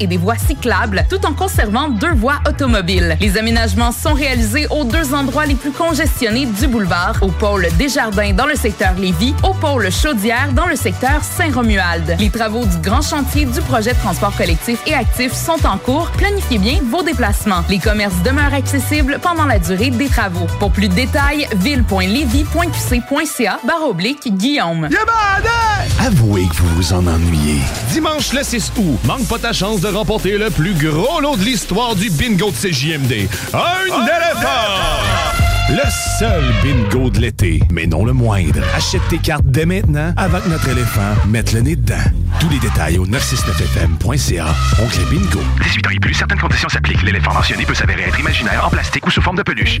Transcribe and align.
et 0.00 0.08
des 0.08 0.16
voies 0.16 0.36
cyclables, 0.36 1.04
tout 1.08 1.24
en 1.24 1.32
conservant 1.32 1.88
deux 1.88 2.14
voies 2.14 2.40
automobiles. 2.48 3.16
Les 3.20 3.38
aménagements 3.38 3.92
sont 3.92 4.12
réalisés 4.12 4.66
aux 4.70 4.82
deux 4.82 5.14
endroits 5.14 5.46
les 5.46 5.54
plus 5.54 5.70
congestionnés 5.70 6.46
du 6.46 6.66
boulevard, 6.66 7.14
au 7.20 7.28
pôle 7.28 7.68
Desjardins 7.78 8.32
dans 8.32 8.46
le 8.46 8.56
secteur 8.56 8.94
Lévis, 8.94 9.36
au 9.44 9.54
pôle 9.54 9.92
Chaudière 9.92 10.52
dans 10.52 10.66
le 10.66 10.74
secteur 10.74 11.22
Saint-Romuald. 11.22 12.16
Les 12.18 12.30
travaux 12.30 12.64
du 12.64 12.76
grand 12.78 13.02
chantier 13.02 13.44
du 13.44 13.60
projet 13.60 13.92
de 13.92 13.98
transport 13.98 14.34
collectif 14.36 14.80
et 14.86 14.94
actif 14.94 15.32
sont 15.32 15.64
en 15.64 15.78
cours. 15.78 16.10
Planifiez 16.16 16.58
bien 16.58 16.80
vos 16.90 17.04
déplacements. 17.04 17.62
Les 17.68 17.78
commerces 17.78 18.20
demeurent 18.24 18.54
accessibles 18.54 19.20
pendant 19.22 19.44
la 19.44 19.60
durée 19.60 19.90
des 19.90 20.08
travaux. 20.08 20.46
Pour 20.58 20.72
plus 20.72 20.88
de 20.88 20.94
détails, 20.94 21.46
ville.levy.qc.ca 21.56 23.60
barre 23.64 23.88
oblique 23.88 24.36
Guillaume. 24.36 24.88
Avouez 26.00 26.48
que 26.48 26.56
vous 26.56 26.74
vous 26.74 26.92
en 26.92 27.06
ennuyez. 27.06 27.60
Dimanche 27.92 28.32
le 28.32 28.42
6 28.42 28.72
août, 28.76 28.98
manque 29.04 29.28
pas 29.28 29.38
chance 29.52 29.80
de 29.80 29.88
remporter 29.88 30.38
le 30.38 30.50
plus 30.50 30.74
gros 30.74 31.20
lot 31.20 31.36
de 31.36 31.44
l'histoire 31.44 31.94
du 31.94 32.08
bingo 32.10 32.50
de 32.50 32.56
CJMD. 32.56 33.28
Un 33.52 33.84
éléphant! 33.86 35.02
Le 35.68 35.82
seul 36.18 36.42
bingo 36.62 37.10
de 37.10 37.20
l'été, 37.20 37.62
mais 37.70 37.86
non 37.86 38.04
le 38.04 38.12
moindre. 38.12 38.60
Achète 38.74 39.02
tes 39.08 39.18
cartes 39.18 39.44
dès 39.46 39.66
maintenant 39.66 40.12
avant 40.16 40.40
que 40.40 40.48
notre 40.48 40.68
éléphant 40.68 41.14
mette 41.28 41.52
le 41.52 41.60
nez 41.60 41.76
dedans. 41.76 41.94
Tous 42.40 42.48
les 42.48 42.58
détails 42.58 42.98
au 42.98 43.06
969fm.ca. 43.06 44.46
Oncle 44.82 45.00
Bingo. 45.10 45.40
18 45.62 45.86
ans 45.86 45.90
et 45.90 46.00
plus, 46.00 46.14
certaines 46.14 46.40
conditions 46.40 46.68
s'appliquent. 46.68 47.02
L'éléphant 47.02 47.32
mentionné 47.32 47.64
peut 47.64 47.74
s'avérer 47.74 48.02
être 48.02 48.20
imaginaire, 48.20 48.66
en 48.66 48.70
plastique 48.70 49.06
ou 49.06 49.10
sous 49.10 49.22
forme 49.22 49.36
de 49.36 49.42
peluche. 49.42 49.80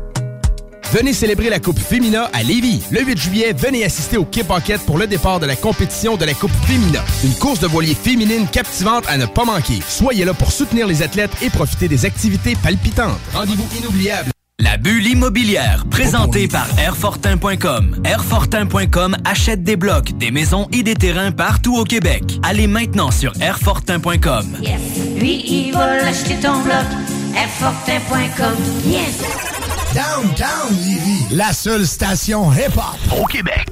Venez 0.91 1.13
célébrer 1.13 1.49
la 1.49 1.59
Coupe 1.59 1.79
Fémina 1.79 2.29
à 2.33 2.43
Lévis. 2.43 2.81
Le 2.91 3.01
8 3.01 3.17
juillet, 3.17 3.53
venez 3.53 3.85
assister 3.85 4.17
au 4.17 4.25
Kip 4.25 4.51
Enquête 4.51 4.81
pour 4.81 4.97
le 4.97 5.07
départ 5.07 5.39
de 5.39 5.45
la 5.45 5.55
compétition 5.55 6.17
de 6.17 6.25
la 6.25 6.33
Coupe 6.33 6.51
Fémina. 6.67 6.99
Une 7.23 7.33
course 7.35 7.61
de 7.61 7.67
voilier 7.67 7.95
féminine 7.95 8.45
captivante 8.45 9.05
à 9.07 9.17
ne 9.17 9.25
pas 9.25 9.45
manquer. 9.45 9.79
Soyez 9.87 10.25
là 10.25 10.33
pour 10.33 10.51
soutenir 10.51 10.87
les 10.87 11.01
athlètes 11.01 11.31
et 11.41 11.49
profiter 11.49 11.87
des 11.87 12.03
activités 12.05 12.57
palpitantes. 12.61 13.17
Rendez-vous 13.33 13.65
inoubliable. 13.79 14.31
La 14.59 14.75
bulle 14.75 15.07
immobilière, 15.07 15.85
présentée 15.89 16.49
par 16.49 16.67
Airfortin.com. 16.77 18.01
Airfortin.com 18.03 19.15
achète 19.23 19.63
des 19.63 19.77
blocs, 19.77 20.11
des 20.17 20.29
maisons 20.29 20.67
et 20.73 20.83
des 20.83 20.95
terrains 20.95 21.31
partout 21.31 21.77
au 21.77 21.85
Québec. 21.85 22.23
Allez 22.43 22.67
maintenant 22.67 23.11
sur 23.11 23.31
Airfortin.com. 23.41 24.57
Lui, 25.15 25.41
il 25.47 25.71
va 25.71 26.05
acheter 26.05 26.35
ton 26.35 26.59
bloc. 26.59 26.85
Airfortin.com. 27.33 28.55
Yes! 28.85 29.60
Downtown 29.93 30.73
Lévis, 30.85 31.35
la 31.35 31.51
seule 31.51 31.85
station 31.85 32.49
hip-hop 32.53 33.19
au 33.19 33.25
Québec. 33.25 33.67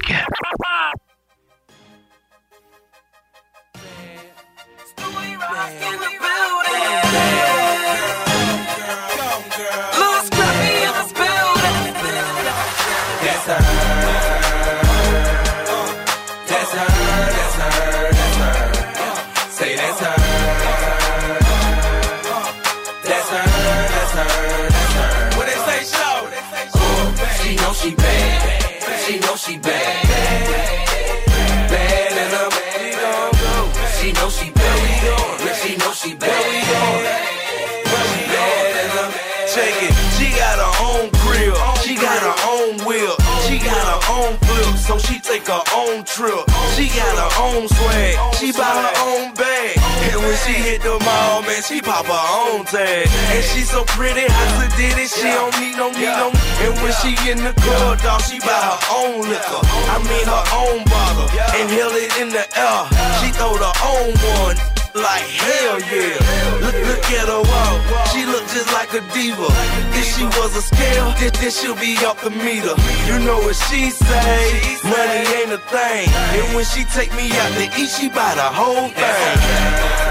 So 44.90 44.98
she 44.98 45.20
take 45.20 45.46
her 45.46 45.62
own 45.74 46.02
trip. 46.02 46.42
She 46.74 46.90
got 46.90 47.14
her 47.14 47.32
own 47.38 47.68
swag, 47.68 48.34
she 48.34 48.50
buy 48.50 48.66
her 48.66 48.94
own 49.06 49.34
bag. 49.34 49.78
And 50.10 50.18
when 50.18 50.36
she 50.42 50.54
hit 50.66 50.82
the 50.82 50.98
mall, 51.06 51.42
man, 51.42 51.62
she 51.62 51.80
pop 51.80 52.06
her 52.06 52.26
own 52.42 52.64
tag. 52.66 53.06
And 53.06 53.44
she 53.44 53.62
so 53.62 53.84
pretty, 53.84 54.26
how 54.26 54.66
to 54.66 54.66
did 54.76 54.98
it, 54.98 55.08
she 55.08 55.30
don't 55.30 55.54
need 55.60 55.76
no 55.76 55.90
need 55.94 56.10
no. 56.18 56.34
And 56.66 56.74
when 56.82 56.92
she 56.98 57.14
in 57.30 57.38
the 57.38 57.54
club, 57.62 58.02
dog, 58.02 58.22
she 58.22 58.40
buy 58.40 58.50
her 58.50 58.80
own 58.90 59.30
liquor. 59.30 59.62
I 59.94 59.96
mean 60.10 60.26
her 60.26 60.46
own 60.58 60.82
bottle, 60.90 61.30
and 61.54 61.70
held 61.70 61.94
it 61.94 62.10
in 62.18 62.30
the 62.30 62.44
air. 62.58 62.82
She 63.22 63.30
throw 63.30 63.54
the 63.54 63.70
own 63.86 64.10
one 64.42 64.69
like 64.94 65.22
hell 65.22 65.80
yeah. 65.80 66.60
Look, 66.60 66.74
look 66.74 67.04
at 67.18 67.28
her 67.28 67.42
walk, 67.42 68.06
she 68.12 68.24
look 68.26 68.42
just 68.50 68.72
like 68.72 68.92
a 68.94 69.02
diva. 69.14 69.48
If 69.94 70.06
she 70.16 70.24
was 70.24 70.56
a 70.56 70.62
scale, 70.62 71.14
then, 71.18 71.32
then 71.40 71.50
she'll 71.50 71.76
be 71.76 71.96
off 72.04 72.22
the 72.22 72.30
meter. 72.30 72.74
You 73.06 73.18
know 73.24 73.38
what 73.38 73.56
she 73.56 73.90
say? 73.90 74.78
Money 74.84 75.22
ain't 75.38 75.52
a 75.52 75.58
thing. 75.70 76.08
And 76.10 76.54
when 76.54 76.64
she 76.64 76.84
take 76.84 77.12
me 77.14 77.30
out 77.38 77.52
to 77.54 77.64
eat, 77.80 77.90
she 77.90 78.08
buy 78.08 78.34
the 78.34 78.50
whole 78.50 78.88
thing. 78.88 80.09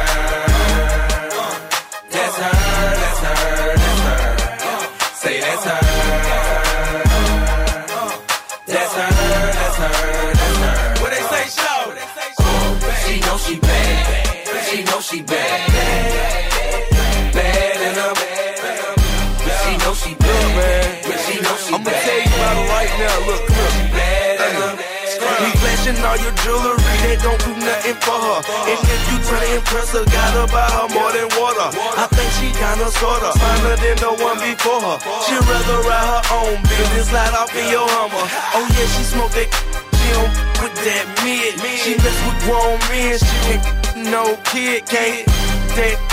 All 26.10 26.18
your 26.18 26.34
jewelry, 26.42 26.82
that 27.06 27.22
don't 27.22 27.42
do 27.46 27.54
nothing 27.54 27.98
for 28.02 28.18
her. 28.18 28.40
And 28.66 28.82
if 28.82 29.02
you 29.14 29.18
try 29.30 29.40
to 29.46 29.50
impress 29.62 29.94
her, 29.94 30.06
gotta 30.10 30.50
buy 30.50 30.66
her 30.66 30.90
more 30.90 31.12
than 31.14 31.30
water. 31.38 31.70
I 31.70 32.10
think 32.10 32.30
she 32.42 32.50
kinda 32.50 32.90
sorta 32.98 33.30
finer 33.38 33.78
than 33.78 33.98
the 34.02 34.12
one 34.18 34.42
before 34.42 34.82
her. 34.82 34.98
She'd 35.30 35.46
rather 35.46 35.78
ride 35.86 36.10
her 36.10 36.24
own 36.34 36.58
business, 36.66 37.14
slide 37.14 37.34
off 37.38 37.54
in 37.54 37.70
your 37.70 37.86
Hummer. 37.86 38.26
Oh 38.58 38.66
yeah, 38.74 38.90
she 38.98 39.04
smoke 39.06 39.34
that. 39.38 39.50
She 40.00 40.16
with 40.64 40.76
that 40.90 41.06
mid. 41.22 41.54
She 41.78 41.94
mess 42.02 42.18
with 42.26 42.40
grown 42.44 42.80
men. 42.90 43.20
She 43.20 43.38
ain't 43.54 44.10
no 44.10 44.36
kid, 44.50 44.88
can't 44.88 45.30
that 45.76 46.09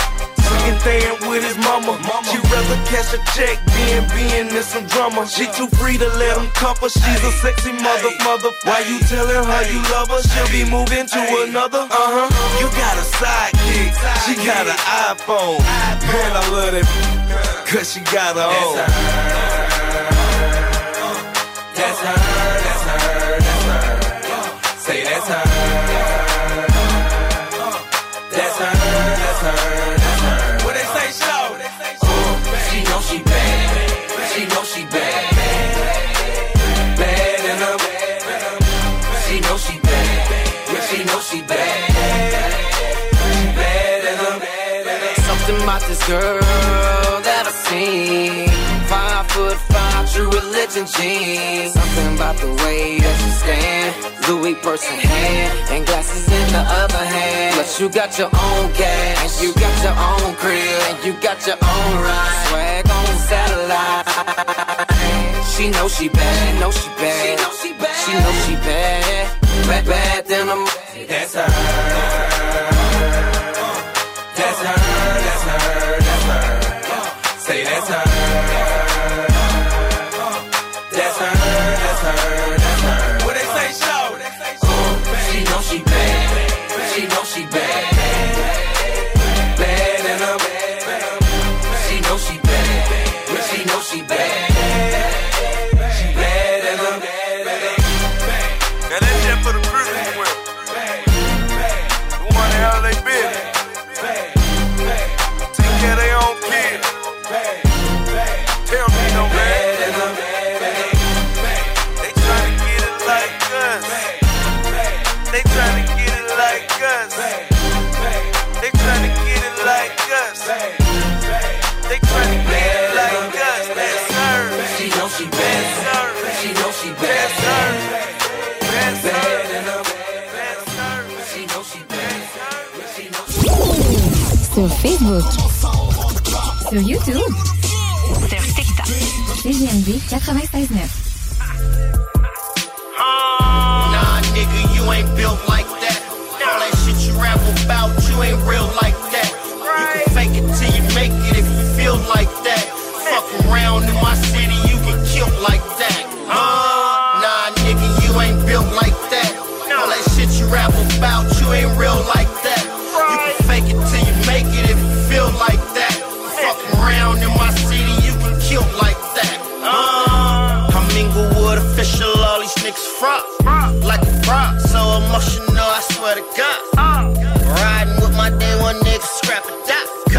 second 0.47 0.77
thing 0.81 1.29
with 1.29 1.43
his 1.43 1.57
mama. 1.59 1.99
She 2.29 2.37
rather 2.39 2.79
cash 2.87 3.13
a 3.13 3.19
check 3.35 3.59
than 3.65 4.07
being 4.15 4.47
in 4.55 4.63
some 4.63 4.85
drama. 4.87 5.27
She 5.27 5.45
too 5.51 5.67
free 5.77 5.97
to 5.97 6.07
let 6.17 6.37
him 6.37 6.47
cuff 6.55 6.79
her. 6.81 6.89
She's 6.89 7.23
a 7.23 7.31
sexy 7.43 7.73
mother, 7.73 8.11
mother. 8.23 8.51
Why 8.63 8.79
you 8.87 8.99
telling 9.11 9.43
her 9.43 9.63
you 9.71 9.81
love 9.93 10.09
her? 10.09 10.21
She'll 10.23 10.51
be 10.51 10.63
moving 10.69 11.05
to 11.07 11.21
another. 11.47 11.83
Uh 11.91 12.09
huh. 12.15 12.29
You 12.59 12.67
got 12.75 12.95
a 12.95 13.05
sidekick. 13.19 13.91
She 14.25 14.33
got 14.45 14.67
an 14.67 14.79
iPhone. 15.11 15.59
Man, 16.07 16.31
I 16.35 16.43
love 16.51 16.71
that. 16.73 16.87
Cause 17.67 17.93
she 17.93 17.99
got 18.01 18.35
her 18.35 18.47
own. 18.47 18.75
That's 21.75 21.99
her, 22.01 22.15
that's 22.15 22.27
her, 22.27 22.36
girl 46.07 46.39
that 47.27 47.43
I 47.43 47.53
seen. 47.67 48.47
Five 48.87 49.27
foot 49.27 49.59
five, 49.67 50.07
true 50.13 50.31
religion 50.31 50.87
jeans. 50.87 51.73
Something 51.75 52.15
about 52.15 52.37
the 52.39 52.47
way 52.63 52.99
that 53.03 53.15
she 53.19 53.31
stand. 53.43 53.91
Louis 54.27 54.55
purse 54.55 54.87
in 54.87 54.99
hand, 55.03 55.51
and 55.69 55.85
glasses 55.85 56.23
in 56.31 56.47
the 56.55 56.63
other 56.63 57.03
hand. 57.03 57.59
But 57.59 57.67
you 57.79 57.89
got 57.89 58.17
your 58.17 58.31
own 58.31 58.71
gas, 58.79 59.19
and 59.19 59.31
you 59.43 59.51
got 59.59 59.75
your 59.83 59.97
own 59.99 60.35
crib, 60.39 60.79
and 60.87 60.97
you 61.03 61.13
got 61.19 61.45
your 61.45 61.59
own 61.59 61.91
ride. 61.99 62.39
Swag 62.47 62.85
on 62.87 63.11
satellite. 63.27 64.07
She 65.53 65.69
know 65.69 65.87
she 65.89 66.07
bad, 66.07 66.59
know 66.61 66.71
she 66.71 66.87
bad, 67.01 67.19
she 67.19 67.35
know 67.43 67.51
she 67.61 67.71
bad, 67.83 67.95
she 68.03 68.13
know 68.23 68.33
she 68.47 68.55
bad. 68.63 69.27
Bad, 69.67 69.85
bad 69.85 70.25
than 70.25 70.47
a. 70.55 70.57
That's 71.07 71.35
her. 71.35 71.96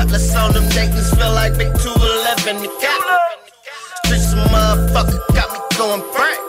Cutlass 0.09 0.35
on 0.37 0.53
them 0.55 0.65
niggas, 0.73 1.15
feel 1.19 1.33
like 1.35 1.53
big 1.59 1.69
211 1.85 2.63
the 2.63 2.69
got. 2.81 3.21
Streets 4.07 4.33
a 4.33 4.37
motherfucker, 4.49 5.21
got 5.37 5.53
me 5.53 5.61
going 5.77 6.03
frank. 6.17 6.41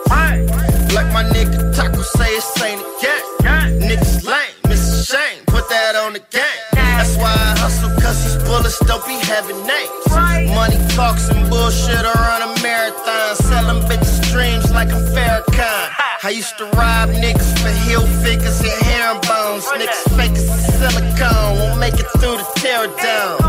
Like 0.96 1.12
my 1.12 1.24
nigga 1.24 1.74
Taco 1.76 2.00
say, 2.00 2.30
it's 2.40 2.62
ain't 2.62 2.80
a 2.80 3.42
gang. 3.44 3.80
Niggas 3.80 4.24
lame, 4.24 4.56
miss 4.66 4.80
a 4.80 5.12
shame, 5.12 5.44
put 5.46 5.68
that 5.68 5.94
on 5.94 6.14
the 6.14 6.24
game. 6.30 6.64
That's 6.72 7.16
why 7.16 7.32
I 7.36 7.52
hustle, 7.60 7.90
cause 8.00 8.16
these 8.24 8.42
bullets 8.48 8.78
don't 8.86 9.04
be 9.06 9.20
having 9.28 9.60
names. 9.66 10.54
Money 10.56 10.80
talks 10.96 11.28
and 11.28 11.48
bullshit, 11.50 12.00
I 12.00 12.12
run 12.16 12.42
a 12.48 12.62
marathon. 12.62 13.36
Selling 13.36 13.82
bitches 13.84 14.32
dreams 14.32 14.72
like 14.72 14.88
I'm 14.88 15.04
Farrakhan. 15.12 15.90
I 16.22 16.30
used 16.30 16.56
to 16.58 16.64
rob 16.76 17.10
niggas 17.10 17.52
for 17.60 17.72
heel 17.84 18.06
figures 18.24 18.60
and 18.60 18.82
herringbones. 18.88 19.64
Niggas 19.76 20.16
fake 20.16 20.32
as 20.32 20.48
silicone, 20.78 21.58
won't 21.58 21.78
make 21.78 21.94
it 21.94 22.08
through 22.20 22.36
the 22.40 22.48
tear 22.56 22.88
down. 22.96 23.39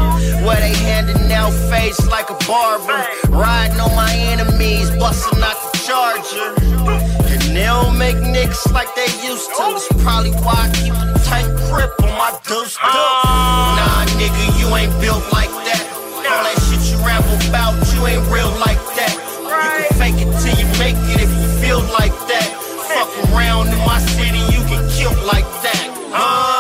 Where 0.46 0.60
they 0.60 0.74
handing 0.74 1.32
out 1.32 1.54
face 1.70 2.02
like 2.08 2.30
a 2.30 2.38
barber. 2.50 3.06
Riding 3.30 3.80
on 3.80 3.96
my 3.96 4.12
enemies, 4.34 4.90
busting 4.98 5.42
out 5.42 5.58
the 5.62 5.78
charger. 5.86 6.50
And 7.30 7.42
they 7.56 7.66
don't 7.66 7.98
make 7.98 8.16
niggas 8.18 8.72
like 8.74 8.90
they 8.96 9.10
used 9.22 9.50
to. 9.58 9.70
That's 9.70 9.88
probably 10.02 10.32
why 10.42 10.66
I 10.66 10.72
keep 10.74 10.94
a 10.94 11.14
tight 11.30 11.46
grip 11.70 11.94
on 12.02 12.18
my 12.18 12.34
deuce. 12.48 12.78
Nah, 12.82 14.06
nigga, 14.18 14.44
you 14.60 14.68
ain't 14.76 14.94
built 15.00 15.22
like 15.32 15.54
that. 15.70 15.84
All 16.26 16.44
that 16.44 16.58
shit 16.66 16.82
you 16.90 16.98
rap 17.06 17.24
about, 17.48 17.78
you 17.94 18.02
ain't 18.08 18.26
real 18.32 18.50
like 18.66 18.82
that. 18.98 19.14
You 19.46 19.70
can 19.78 19.94
fake 20.00 20.20
it 20.26 20.30
till 20.42 20.56
you 20.58 20.68
make 20.80 20.98
it 21.14 21.22
if 21.22 21.30
you 21.30 21.48
feel 21.62 21.82
like 21.94 22.16
that. 22.34 22.48
Fuck 22.90 23.12
around 23.30 23.68
in 23.70 23.80
my 23.86 24.00
city, 24.00 24.42
you 24.50 24.60
get 24.68 24.82
killed 24.90 25.22
like 25.24 25.46
that. 25.62 25.86
Uh, 26.14 26.51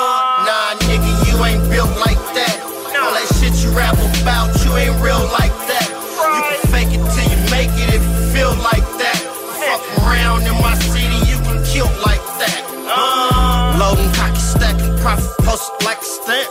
about, 4.22 4.54
you 4.64 4.78
ain't 4.78 4.96
real 5.02 5.24
like 5.34 5.54
that. 5.68 5.88
You 5.90 6.42
can 6.46 6.62
fake 6.70 6.92
it 6.94 7.02
till 7.14 7.28
you 7.28 7.40
make 7.50 7.74
it 7.82 7.90
if 7.98 8.02
you 8.02 8.22
feel 8.34 8.54
like 8.62 8.86
that. 9.02 9.18
Fuck 9.58 9.84
around 10.06 10.46
in 10.46 10.56
my 10.62 10.76
city, 10.94 11.18
you 11.26 11.38
get 11.42 11.66
killed 11.66 11.98
like 12.06 12.22
that. 12.42 12.62
Uh, 12.86 13.78
loading, 13.82 14.12
cocky, 14.14 14.38
stacking, 14.38 14.94
profit 15.02 15.34
posted 15.46 15.86
like 15.86 16.02
a 16.02 16.06
stamp. 16.06 16.50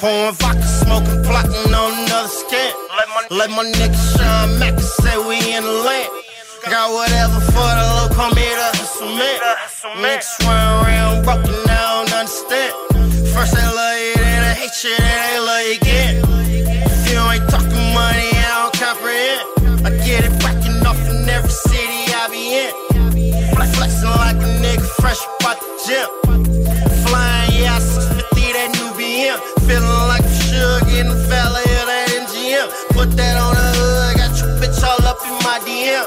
Pouring 0.00 0.34
vodka, 0.34 0.66
smoking, 0.66 1.22
plotting 1.22 1.74
on 1.74 1.92
another 2.04 2.28
scant. 2.28 2.74
Let 3.30 3.50
my 3.50 3.64
nigga 3.64 3.98
Sean 4.16 4.58
Mack 4.58 4.78
say 4.80 5.16
we 5.18 5.38
in 5.54 5.62
the 5.62 5.76
land. 5.86 6.10
Got 6.70 6.90
whatever 6.92 7.40
for 7.52 7.70
the 7.78 7.84
low, 7.94 8.08
call 8.16 8.30
me 8.34 8.42
the 8.42 8.70
hustle 8.74 9.14
man. 9.14 9.38
Niggas 10.02 10.32
run 10.46 10.66
around 10.82 11.24
broken, 11.24 11.54
I 11.68 12.02
don't 12.02 12.12
understand. 12.12 12.72
First 13.34 13.54
they 13.54 13.66
love 13.66 13.98
you, 13.98 14.14
then 14.16 14.40
they 14.42 14.54
hate 14.60 14.78
you, 14.82 14.96
then 14.96 15.20
they 15.30 15.38
love 15.38 15.66
you 15.66 15.74
again. 15.74 16.23
In 21.24 21.30
every 21.30 21.50
city 21.50 22.00
I 22.12 22.28
be 22.28 22.44
in. 22.64 22.72
Flexing 23.74 24.14
like 24.20 24.36
a 24.36 24.50
nigga 24.60 24.84
fresh 25.00 25.20
out 25.48 25.58
the 25.60 25.70
gym. 25.84 26.08
Flying, 27.08 27.52
yeah, 27.56 27.78
650, 27.78 28.52
that 28.52 28.68
new 28.76 28.90
BM. 28.98 29.38
Feeling 29.64 30.04
like 30.12 30.24
a 30.24 30.34
sugar 30.44 30.84
in 31.00 31.08
the 31.08 31.20
valley 31.28 31.64
of 31.80 31.86
that 31.88 32.06
NGM. 32.20 32.68
Put 32.92 33.16
that 33.16 33.36
on 33.40 33.54
the 33.56 33.68
hood, 33.78 34.16
got 34.20 34.32
your 34.36 34.52
bitch 34.60 34.80
all 34.84 35.00
up 35.08 35.20
in 35.24 35.36
my 35.40 35.58
DM. 35.64 36.04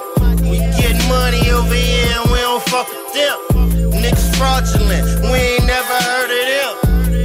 We 0.50 0.58
get 0.78 0.96
money 1.10 1.50
over 1.50 1.74
here 1.74 2.14
and 2.22 2.30
we 2.32 2.38
don't 2.38 2.64
fuck 2.70 2.88
with 2.88 3.14
them. 3.18 3.38
Niggas 3.98 4.30
fraudulent, 4.38 5.06
we 5.34 5.38
ain't 5.58 5.66
never 5.66 5.98
heard 6.10 6.30
of 6.30 6.46
them. 6.54 6.74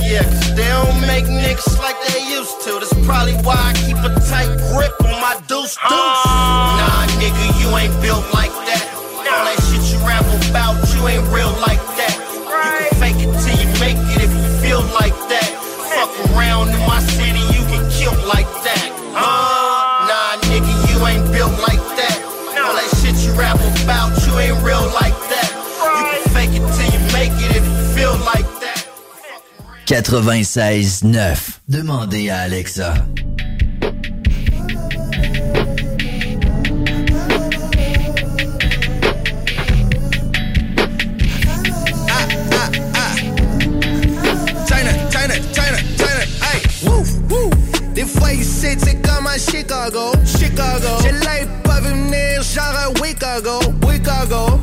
Yeah, 0.01 0.25
cause 0.25 0.55
they 0.57 0.69
don't 0.69 1.01
make 1.03 1.25
niggas 1.25 1.79
like 1.79 1.97
they 2.09 2.25
used 2.25 2.57
to. 2.65 2.81
That's 2.81 2.95
probably 3.05 3.37
why 3.45 3.57
I 3.59 3.73
keep 3.85 4.01
a 4.01 4.11
tight 4.29 4.51
grip 4.73 4.97
on 5.05 5.21
my 5.21 5.37
deuce 5.47 5.77
deuce. 5.77 5.79
Ah. 5.83 6.77
Nah, 6.81 7.21
nigga, 7.21 7.52
you 7.73 7.79
ain't 7.79 8.03
built 8.03 8.25
like 8.35 8.53
that. 8.69 8.85
All 9.33 9.45
that 9.49 9.57
shit 9.65 9.81
you 9.89 9.99
rap 10.05 10.29
about, 10.51 10.77
you 10.93 11.09
ain't 11.09 11.25
real 11.33 11.53
like 11.65 11.81
that. 11.97 12.13
You 12.21 12.69
can 12.77 12.93
fake 13.01 13.21
it 13.25 13.33
till 13.41 13.57
you 13.57 13.69
make 13.81 13.97
it 14.13 14.21
if 14.21 14.29
you 14.29 14.49
feel 14.61 14.85
like 14.93 15.17
that. 15.33 15.49
Fuck 15.97 16.13
around 16.37 16.69
in 16.69 16.81
my 16.85 17.01
city, 17.01 17.41
you 17.57 17.65
get 17.73 17.81
killed 17.97 18.21
like 18.29 18.51
that. 18.69 18.89
Uh, 19.17 20.05
nah, 20.05 20.37
nigga, 20.53 20.73
you 20.93 21.01
ain't 21.09 21.25
built 21.33 21.57
like 21.65 21.81
that. 21.97 22.17
All 22.61 22.77
that 22.77 22.93
shit 23.01 23.17
you 23.25 23.33
rap 23.41 23.57
about, 23.57 24.13
you 24.27 24.37
ain't 24.37 24.61
real 24.61 24.85
like 24.93 25.17
that. 25.33 25.49
You 25.97 26.05
can 26.13 26.25
fake 26.37 26.53
it 26.53 26.65
till 26.77 26.91
you 26.93 27.01
make 27.17 27.33
it 27.41 27.57
if 27.57 27.65
you 27.65 27.85
feel 27.97 28.17
like 28.29 28.49
that. 28.61 28.85
96.9. 29.89 31.61
Demandez 31.69 32.29
à 32.29 32.43
Alexa. 32.43 33.07
Chicago, 49.83 50.13
Chicago. 50.25 50.89
J'ai 51.03 51.11
l'œil 51.11 51.49
pas 51.65 51.81
venir 51.81 52.41
genre 52.41 52.95
Chicago, 53.05 53.59
Chicago. 53.91 54.61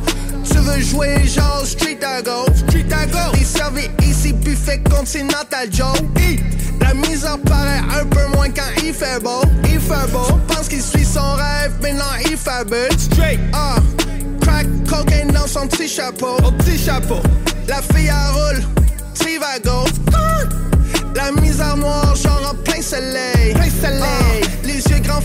Tu 0.50 0.56
veux 0.56 0.80
jouer 0.80 1.26
genre 1.26 1.62
Street 1.66 1.98
à 2.02 2.22
go, 2.22 2.46
Street 2.56 2.86
à 2.90 3.04
go. 3.04 3.18
T'es 3.34 3.44
servi 3.44 3.90
ici 4.02 4.32
buffet 4.32 4.82
continental 4.88 5.68
Joe. 5.70 5.92
La 6.80 6.94
misère 6.94 7.36
paraît 7.40 7.82
un 8.00 8.06
peu 8.06 8.34
moins 8.34 8.48
quand 8.48 8.82
il 8.82 8.94
fait 8.94 9.22
beau, 9.22 9.42
il 9.64 9.78
fait 9.78 10.10
beau. 10.10 10.38
Pense 10.48 10.68
qu'il 10.68 10.80
suit 10.80 11.04
son 11.04 11.34
rêve, 11.34 11.72
mais 11.82 11.92
non 11.92 12.04
il 12.24 12.38
fabule. 12.38 12.88
Straight, 12.96 13.40
ah. 13.52 13.76
Crack 14.40 14.66
cocaine 14.88 15.28
dans 15.32 15.46
son 15.46 15.66
petit 15.66 15.88
chapeau, 15.88 16.38
au 16.46 16.50
petit 16.52 16.78
chapeau. 16.78 17.20
La 17.68 17.82
fille 17.82 18.08
à 18.08 18.30
roule, 18.30 18.62
Trivago. 19.14 19.84
Ah! 20.14 20.30
La 21.14 21.32
misère 21.32 21.76
noire, 21.76 22.14
genre 22.16 22.52
en 22.52 22.54
plein 22.62 22.80
soleil. 22.80 23.52
Plein 23.52 23.70
soleil. 23.82 24.42
les 24.64 24.80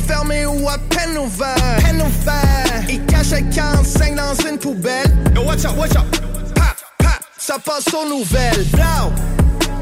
fermés 0.07 0.45
ou 0.45 0.67
à 0.69 0.77
peine 0.77 1.17
ouverts. 1.17 1.77
Peine 1.83 2.01
ouverts. 2.01 2.83
Il 2.89 3.05
cache 3.05 3.33
un 3.33 3.43
45 3.43 4.15
dans 4.15 4.49
une 4.49 4.57
poubelle. 4.57 5.15
Yo, 5.35 5.43
watch 5.43 5.65
out, 5.65 5.77
watch 5.77 5.95
out. 5.95 6.05
Pa, 6.55 6.75
pa, 6.97 7.19
ça 7.37 7.57
passe 7.59 7.93
aux 7.93 8.07
nouvelles. 8.07 8.65
Blow. 8.71 9.11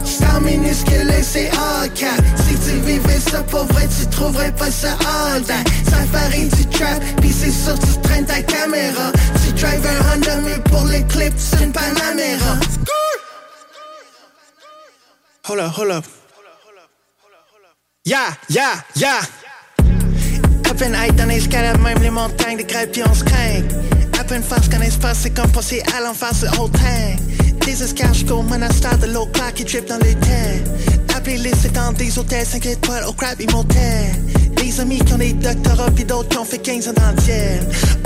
Star 0.05 0.41
minuscule 0.41 1.09
et 1.17 1.23
c'est 1.23 1.49
en 1.51 1.87
cas 1.95 2.17
Si 2.45 2.55
tu 2.55 2.77
vivais 2.79 3.19
ça 3.19 3.41
pour 3.43 3.63
vrai 3.65 3.87
tu 3.87 4.05
trouverais 4.07 4.51
pas 4.51 4.69
ça 4.69 4.89
all 4.99 5.41
time 5.43 5.63
Safari 5.89 6.49
du 6.49 6.65
trap 6.67 7.01
Pis 7.21 7.31
c'est 7.31 7.51
sûr 7.51 7.79
tu 7.79 8.01
traînes 8.01 8.25
ta 8.25 8.41
caméra 8.41 9.11
Tu 9.43 9.53
drives 9.53 9.87
un 9.87 10.13
Honda 10.15 10.37
mais 10.41 10.59
pour 10.69 10.85
les 10.87 11.03
clips 11.07 11.33
c'est 11.37 11.63
une 11.63 11.71
Panamera 11.71 12.59
Hold 15.47 15.59
up, 15.61 15.71
hold 15.77 15.91
up 15.91 16.05
Yeah, 18.05 18.35
yeah, 18.49 18.83
yeah 18.95 19.21
À 20.73 20.75
peine 20.75 20.97
high 20.99 21.15
dans 21.15 21.25
l'escalade, 21.27 21.79
même 21.81 22.01
les 22.01 22.09
montagnes 22.09 22.57
de 22.57 22.63
grève 22.63 22.89
puis 22.91 23.03
on 23.07 23.13
se 23.13 23.23
craint. 23.23 23.61
À 24.19 24.23
peine 24.23 24.41
face 24.41 24.67
qu'un 24.67 24.81
espace, 24.81 25.19
c'est 25.21 25.29
comme 25.29 25.51
passer 25.51 25.83
à 25.85 26.33
c'est 26.33 26.59
old 26.59 26.71
time 26.71 27.59
Des 27.63 27.83
escarres 27.83 28.15
jusqu'au 28.15 28.41
monastère 28.41 28.97
de 28.97 29.05
l'eau 29.05 29.27
claire 29.27 29.53
qui 29.53 29.65
drip 29.65 29.87
dans 29.87 29.97
le 29.97 30.15
thé 30.15 30.63
La 31.13 31.21
playlist 31.21 31.65
est 31.65 31.75
dans 31.75 31.91
des 31.93 32.17
hôtels 32.17 32.47
5 32.47 32.65
étoiles 32.65 33.03
au 33.07 33.13
crab 33.13 33.39
immortel 33.39 34.15
Des 34.55 34.79
amis 34.79 34.97
qui 34.97 35.13
ont 35.13 35.19
des 35.19 35.33
doctorats 35.33 35.91
puis 35.91 36.05
d'autres 36.05 36.29
qui 36.29 36.37
ont 36.39 36.45
fait 36.45 36.57
15 36.57 36.87
ans 36.87 36.93
d'entière. 36.93 37.61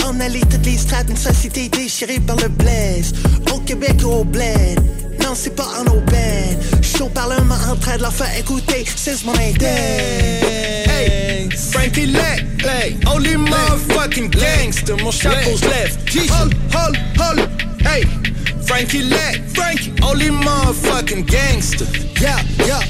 On 0.06 0.20
allie 0.20 0.42
toutes 0.42 0.66
les 0.66 0.78
strates, 0.78 1.10
une 1.10 1.16
société 1.16 1.70
déchirée 1.70 2.20
par 2.20 2.36
le 2.36 2.50
blaze 2.50 3.14
Au 3.54 3.60
Québec 3.60 3.96
ou 4.04 4.10
au 4.10 4.24
bled. 4.26 4.82
Non, 5.24 5.36
c'est 5.36 5.56
pas 5.56 5.70
en 5.80 5.90
aubaine. 5.90 6.58
J'suis 6.82 7.04
au 7.04 7.10
parlement 7.10 7.56
en 7.72 7.78
train 7.78 7.96
de 7.96 8.02
leur 8.02 8.14
faire 8.14 8.38
écouter, 8.38 8.84
c'est 8.94 9.24
mon 9.24 9.34
index. 9.36 9.64
Hey, 9.64 11.27
Frankie 11.52 12.08
Lack, 12.08 12.40
hey, 12.62 12.98
only 13.08 13.36
motherfucking 13.36 14.32
gangster. 14.32 14.96
Mon 14.98 15.12
chapeau 15.12 15.56
left. 15.68 16.14
lève. 16.14 16.30
Hold, 16.30 16.54
hold, 16.74 16.98
hold, 17.18 17.62
hey, 17.82 18.04
Frankie 18.66 19.04
Lack, 19.04 19.36
Frankie, 19.56 19.94
only 20.04 20.28
motherfucking 20.28 21.28
gangster. 21.28 21.86
Yeah, 22.22 22.42
yeah. 22.66 22.82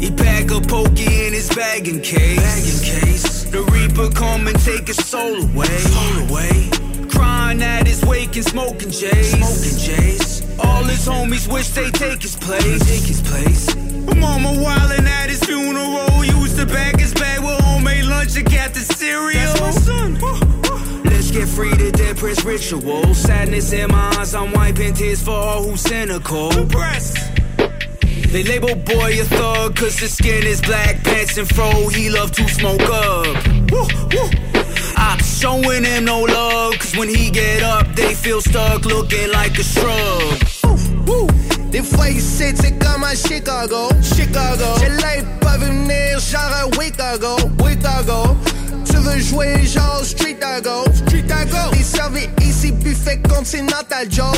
He 0.00 0.10
pack 0.10 0.50
a 0.50 0.60
pokey 0.60 1.26
in 1.26 1.34
his 1.34 1.50
bagging 1.54 2.00
case. 2.00 2.38
Bagging 2.40 2.80
case. 2.80 3.44
The 3.44 3.62
Reaper 3.64 4.10
come 4.14 4.46
and 4.46 4.58
take 4.60 4.88
his 4.88 5.04
soul 5.04 5.42
away. 5.42 5.66
Soul 5.66 6.28
away. 6.28 6.70
Crying 7.10 7.62
at 7.62 7.86
his 7.86 8.02
wake 8.04 8.34
and 8.36 8.44
smoking 8.44 8.90
J's. 8.90 9.32
Smoking 9.32 9.78
J's. 9.78 10.42
All 10.58 10.84
his 10.84 11.06
homies 11.06 11.52
wish 11.52 11.68
they 11.70 11.90
take 11.90 12.22
his 12.22 12.36
place. 12.36 12.80
Take 12.86 13.04
his 13.04 13.20
place. 13.20 13.74
Mama 14.16 14.52
wildin' 14.52 15.06
at 15.06 15.28
his 15.28 15.44
funeral. 15.44 16.24
Used 16.24 16.39
his 16.56 17.14
bag 17.14 17.40
with 17.42 17.60
homemade 17.64 18.04
lunch 18.04 18.36
and 18.36 18.50
got 18.50 18.72
the 18.74 18.80
cereal. 18.80 19.32
That's 19.32 19.60
my 19.60 19.70
son. 19.70 21.02
Let's 21.04 21.30
get 21.30 21.48
free 21.48 21.70
to 21.76 21.90
dead 21.92 22.16
press 22.16 22.44
ritual. 22.44 23.14
Sadness 23.14 23.72
in 23.72 23.90
my 23.90 24.14
eyes, 24.18 24.34
I'm 24.34 24.52
wiping 24.52 24.94
tears 24.94 25.22
for 25.22 25.32
all 25.32 25.62
who's 25.64 25.80
cynical. 25.80 26.50
Press. 26.66 27.14
They 28.32 28.44
label 28.44 28.74
boy 28.74 29.20
a 29.20 29.24
thug 29.24 29.76
cause 29.76 29.98
his 29.98 30.14
skin 30.14 30.46
is 30.46 30.60
black, 30.60 31.02
pants 31.02 31.36
and 31.36 31.48
fro, 31.48 31.88
he 31.88 32.10
love 32.10 32.30
to 32.32 32.48
smoke 32.48 32.80
up. 32.80 33.46
Woo, 33.70 33.86
woo. 34.12 34.30
I'm 34.96 35.18
showing 35.18 35.84
him 35.84 36.04
no 36.04 36.22
love 36.22 36.78
cause 36.78 36.96
when 36.96 37.08
he 37.08 37.30
get 37.30 37.62
up, 37.62 37.86
they 37.96 38.14
feel 38.14 38.40
stuck 38.40 38.84
looking 38.84 39.30
like 39.32 39.58
a 39.58 39.64
shrub. 39.64 40.49
Des 41.70 41.82
fois 41.82 42.08
ici 42.10 42.44
c'est 42.60 42.78
comme 42.78 43.04
à 43.04 43.14
Chicago, 43.14 43.88
Chicago. 44.02 44.64
J'ai 44.80 44.88
l'œil 44.88 45.24
pas 45.40 45.56
venir 45.56 46.18
genre 46.18 46.52
à 46.52 46.82
Chicago, 46.82 47.36
Chicago. 47.64 48.36
Tu 48.84 48.96
veux 48.96 49.20
jouer 49.20 49.64
genre 49.64 50.02
street 50.04 50.38
à 50.42 50.56
Chicago. 50.56 50.84
Chicago. 51.08 51.70
Il 51.74 51.84
servi 51.84 52.28
ici, 52.42 52.72
buffet 52.72 53.20
continental 53.28 54.06
Joe. 54.10 54.34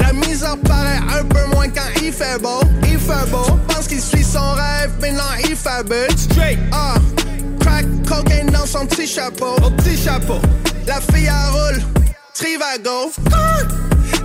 La 0.00 0.12
misère 0.12 0.56
paraît 0.66 1.00
un 1.18 1.24
peu 1.24 1.44
moins 1.54 1.68
quand 1.68 2.00
il 2.02 2.12
fait 2.12 2.40
beau. 2.40 2.60
Il 2.82 2.98
fait 2.98 3.30
beau. 3.30 3.58
Pense 3.68 3.86
qu'il 3.86 4.00
suit 4.00 4.24
son 4.24 4.52
rêve, 4.52 4.90
mais 5.00 5.12
non, 5.12 5.22
il 5.48 5.54
fabule. 5.54 6.10
Straight. 6.16 6.58
Ah. 6.72 6.94
Crack 7.60 7.84
cocaine 8.08 8.50
dans 8.50 8.66
son 8.66 8.86
petit 8.86 9.06
chapeau. 9.06 9.54
Au 9.62 9.70
petit 9.70 9.96
chapeau. 9.96 10.40
La 10.86 11.00
fille 11.00 11.28
à 11.28 11.50
roule. 11.50 11.82
Trivago. 12.34 13.12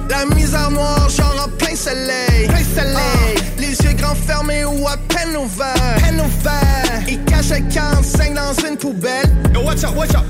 La 0.10 0.26
misère 0.36 0.72
noire, 0.72 1.10
genre 1.10 1.46
en 1.46 1.50
plein 1.58 1.76
soleil. 1.76 2.48
Plein 2.48 2.64
soleil. 2.64 3.36
les 3.58 3.72
yeux 3.72 3.94
grands 3.94 4.16
fermés 4.16 4.66
ou 4.66 4.88
à 4.88 4.98
peine 4.98 5.36
ouverts. 5.36 5.98
Peine 5.98 6.22
ouverts. 6.22 7.04
Il 7.08 7.24
cache 7.26 7.52
un 7.52 7.62
45 7.62 8.34
dans 8.34 8.68
une 8.68 8.78
poubelle. 8.78 9.36
Yo, 9.54 9.62
watch 9.62 9.84
out, 9.84 9.96
watch 9.96 10.16
out. 10.16 10.24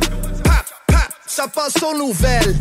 Pap, 0.44 0.66
pap, 0.88 1.10
ça 1.28 1.48
passe 1.48 1.82
aux 1.84 1.98
nouvelles. 1.98 2.56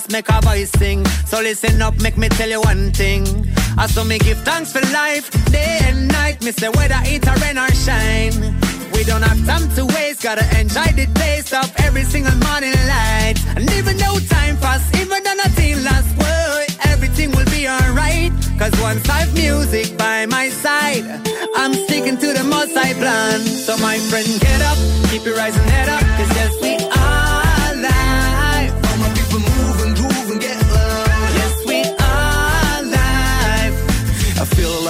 Face, 0.00 0.12
make 0.12 0.28
a 0.28 0.40
voice 0.42 0.70
sing. 0.72 1.04
So 1.26 1.40
listen 1.40 1.80
up, 1.82 2.00
make 2.02 2.16
me 2.16 2.28
tell 2.28 2.48
you 2.48 2.60
one 2.60 2.90
thing. 2.92 3.24
I 3.78 3.86
saw 3.86 4.04
me 4.04 4.18
give 4.18 4.38
thanks 4.38 4.72
for 4.72 4.80
life, 4.92 5.30
day 5.50 5.78
and 5.82 6.08
night. 6.08 6.42
Me 6.44 6.52
say 6.52 6.68
whether 6.68 7.00
it 7.04 7.26
a 7.26 7.34
rain 7.40 7.58
or 7.58 7.70
shine. 7.72 8.56
We 8.92 9.04
don't 9.04 9.22
have 9.22 9.44
time 9.46 9.68
to 9.76 9.86
waste, 9.86 10.22
gotta 10.22 10.44
enjoy 10.60 10.92
the 10.92 11.06
taste 11.14 11.54
of 11.54 11.72
every 11.78 12.04
single 12.04 12.36
morning 12.46 12.74
light. 12.86 13.36
And 13.56 13.70
even 13.72 13.96
though 13.96 14.18
time 14.28 14.56
pass, 14.58 14.82
even 15.00 15.22
though 15.22 15.34
nothing 15.34 15.82
lasts, 15.84 16.12
boy, 16.14 16.90
everything 16.90 17.30
will 17.32 17.50
be 17.50 17.68
alright. 17.68 18.32
Cause 18.58 18.74
once 18.80 19.08
I've 19.08 19.32
music 19.34 19.96
by 19.96 20.26
my 20.26 20.50
side, 20.50 21.04
I'm 21.56 21.72
sticking 21.72 22.18
to 22.18 22.32
the 22.32 22.44
most 22.44 22.76
I 22.76 22.92
plan. 22.94 23.40
So 23.40 23.76
my 23.78 23.98
friend, 24.10 24.28
get 24.40 24.60
up, 24.62 24.78
keep 25.10 25.24
your 25.24 25.36
rising 25.36 25.62
head 25.64 25.88
up, 25.88 26.00
cause 26.18 26.30
yes, 26.36 26.52
we 26.60 26.74
are 26.76 26.99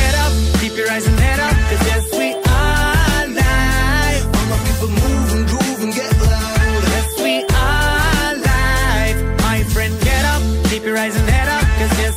get 0.00 0.14
up, 0.24 0.32
keep 0.60 0.74
your 0.80 0.88
eyes 0.94 1.06
and 1.10 1.18
head 1.26 1.40
up, 1.48 1.56
cause 1.68 1.82
yes, 1.90 2.04
we 2.20 2.28
are 2.58 3.24
live. 3.40 4.24
All 4.36 4.46
my 4.52 4.58
people 4.68 4.90
move 5.02 5.30
and 5.36 5.44
groove 5.50 5.80
and 5.86 5.92
get 6.00 6.12
loud. 6.30 6.82
Yes, 6.94 7.08
we 7.26 7.34
are 7.66 8.30
live. 8.50 9.18
My 9.48 9.58
friend, 9.74 9.94
get 10.08 10.24
up, 10.34 10.42
keep 10.70 10.82
your 10.88 10.98
eyes 11.04 11.16
and 11.20 11.28
head 11.28 11.48
up, 11.56 11.66
cause 11.78 11.94
yes, 12.02 12.16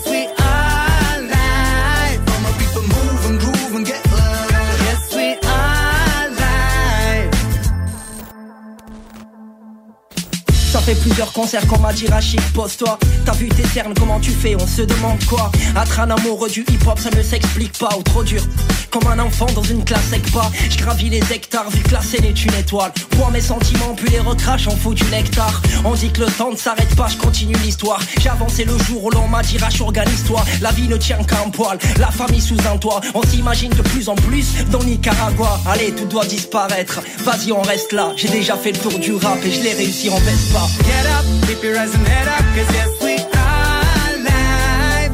plusieurs 10.96 11.32
concerts 11.32 11.66
dit 11.94 12.08
Rachid, 12.08 12.42
pose-toi. 12.54 12.98
T'as 13.26 13.34
vu 13.34 13.50
tes 13.50 13.68
cernes, 13.68 13.94
comment 13.98 14.20
tu 14.20 14.32
fais, 14.32 14.56
on 14.56 14.68
se 14.68 14.82
demande 14.82 15.24
quoi. 15.26 15.52
Être 15.82 16.00
un 16.00 16.10
amoureux 16.10 16.50
du 16.50 16.62
hip-hop, 16.62 17.00
ça 17.00 17.10
ne 17.12 17.22
s'explique 17.22 17.78
pas 17.78 17.90
Ou 17.98 18.04
trop 18.04 18.24
dur, 18.24 18.42
comme 18.90 19.08
un 19.08 19.20
enfant 19.20 19.48
dans 19.56 19.64
une 19.64 19.84
classe 19.84 20.12
pas. 20.34 20.52
Je 20.70 20.78
gravis 20.78 21.10
les 21.10 21.24
hectares, 21.32 21.70
vu 21.70 21.82
que 21.82 21.94
la 21.94 22.02
scène 22.02 22.26
est 22.26 22.46
une 22.46 22.54
étoile. 22.54 22.92
Pour 23.12 23.30
mes 23.32 23.42
sentiments, 23.42 23.94
puis 23.96 24.10
les 24.10 24.20
recrache, 24.20 24.68
on 24.68 24.76
fout 24.76 24.96
du 24.96 25.04
nectar. 25.06 25.62
On 25.86 25.94
dit 25.94 26.12
que 26.12 26.22
le 26.22 26.28
temps 26.28 26.52
ne 26.52 26.58
s'arrête 26.58 26.96
pas, 26.96 27.08
je 27.08 27.18
continue 27.18 27.56
l'histoire. 27.64 28.00
J'ai 28.20 28.30
avancé 28.30 28.64
le 28.66 28.78
jour 28.78 29.04
où 29.06 29.10
l'on 29.10 29.28
m'a 29.28 29.42
dit 29.42 29.58
Rach, 29.58 29.82
organise-toi. 29.82 30.44
La 30.62 30.72
vie 30.72 30.88
ne 30.88 30.98
tient 30.98 31.24
qu'à 31.24 31.42
un 31.46 31.50
poil, 31.50 31.78
la 32.00 32.12
famille 32.12 32.42
sous 32.42 32.58
un 32.72 32.78
toit. 32.78 33.02
On 33.14 33.24
s'imagine 33.24 33.72
de 33.72 33.82
plus 33.82 34.10
en 34.10 34.16
plus 34.16 34.66
dans 34.72 34.84
Nicaragua. 34.84 35.60
Allez, 35.68 35.92
tout 35.92 36.06
doit 36.06 36.26
disparaître, 36.26 37.02
vas-y 37.20 37.52
on 37.52 37.62
reste 37.62 37.94
là. 37.94 38.14
J'ai 38.16 38.30
déjà 38.30 38.56
fait 38.58 38.72
le 38.72 38.78
tour 38.78 39.00
du 39.00 39.14
rap 39.14 39.40
et 39.44 39.52
je 39.52 39.62
l'ai 39.62 39.74
réussi 39.74 40.10
en 40.10 40.18
Vespa 40.18 40.81
Get 40.90 41.06
up, 41.16 41.26
keep 41.48 41.62
your 41.64 41.78
eyes 41.78 41.94
and 41.96 42.08
head 42.08 42.28
up, 42.28 42.44
cause 42.56 42.70
yes, 42.78 42.92
we 43.06 43.16
are 43.46 44.14
live. 44.30 45.14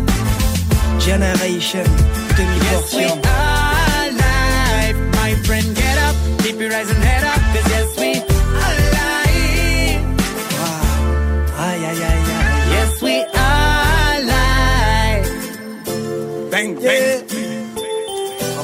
Generation, 0.99 1.88
Yes, 2.69 2.93
we 2.93 3.06
are 3.06 4.10
live. 4.23 4.97
My 5.19 5.32
friend, 5.45 5.67
get 5.75 5.97
up, 6.08 6.15
keep 6.43 6.58
your 6.60 6.73
eyes 6.73 6.89
and 6.89 7.03
head 7.03 7.23
up, 7.23 7.41
cause 7.53 7.67
yes, 7.75 7.89
we 8.01 8.12
are 8.63 8.77
live. 8.97 10.03
Aïe 11.67 11.84
aïe 11.89 12.03
aïe 12.10 12.30
aïe 12.38 12.65
Yes, 12.75 12.93
we 13.01 13.15
are 13.47 14.17
live. 14.34 15.30
Bang, 16.51 16.69
bang. 16.75 17.23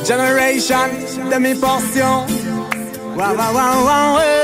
Generation, 0.06 0.90
demi-portion. 1.30 2.16
Wow, 3.18 3.34
wow, 3.40 3.52
wow, 3.58 3.78
wow, 3.90 4.18
eh, 4.20 4.43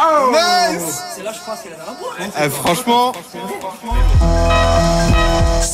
Oh 0.00 0.30
Nice. 0.32 1.02
C'est 1.14 1.22
là 1.22 1.32
je 1.32 1.38
pense 1.44 1.60
qu'elle 1.60 1.72
est 1.72 1.76
dans 1.76 1.86
la 1.86 1.92
boîte 1.92 2.32
Eh, 2.44 2.48
franchement. 2.50 3.12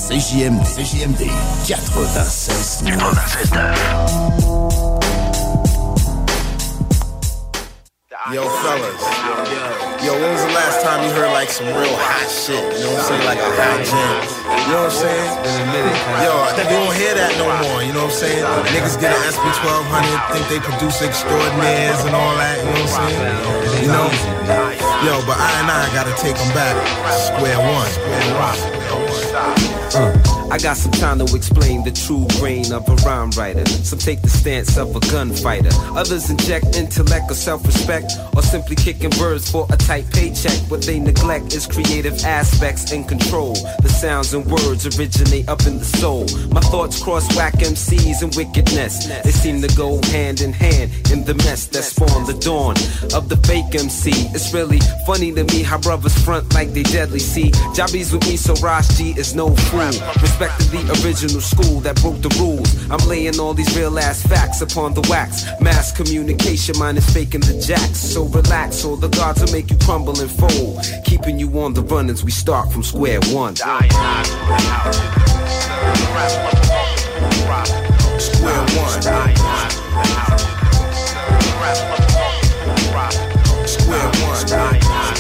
CJM, 0.08 0.60
CJMD 0.64 1.30
96. 1.66 2.84
Yo, 8.32 8.48
fellas. 8.48 9.04
Yo, 10.00 10.16
when 10.16 10.32
was 10.32 10.40
the 10.40 10.56
last 10.56 10.80
time 10.80 11.04
you 11.04 11.12
heard 11.12 11.28
like 11.36 11.52
some 11.52 11.68
real 11.68 11.92
hot 11.92 12.24
shit? 12.24 12.56
You 12.56 12.88
know 12.88 12.96
what 12.96 13.04
I'm 13.04 13.20
saying? 13.20 13.28
Like 13.28 13.36
a 13.36 13.52
hot 13.52 13.84
jam. 13.84 14.16
You 14.64 14.72
know 14.72 14.88
what 14.88 14.96
I'm 14.96 15.04
saying? 15.04 15.28
Yo, 16.24 16.32
you 16.56 16.72
don't 16.72 16.96
hear 16.96 17.12
that 17.20 17.36
no 17.36 17.52
more. 17.68 17.84
You 17.84 17.92
know 17.92 18.08
what 18.08 18.16
I'm 18.16 18.24
saying? 18.24 18.40
Niggas 18.72 18.96
get 18.96 19.12
an 19.12 19.20
SB 19.28 19.44
1200, 19.60 20.40
think 20.40 20.48
they 20.48 20.56
produce 20.56 21.04
extraordinaires 21.04 22.00
and 22.08 22.16
all 22.16 22.32
that. 22.40 22.64
You 22.64 22.72
know 22.72 22.80
what 22.80 22.96
I'm 22.96 23.12
saying? 23.12 23.84
You 23.84 23.92
know? 23.92 24.08
Yo, 25.04 25.20
but 25.28 25.36
I 25.36 25.60
and 25.60 25.68
I 25.68 25.84
gotta 25.92 26.16
take 26.16 26.40
them 26.40 26.48
back. 26.56 26.80
Square 27.28 27.60
one. 27.60 27.92
Uh, 29.94 30.48
I 30.50 30.58
got 30.58 30.76
some 30.76 30.92
time 30.92 31.18
to 31.18 31.36
explain 31.36 31.84
the 31.84 31.90
true 31.90 32.26
grain 32.38 32.72
of 32.72 32.88
a 32.88 32.94
rhyme 33.06 33.30
writer. 33.30 33.66
Some 33.66 33.98
take 33.98 34.22
the 34.22 34.28
stance 34.28 34.76
of 34.76 34.94
a 34.94 35.00
gunfighter. 35.00 35.70
Others 35.96 36.30
inject 36.30 36.76
intellect 36.76 37.30
or 37.30 37.34
self-respect, 37.34 38.12
or 38.36 38.42
simply 38.42 38.76
kicking 38.76 39.10
birds 39.10 39.50
for 39.50 39.66
a 39.70 39.76
tight 39.76 40.10
paycheck. 40.12 40.58
What 40.70 40.82
they 40.82 40.98
neglect 41.00 41.54
is 41.54 41.66
creative 41.66 42.24
aspects 42.24 42.92
and 42.92 43.08
control. 43.08 43.54
The 43.82 43.88
sounds 43.88 44.32
and 44.34 44.46
words 44.46 44.86
originate 44.98 45.48
up 45.48 45.66
in 45.66 45.78
the 45.78 45.84
soul. 45.84 46.26
My 46.50 46.60
thoughts 46.60 47.02
cross 47.02 47.26
whack 47.36 47.54
MCs 47.54 48.22
and 48.22 48.34
wickedness. 48.34 49.06
They 49.22 49.32
seem 49.32 49.60
to 49.62 49.76
go 49.76 50.00
hand 50.12 50.40
in 50.40 50.52
hand 50.52 50.90
in 51.12 51.24
the 51.24 51.34
mess 51.34 51.66
that 51.66 51.82
spawned 51.82 52.26
the 52.26 52.38
dawn 52.38 52.76
of 53.14 53.28
the 53.28 53.36
fake 53.46 53.74
MC. 53.74 54.12
It's 54.34 54.54
really 54.54 54.80
Funny 55.06 55.32
to 55.32 55.44
me 55.44 55.62
how 55.62 55.78
brothers 55.78 56.16
front 56.24 56.54
like 56.54 56.72
they 56.72 56.82
deadly. 56.82 57.18
See, 57.18 57.52
Jobbies 57.74 58.12
with 58.12 58.26
me, 58.26 58.36
so 58.36 58.54
Rosh 58.54 58.88
G 58.96 59.10
is 59.18 59.34
no 59.34 59.54
fool. 59.74 60.22
Respecting 60.22 60.86
the 60.86 61.02
original 61.04 61.40
school 61.40 61.80
that 61.80 62.00
broke 62.00 62.20
the 62.22 62.28
rules. 62.40 62.90
I'm 62.90 63.06
laying 63.08 63.40
all 63.40 63.54
these 63.54 63.76
real 63.76 63.98
ass 63.98 64.22
facts 64.22 64.60
upon 64.60 64.94
the 64.94 65.02
wax. 65.10 65.44
Mass 65.60 65.92
communication, 65.92 66.78
mine 66.78 66.96
is 66.96 67.08
faking 67.10 67.40
the 67.40 67.60
jacks. 67.60 67.98
So 67.98 68.24
relax, 68.24 68.84
or 68.84 68.96
the 68.96 69.08
gods 69.08 69.42
will 69.42 69.52
make 69.52 69.70
you 69.70 69.76
crumble 69.78 70.18
and 70.20 70.30
fold. 70.30 70.84
Keeping 71.04 71.38
you 71.38 71.48
on 71.60 71.74
the 71.74 71.82
run 71.82 72.10
as 72.10 72.24
we 72.24 72.30
start 72.30 72.72
from 72.72 72.82
square 72.82 73.20
one. 73.32 73.56
Square 73.56 73.84
one. 78.76 79.02
Square 83.66 84.80
one. 84.80 85.13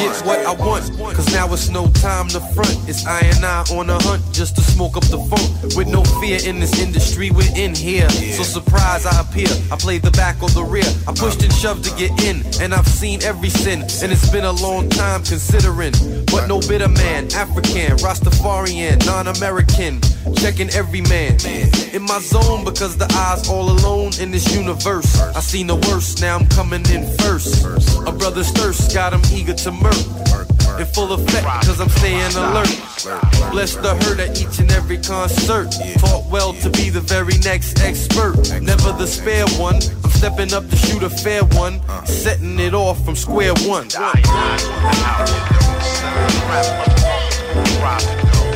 Get 0.00 0.26
what 0.26 0.38
I 0.46 0.52
want. 0.52 1.16
Cause 1.16 1.32
now 1.32 1.52
it's 1.52 1.68
no 1.68 1.88
time 1.88 2.28
to 2.28 2.40
front. 2.54 2.76
It's 2.88 3.06
I 3.06 3.20
and 3.20 3.44
I 3.44 3.64
on 3.72 3.90
a 3.90 4.02
hunt 4.02 4.22
just 4.32 4.56
to 4.56 4.62
smoke 4.62 4.96
up 4.96 5.04
the 5.04 5.18
funk. 5.18 5.76
With 5.76 5.88
no 5.88 6.02
fear 6.20 6.38
in 6.44 6.60
this 6.60 6.80
industry, 6.80 7.30
we're 7.30 7.54
in 7.56 7.74
here. 7.74 8.08
So 8.10 8.42
surprise 8.42 9.06
I 9.06 9.20
appear. 9.20 9.48
I 9.70 9.76
play 9.76 9.98
the 9.98 10.10
back 10.12 10.42
or 10.42 10.48
the 10.50 10.64
rear. 10.64 10.88
I 11.06 11.12
pushed 11.12 11.42
and 11.42 11.52
shoved 11.52 11.84
to 11.84 11.96
get 11.96 12.10
in. 12.24 12.42
And 12.60 12.74
I've 12.74 12.86
seen 12.86 13.22
every 13.22 13.50
sin. 13.50 13.82
And 14.02 14.12
it's 14.12 14.30
been 14.30 14.44
a 14.44 14.52
long 14.52 14.88
time 14.88 15.22
considering. 15.22 15.92
But 16.26 16.46
no 16.46 16.60
bitter 16.60 16.88
man, 16.88 17.32
African, 17.32 17.96
Rastafarian, 17.98 19.04
non-American. 19.06 20.00
Checking 20.36 20.70
every 20.70 21.00
man. 21.02 21.36
In 21.92 22.02
my 22.02 22.18
zone 22.20 22.64
because 22.64 22.96
the 22.96 23.10
eyes 23.12 23.48
all 23.48 23.70
alone 23.70 24.12
in 24.20 24.30
this 24.30 24.54
universe. 24.54 25.20
I 25.20 25.40
seen 25.40 25.66
the 25.66 25.76
worst, 25.76 26.20
now 26.20 26.36
I'm 26.36 26.46
coming 26.48 26.84
in 26.90 27.06
first. 27.18 27.64
A 28.06 28.12
brother's 28.12 28.50
thirst 28.50 28.94
got 28.94 29.12
him 29.12 29.22
eager 29.32 29.54
to 29.54 29.70
murk. 29.72 29.96
In 30.78 30.86
full 30.86 31.12
effect, 31.12 31.44
cause 31.66 31.80
I'm 31.80 31.88
staying 31.88 32.34
alert. 32.36 32.68
Bless 33.50 33.74
the 33.76 33.94
hurt 34.02 34.20
at 34.20 34.40
each 34.40 34.58
and 34.60 34.70
every 34.72 34.98
concert. 34.98 35.72
Taught 35.98 36.30
well 36.30 36.52
to 36.54 36.70
be 36.70 36.90
the 36.90 37.00
very 37.00 37.36
next 37.38 37.80
expert. 37.80 38.36
Never 38.62 38.92
the 38.92 39.06
spare 39.06 39.46
one. 39.58 39.76
I'm 40.04 40.10
stepping 40.10 40.52
up 40.54 40.68
to 40.68 40.76
shoot 40.76 41.02
a 41.02 41.10
fair 41.10 41.44
one. 41.44 41.80
Setting 42.06 42.58
it 42.58 42.74
off 42.74 43.04
from 43.04 43.16
square 43.16 43.54
one. 43.66 43.90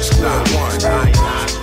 Square 0.01 1.54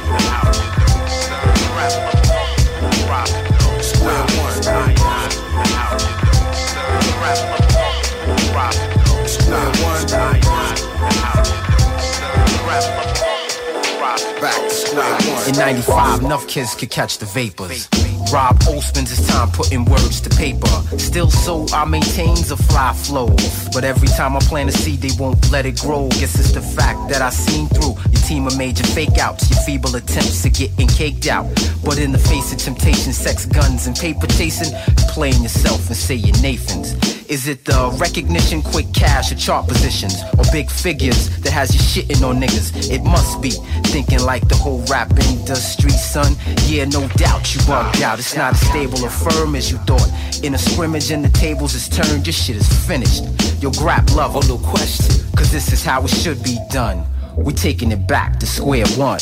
In 15.48 15.58
95, 15.58 16.22
enough 16.22 16.48
kids 16.48 16.76
could 16.76 16.90
catch 16.90 17.18
the 17.18 17.26
vapors. 17.26 17.90
Rob 18.32 18.58
O 18.68 18.80
spends 18.80 19.10
his 19.10 19.28
time 19.28 19.50
putting 19.52 19.84
words 19.84 20.22
to 20.22 20.30
paper. 20.30 20.68
Still 20.98 21.30
so 21.30 21.66
I 21.74 21.84
maintains 21.84 22.50
a 22.50 22.56
fly 22.56 22.94
flow. 22.94 23.28
But 23.74 23.84
every 23.84 24.08
time 24.08 24.38
I 24.38 24.40
plant 24.40 24.70
a 24.70 24.72
seed, 24.72 25.02
they 25.02 25.12
won't 25.20 25.52
let 25.52 25.66
it 25.66 25.78
grow. 25.80 26.08
Guess 26.10 26.40
it's 26.40 26.52
the 26.54 26.62
fact 26.62 27.10
that 27.10 27.22
I 27.22 27.30
seen 27.30 27.68
through 27.68 27.96
your 28.12 28.22
team 28.22 28.48
of 28.48 28.58
major 28.58 28.86
fake 28.86 29.18
outs, 29.18 29.50
your 29.50 29.60
feeble 29.64 29.96
attempts 29.98 30.44
to 30.44 30.50
getting 30.50 30.88
caked 30.88 31.28
out. 31.28 31.46
But 31.84 32.00
in 32.00 32.14
the 32.14 32.20
face 32.20 32.54
of 32.54 32.60
temptation, 32.60 33.12
sex, 33.12 33.46
guns, 33.46 33.88
and 33.88 33.96
paper 33.98 34.28
chasing, 34.28 34.74
playing 35.10 35.44
yourself 35.44 35.88
and 35.88 35.98
say 35.98 36.16
you're 36.16 36.42
Nathan's. 36.42 37.21
Is 37.32 37.48
it 37.48 37.64
the 37.64 37.96
recognition, 37.98 38.62
quick 38.62 38.92
cash, 38.94 39.32
or 39.32 39.36
chart 39.36 39.66
positions, 39.66 40.22
or 40.38 40.44
big 40.52 40.70
figures 40.70 41.30
that 41.40 41.54
has 41.54 41.74
you 41.74 41.80
shitting 41.80 42.28
on 42.28 42.42
niggas? 42.42 42.92
It 42.92 43.02
must 43.04 43.42
be 43.42 43.52
thinking 43.86 44.20
like 44.20 44.46
the 44.50 44.56
whole 44.56 44.84
rap 44.92 45.10
industry, 45.12 45.92
son. 45.92 46.36
Yeah, 46.66 46.84
no 46.84 47.08
doubt 47.16 47.56
you 47.56 47.62
bugged 47.66 48.02
out. 48.02 48.20
It's 48.20 48.36
not 48.36 48.56
as 48.56 48.60
stable 48.60 49.02
or 49.06 49.10
firm 49.10 49.56
as 49.56 49.72
you 49.72 49.78
thought. 49.88 50.12
In 50.44 50.56
a 50.56 50.58
scrimmage 50.58 51.10
and 51.12 51.24
the 51.24 51.30
tables 51.30 51.74
is 51.74 51.88
turned, 51.88 52.28
your 52.28 52.34
shit 52.34 52.58
is 52.58 52.68
finished. 52.86 53.24
Your 53.62 53.72
grab 53.80 54.10
love, 54.10 54.36
oh 54.36 54.42
no 54.42 54.58
question. 54.58 55.26
Cause 55.34 55.54
this 55.54 55.72
is 55.72 55.86
how 55.86 56.04
it 56.04 56.10
should 56.10 56.44
be 56.44 56.58
done. 56.70 57.06
We 57.38 57.54
taking 57.54 57.94
it 57.94 58.08
back 58.08 58.42
to 58.42 58.46
square 58.46 58.86
one. 58.98 59.20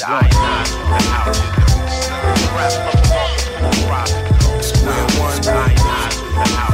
Square 4.63 5.05
one. 5.45 6.68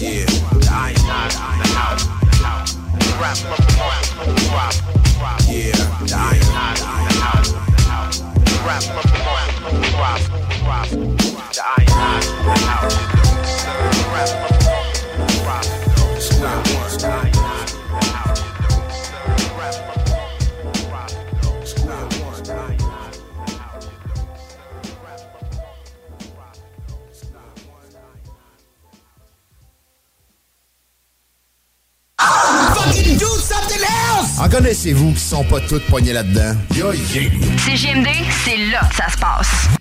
Yeah, 0.00 0.24
the 0.24 0.66
ionized 0.72 1.36
the 1.36 1.68
house. 1.76 2.08
Rap, 3.20 3.36
the 3.36 3.48
rap, 3.76 4.06
the 4.24 4.40
house. 4.48 4.80
the 5.44 6.16
ionized 6.16 6.80
the 6.80 7.82
house. 7.90 8.22
Rap, 8.64 8.80
the 8.80 9.02
rap, 10.00 10.22
the 10.22 10.48
rap. 10.64 10.88
The 10.88 11.60
ionized 11.76 12.28
the 12.30 12.54
house. 12.64 12.96
Rap, 14.10 14.50
rap. 14.50 14.59
Connaissez-vous 34.60 35.12
qui 35.12 35.20
sont 35.20 35.44
pas 35.44 35.58
toutes 35.60 35.84
poignées 35.84 36.12
là-dedans? 36.12 36.54
Yo, 36.76 36.92
CGMD, 36.92 38.08
c'est 38.44 38.58
là 38.70 38.80
que 38.90 38.94
ça 38.94 39.08
se 39.08 39.16
passe. 39.16 39.79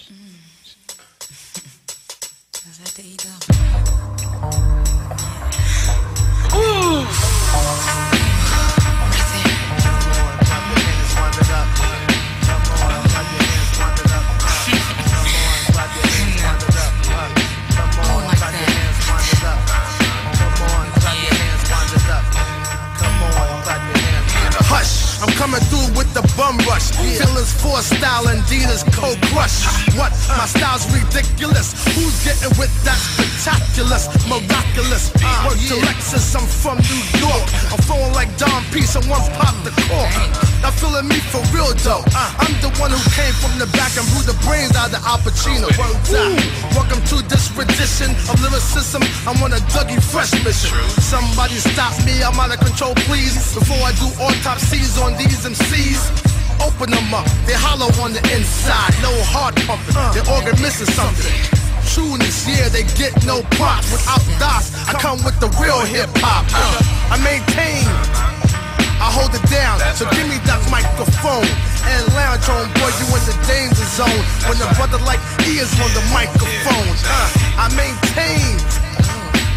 Al 45.09 45.17
Pacino. 45.25 45.65
Ooh, 45.65 46.37
welcome 46.77 47.01
to 47.09 47.17
this 47.25 47.49
rendition 47.57 48.13
of 48.29 48.37
lyricism. 48.45 49.01
I'm 49.25 49.41
on 49.41 49.53
a 49.53 49.61
Dougie 49.73 49.97
Fresh 49.97 50.37
mission. 50.45 50.77
Somebody 51.01 51.57
stop 51.57 51.97
me, 52.05 52.21
I'm 52.21 52.37
out 52.37 52.53
of 52.53 52.61
control, 52.61 52.93
please. 53.09 53.33
Before 53.57 53.81
I 53.81 53.89
do 53.97 54.05
autopsies 54.21 55.01
on 55.01 55.17
these 55.17 55.41
MCs. 55.41 56.13
Open 56.61 56.91
them 56.93 57.09
up, 57.11 57.25
they 57.49 57.57
hollow 57.57 57.89
on 58.05 58.13
the 58.13 58.21
inside. 58.29 58.93
No 59.01 59.09
heart 59.33 59.57
pumping, 59.65 59.97
uh. 59.97 60.13
their 60.13 60.29
organ 60.29 60.53
missing 60.61 60.85
something. 60.93 61.33
Trueness, 61.89 62.45
yeah, 62.45 62.69
they 62.69 62.85
get 62.93 63.17
no 63.25 63.41
props. 63.57 63.89
Without 63.89 64.21
DOS, 64.37 64.77
I 64.85 64.93
come 64.93 65.25
with 65.25 65.39
the 65.41 65.49
real 65.57 65.81
hip 65.89 66.13
hop. 66.21 66.45
Uh. 66.53 66.85
I 67.09 67.17
maintain. 67.25 67.81
I 69.01 69.09
hold 69.09 69.33
it 69.33 69.41
down. 69.49 69.81
So 69.97 70.05
give 70.13 70.29
me 70.29 70.37
that 70.45 70.61
microphone 70.69 71.49
and 71.85 72.03
lounge 72.13 72.47
on, 72.49 72.67
boy, 72.79 72.91
you 72.99 73.07
in 73.15 73.23
the 73.27 73.35
danger 73.47 73.87
zone. 73.95 74.21
When 74.47 74.57
a 74.59 74.69
brother 74.75 74.99
like 75.05 75.21
he 75.45 75.59
is 75.59 75.71
on 75.79 75.91
the 75.93 76.03
microphone, 76.11 76.95
uh, 77.07 77.63
I 77.63 77.67
maintain. 77.75 78.57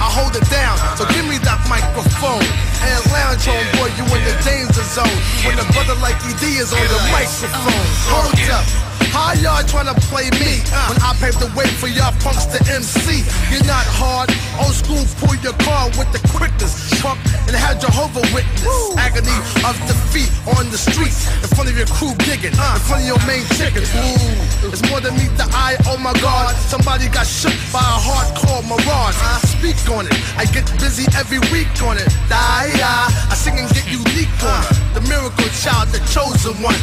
I 0.02 0.10
hold 0.10 0.34
it 0.34 0.42
down, 0.50 0.74
so 0.98 1.06
give 1.14 1.22
me 1.30 1.38
that 1.46 1.62
microphone 1.70 2.42
and 2.82 3.00
lounge 3.14 3.46
on, 3.46 3.62
boy, 3.78 3.86
you 3.94 4.02
in 4.10 4.22
the 4.26 4.34
danger 4.42 4.82
zone. 4.82 5.18
When 5.46 5.54
a 5.58 5.66
brother 5.70 5.94
like 6.02 6.18
ED 6.26 6.42
is 6.58 6.74
on 6.74 6.82
the 6.82 7.00
microphone, 7.14 7.86
hold 8.10 8.34
up. 8.50 8.91
How 9.12 9.36
y'all 9.36 9.60
tryna 9.68 9.92
play 10.08 10.32
me 10.40 10.64
when 10.88 10.96
I 11.04 11.12
paved 11.20 11.36
the 11.36 11.52
way 11.52 11.68
for 11.76 11.84
y'all 11.86 12.16
punks 12.24 12.48
to 12.48 12.58
MC? 12.64 13.20
You're 13.52 13.68
not 13.68 13.84
hard. 13.84 14.32
Old 14.56 14.72
school, 14.72 15.04
pull 15.20 15.36
your 15.44 15.52
car 15.60 15.92
with 16.00 16.08
the 16.16 16.20
quickness. 16.32 16.72
Truck 16.96 17.20
and 17.44 17.52
have 17.52 17.76
Jehovah 17.76 18.24
witness. 18.32 18.64
Agony 18.96 19.36
of 19.68 19.76
defeat 19.84 20.32
on 20.56 20.64
the 20.72 20.80
streets 20.80 21.28
in 21.44 21.48
front 21.52 21.68
of 21.68 21.76
your 21.76 21.84
crew 21.92 22.16
gigging, 22.24 22.56
in 22.56 22.80
front 22.88 23.04
of 23.04 23.08
your 23.12 23.20
main 23.28 23.44
chicken. 23.52 23.84
Ooh, 23.84 24.72
it's 24.72 24.80
more 24.88 25.04
than 25.04 25.12
meet 25.20 25.32
the 25.36 25.44
eye. 25.52 25.76
Oh 25.92 26.00
my 26.00 26.16
God, 26.24 26.56
somebody 26.56 27.12
got 27.12 27.28
shook 27.28 27.54
by 27.68 27.84
a 27.84 28.00
hardcore 28.00 28.64
mirage. 28.64 29.18
I 29.20 29.44
speak 29.44 29.76
on 29.92 30.08
it. 30.08 30.16
I 30.40 30.48
get 30.48 30.64
busy 30.80 31.04
every 31.12 31.44
week 31.52 31.68
on 31.84 32.00
it. 32.00 32.08
Die, 32.32 32.72
I 32.80 33.36
sing 33.36 33.60
and 33.60 33.68
get 33.76 33.84
unique 33.92 34.32
on 34.40 34.64
it. 34.64 34.96
The 34.96 35.04
miracle 35.04 35.52
child, 35.60 35.92
the 35.92 36.00
chosen 36.08 36.56
one. 36.64 36.80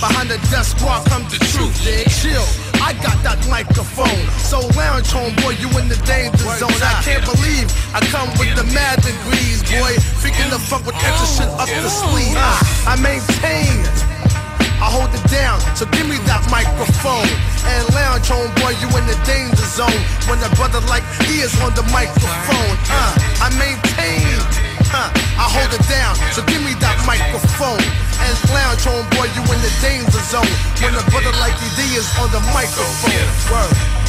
Behind 0.00 0.32
the 0.32 0.40
desk 0.48 0.80
squad 0.80 1.04
come 1.12 1.28
the 1.28 1.36
truth. 1.52 1.76
Chill, 1.84 2.40
I 2.80 2.96
got 3.04 3.20
that 3.20 3.36
microphone. 3.52 4.24
So 4.40 4.64
lounge 4.72 5.12
home, 5.12 5.36
boy, 5.44 5.60
you 5.60 5.68
in 5.76 5.92
the 5.92 6.00
danger 6.08 6.48
zone. 6.56 6.72
I 6.80 7.04
can't 7.04 7.20
believe 7.20 7.68
I 7.92 8.00
come 8.08 8.32
with 8.40 8.48
the 8.56 8.64
mad 8.72 9.04
degrees, 9.04 9.60
boy. 9.68 9.92
Freaking 10.24 10.48
the 10.48 10.56
fuck 10.56 10.88
with 10.88 10.96
extra 11.04 11.44
shit 11.44 11.52
up 11.60 11.68
the 11.68 11.92
sleeve. 11.92 12.32
I 12.88 12.96
maintain. 13.04 13.76
I 14.80 14.88
hold 14.88 15.12
it 15.12 15.20
down, 15.28 15.60
so 15.76 15.84
give 15.92 16.08
me 16.08 16.16
that 16.24 16.40
microphone 16.48 17.28
and 17.68 17.84
lounge 17.92 18.24
home, 18.24 18.48
boy. 18.64 18.72
You 18.80 18.88
in 18.96 19.04
the 19.04 19.20
danger 19.28 19.68
zone 19.68 20.00
when 20.32 20.40
a 20.40 20.48
brother 20.56 20.80
like 20.88 21.04
he 21.28 21.44
is 21.44 21.52
on 21.60 21.76
the 21.76 21.84
microphone. 21.92 22.74
Uh, 22.88 23.44
I 23.44 23.52
maintain. 23.60 24.32
Uh, 24.96 25.12
I 25.36 25.44
hold 25.44 25.68
it 25.76 25.84
down, 25.92 26.16
so 26.32 26.40
give 26.48 26.64
me 26.64 26.72
that 26.80 26.96
microphone 27.04 27.84
and 28.26 28.36
lounge 28.50 28.84
home, 28.84 29.06
boy. 29.16 29.28
You 29.36 29.42
in 29.52 29.60
the 29.60 29.72
danger 29.80 30.22
zone 30.28 30.52
when 30.82 30.94
a 30.94 31.04
brother 31.10 31.32
like 31.40 31.56
ED 31.56 31.80
is 31.96 32.08
on 32.18 32.30
the 32.32 32.40
microphone. 32.52 33.28
Word. 33.52 33.99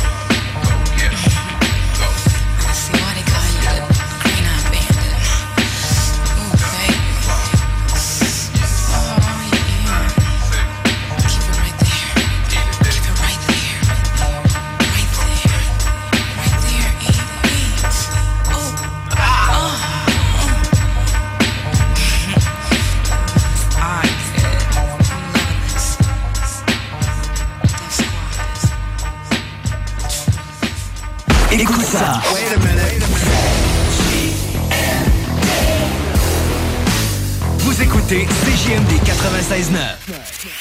96.9. 39.51 40.60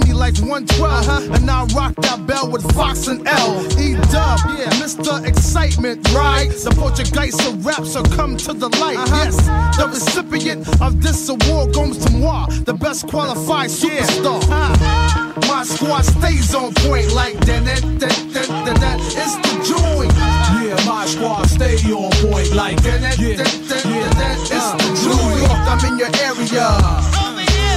me 0.05 0.13
like 0.13 0.37
112. 0.37 1.31
And 1.35 1.49
I 1.49 1.65
rock 1.75 1.95
that 1.97 2.25
bell 2.27 2.49
with 2.49 2.63
Fox 2.73 3.07
and 3.07 3.27
L. 3.27 3.65
E 3.79 3.95
dub, 4.11 4.39
yeah, 4.57 4.69
Mr. 4.81 5.25
Excitement, 5.25 6.11
right? 6.13 6.49
The 6.49 6.71
Portuguese 6.71 7.37
of 7.47 7.65
rap, 7.65 7.85
so 7.85 8.03
come 8.03 8.37
to 8.37 8.53
the 8.53 8.69
light. 8.79 8.97
Uh-huh. 8.97 9.23
Yes, 9.25 9.37
the 9.77 9.87
recipient 9.87 10.81
of 10.81 11.01
this 11.01 11.29
award 11.29 11.73
goes 11.73 11.97
to 12.05 12.11
moi, 12.11 12.47
the 12.65 12.73
best 12.73 13.07
qualified 13.07 13.69
superstar. 13.69 14.41
Uh-huh. 14.43 15.41
My 15.47 15.63
squad 15.63 16.03
stays 16.03 16.53
on 16.53 16.73
point 16.75 17.13
like 17.13 17.37
that, 17.45 17.63
that, 17.65 17.81
that, 17.99 18.17
that, 18.33 18.47
that, 18.65 18.79
that. 18.79 18.99
It's 19.01 19.35
the 19.35 19.53
joint. 19.67 20.13
Yeah, 20.61 20.75
my 20.85 21.05
squad 21.05 21.45
stay 21.47 21.75
on 21.91 22.11
point 22.29 22.53
like 22.53 22.81
that, 22.83 23.01
that, 23.01 23.17
that, 23.17 23.37
that, 23.37 23.83
that, 23.83 24.15
that. 24.15 24.37
It's 24.41 24.49
the 24.49 25.09
uh-huh. 25.09 25.29
New 25.29 25.39
York, 25.39 25.61
I'm 25.67 25.93
in 25.93 25.99
your 25.99 26.11
area. 26.21 27.30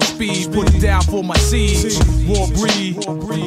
Mock 0.00 0.08
speed, 0.08 0.52
put 0.52 0.74
it 0.74 0.80
down 0.80 1.02
for 1.02 1.22
my 1.22 1.36
siege. 1.36 1.98
Raw 2.24 2.46
breed, 2.56 2.96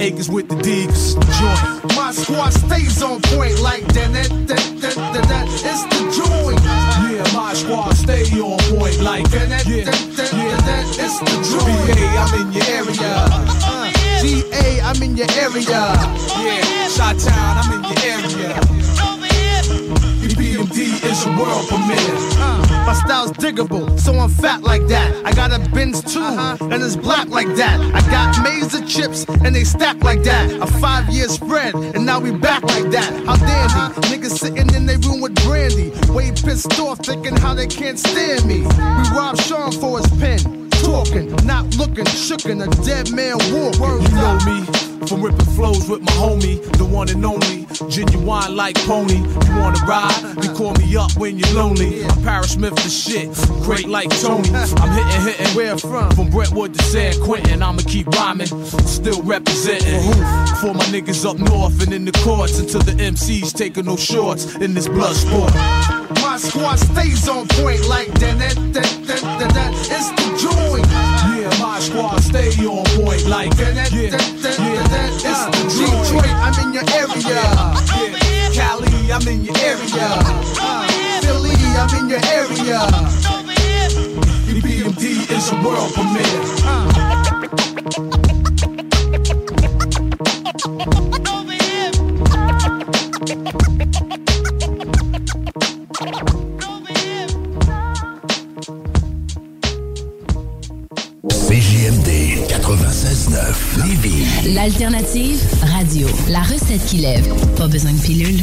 acres 0.01 0.29
with 0.29 0.49
the 0.49 0.55
digs. 0.61 1.15
Joint. 1.15 1.95
My 1.95 2.11
squad 2.11 2.51
stays 2.53 3.01
on 3.01 3.21
point 3.21 3.59
like 3.59 3.85
that, 3.93 4.13
that, 4.13 4.29
that, 4.47 4.63
that, 4.81 4.95
that, 5.13 5.27
that. 5.29 5.47
It's 5.49 5.83
the 5.89 6.01
joint. 6.13 6.61
Yeah, 6.61 7.25
my 7.33 7.53
squad 7.53 7.93
stay 7.93 8.23
on 8.39 8.59
point 8.69 9.01
like 9.01 9.29
that, 9.31 9.49
that, 9.49 9.65
yeah, 9.65 9.85
that, 9.85 9.97
that, 10.15 10.31
that, 10.31 10.61
that. 10.65 10.85
It's 10.99 11.19
the 11.19 11.35
joint. 11.49 11.87
BA, 11.89 12.05
I'm 12.21 12.41
in 12.41 12.53
your 12.53 12.65
area. 12.69 13.13
Uh, 13.65 13.91
GA, 14.21 14.81
I'm 14.81 15.01
in 15.01 15.17
your 15.17 15.31
area. 15.31 15.81
Yeah, 16.37 16.87
Shot 16.89 17.17
Town, 17.17 17.57
I'm 17.57 17.73
in 17.73 17.83
your 17.83 17.99
area. 18.03 18.82
BMD 20.35 21.03
is 21.03 21.25
a 21.25 21.29
world 21.37 21.67
premiere. 21.67 22.17
Uh, 22.39 22.85
my 22.85 22.93
style's 22.93 23.31
diggable, 23.33 23.99
so 23.99 24.13
I'm 24.13 24.29
fat 24.29 24.63
like 24.63 24.87
that. 24.87 25.25
I 25.25 25.33
got 25.33 25.51
a 25.53 25.59
Benz 25.69 26.01
too, 26.01 26.21
and 26.21 26.83
it's 26.83 26.95
black 26.95 27.27
like 27.29 27.47
that. 27.55 27.79
I 27.93 28.01
got 28.09 28.43
Mazer 28.43 28.85
chips, 28.85 29.25
and 29.27 29.55
they 29.55 29.63
stack 29.63 30.03
like 30.03 30.23
that. 30.23 30.51
A 30.61 30.67
five 30.67 31.09
year 31.09 31.27
spread, 31.27 31.75
and 31.75 32.05
now 32.05 32.19
we 32.19 32.31
back 32.31 32.63
like 32.63 32.89
that. 32.91 33.11
How 33.25 33.35
dandy. 33.35 34.01
Niggas 34.09 34.39
sitting 34.39 34.73
in 34.73 34.85
their 34.85 34.99
room 34.99 35.21
with 35.21 35.35
brandy. 35.43 35.91
Way 36.11 36.31
pissed 36.31 36.79
off, 36.79 36.99
thinking 36.99 37.35
how 37.35 37.53
they 37.53 37.67
can't 37.67 37.99
stand 37.99 38.45
me. 38.45 38.61
We 38.61 39.17
robbed 39.17 39.41
Sean 39.41 39.71
for 39.71 39.99
his 39.99 40.09
pen. 40.19 40.69
Talking, 40.83 41.33
not 41.45 41.77
looking, 41.77 42.05
shookin' 42.05 42.61
a 42.61 42.83
dead 42.83 43.11
man 43.11 43.37
walking. 43.53 44.03
You 44.03 44.15
know 44.15 44.37
me 44.45 44.83
from 45.07 45.21
ripping 45.21 45.45
flows 45.55 45.89
with 45.89 46.01
my 46.01 46.11
homie, 46.13 46.61
the 46.77 46.85
one 46.85 47.09
and 47.09 47.25
only, 47.25 47.62
genuine 47.89 48.55
like 48.55 48.75
pony. 48.85 49.17
You 49.17 49.55
wanna 49.55 49.79
ride? 49.85 50.35
You 50.43 50.53
call 50.53 50.73
me 50.75 50.95
up 50.95 51.15
when 51.17 51.37
you're 51.37 51.53
lonely. 51.53 52.05
I'm 52.05 52.23
Paris 52.23 52.53
Smith 52.53 52.75
the 52.75 52.89
shit, 52.89 53.29
great 53.63 53.87
like 53.87 54.09
Tony. 54.21 54.49
I'm 54.49 54.91
hitting, 54.91 55.21
hitting. 55.27 55.55
Where 55.55 55.77
from? 55.77 56.11
From 56.11 56.29
Brentwood 56.29 56.73
to 56.73 56.83
San 56.83 57.13
Quentin, 57.21 57.61
I'ma 57.63 57.81
keep 57.87 58.07
rhyming, 58.07 58.47
still 58.85 59.21
representing. 59.23 60.01
For 60.61 60.73
my 60.73 60.85
niggas 60.85 61.25
up 61.25 61.37
north 61.39 61.81
and 61.83 61.93
in 61.93 62.05
the 62.05 62.11
courts 62.23 62.59
until 62.59 62.81
the 62.81 62.93
MCs 62.93 63.53
taking 63.53 63.85
no 63.85 63.95
shorts 63.95 64.55
in 64.55 64.73
this 64.73 64.87
blood 64.87 65.15
sport. 65.15 65.53
My 66.21 66.37
squad 66.37 66.77
stays 66.77 67.27
on 67.27 67.47
point 67.49 67.87
like 67.87 68.11
that, 68.19 68.37
that, 68.39 68.55
that, 68.73 68.89
that, 69.07 69.21
that, 69.39 69.53
that. 69.53 69.71
It's 69.91 70.09
the 70.11 70.27
joint. 70.41 70.87
Yeah, 70.87 71.63
my 71.63 71.79
squad 71.79 72.19
stay 72.21 72.49
on 72.65 72.85
point 72.97 73.25
like 73.27 73.55
that, 73.57 73.91
yeah, 73.91 74.09
that, 74.09 74.19
that, 74.41 74.59
yeah. 74.59 74.83
that, 74.83 75.21
that. 75.21 75.59
It's 75.59 76.02
Detroit, 76.13 76.35
I'm 76.35 76.53
in 76.61 76.73
your 76.73 76.83
area. 76.93 77.41
Cali, 78.53 79.11
I'm 79.11 79.27
in 79.27 79.43
your 79.45 79.57
area. 79.57 80.09
Philly, 81.21 81.55
I'm 81.75 81.89
in 81.97 82.09
your 82.09 82.21
area. 82.25 82.79
BMD 84.61 85.03
is 85.31 85.51
a 85.51 85.55
world 85.63 85.91
premiere. 85.93 86.43
L'alternative 104.53 105.41
radio. 105.63 106.07
La 106.29 106.41
recette 106.41 106.85
qui 106.85 106.97
lève. 106.97 107.27
Pas 107.55 107.67
besoin 107.67 107.91
de 107.91 107.99
pilule. 107.99 108.39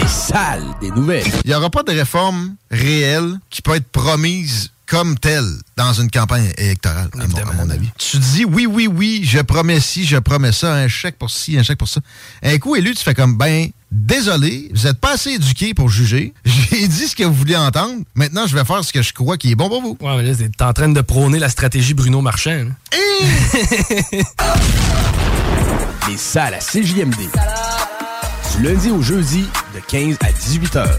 Les 0.00 0.08
salles 0.08 0.64
des 0.80 0.90
nouvelles. 0.90 1.26
Il 1.44 1.50
n'y 1.50 1.54
aura 1.54 1.68
pas 1.68 1.82
de 1.82 1.92
réforme 1.92 2.54
réelle 2.70 3.38
qui 3.50 3.60
peut 3.60 3.74
être 3.74 3.88
promise 3.88 4.70
comme 4.90 5.16
telle 5.16 5.46
dans 5.76 5.92
une 5.92 6.10
campagne 6.10 6.50
électorale, 6.58 7.08
à 7.14 7.26
mon, 7.28 7.36
à 7.36 7.52
mon 7.52 7.70
avis. 7.70 7.88
Tu 7.96 8.18
dis 8.18 8.44
oui, 8.44 8.66
oui, 8.66 8.88
oui, 8.88 9.22
je 9.24 9.38
promets 9.38 9.78
ci, 9.78 10.04
je 10.04 10.16
promets 10.16 10.50
ça, 10.50 10.74
un 10.74 10.88
chèque 10.88 11.16
pour 11.16 11.30
ci, 11.30 11.56
un 11.56 11.62
chèque 11.62 11.78
pour 11.78 11.86
ça. 11.88 12.00
Un 12.42 12.58
coup 12.58 12.74
élu, 12.74 12.92
tu 12.96 13.04
fais 13.04 13.14
comme, 13.14 13.36
ben, 13.38 13.68
désolé, 13.92 14.68
vous 14.74 14.82
n'êtes 14.88 14.98
pas 14.98 15.12
assez 15.12 15.30
éduqué 15.30 15.74
pour 15.74 15.88
juger. 15.88 16.34
J'ai 16.44 16.88
dit 16.88 17.06
ce 17.06 17.14
que 17.14 17.22
vous 17.22 17.32
vouliez 17.32 17.54
entendre. 17.56 18.02
Maintenant, 18.16 18.48
je 18.48 18.56
vais 18.56 18.64
faire 18.64 18.84
ce 18.84 18.92
que 18.92 19.00
je 19.00 19.12
crois 19.12 19.36
qui 19.36 19.52
est 19.52 19.54
bon 19.54 19.68
pour 19.68 19.80
vous. 19.80 19.96
Ouais, 20.00 20.16
mais 20.16 20.24
là, 20.24 20.34
t'es 20.34 20.64
en 20.64 20.72
train 20.72 20.88
de 20.88 21.00
prôner 21.00 21.38
la 21.38 21.48
stratégie 21.48 21.94
Bruno 21.94 22.20
Marchand. 22.20 22.64
là. 22.64 22.72
Les 26.08 26.16
salles 26.16 26.54
à 26.54 26.58
CJMD. 26.58 27.30
Du 28.56 28.62
lundi 28.64 28.90
au 28.90 29.00
jeudi, 29.00 29.44
de 29.72 29.80
15 29.86 30.16
à 30.20 30.32
18 30.32 30.76
heures. 30.76 30.98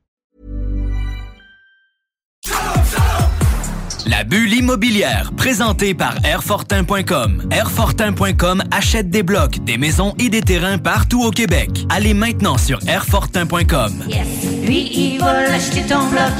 La 4.07 4.23
bulle 4.23 4.53
immobilière, 4.53 5.31
présentée 5.37 5.93
par 5.93 6.15
Airfortin.com. 6.25 7.47
Airfortin.com 7.51 8.63
achète 8.71 9.09
des 9.09 9.21
blocs, 9.21 9.63
des 9.63 9.77
maisons 9.77 10.13
et 10.17 10.29
des 10.29 10.41
terrains 10.41 10.77
partout 10.77 11.23
au 11.23 11.29
Québec. 11.29 11.69
Allez 11.89 12.13
maintenant 12.13 12.57
sur 12.57 12.79
Airfortin.com. 12.87 13.93
Yes. 14.07 14.27
Lui, 14.63 14.89
il 14.93 15.19
va 15.19 15.43
l'acheter 15.43 15.83
ton 15.83 16.07
bloc. 16.09 16.31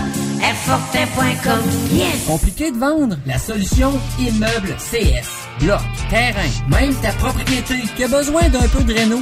Airfortin.com. 0.43 1.61
Yes. 1.91 2.25
Compliqué 2.25 2.71
de 2.71 2.77
vendre? 2.77 3.17
La 3.27 3.37
solution 3.37 3.91
Immeuble 4.19 4.75
CS. 4.77 5.27
Bloc, 5.59 5.81
terrain, 6.09 6.49
même 6.69 6.95
ta 6.95 7.11
propriété 7.11 7.75
qui 7.95 8.03
a 8.03 8.07
besoin 8.07 8.49
d'un 8.49 8.67
peu 8.69 8.83
de 8.83 8.93
réno? 8.93 9.21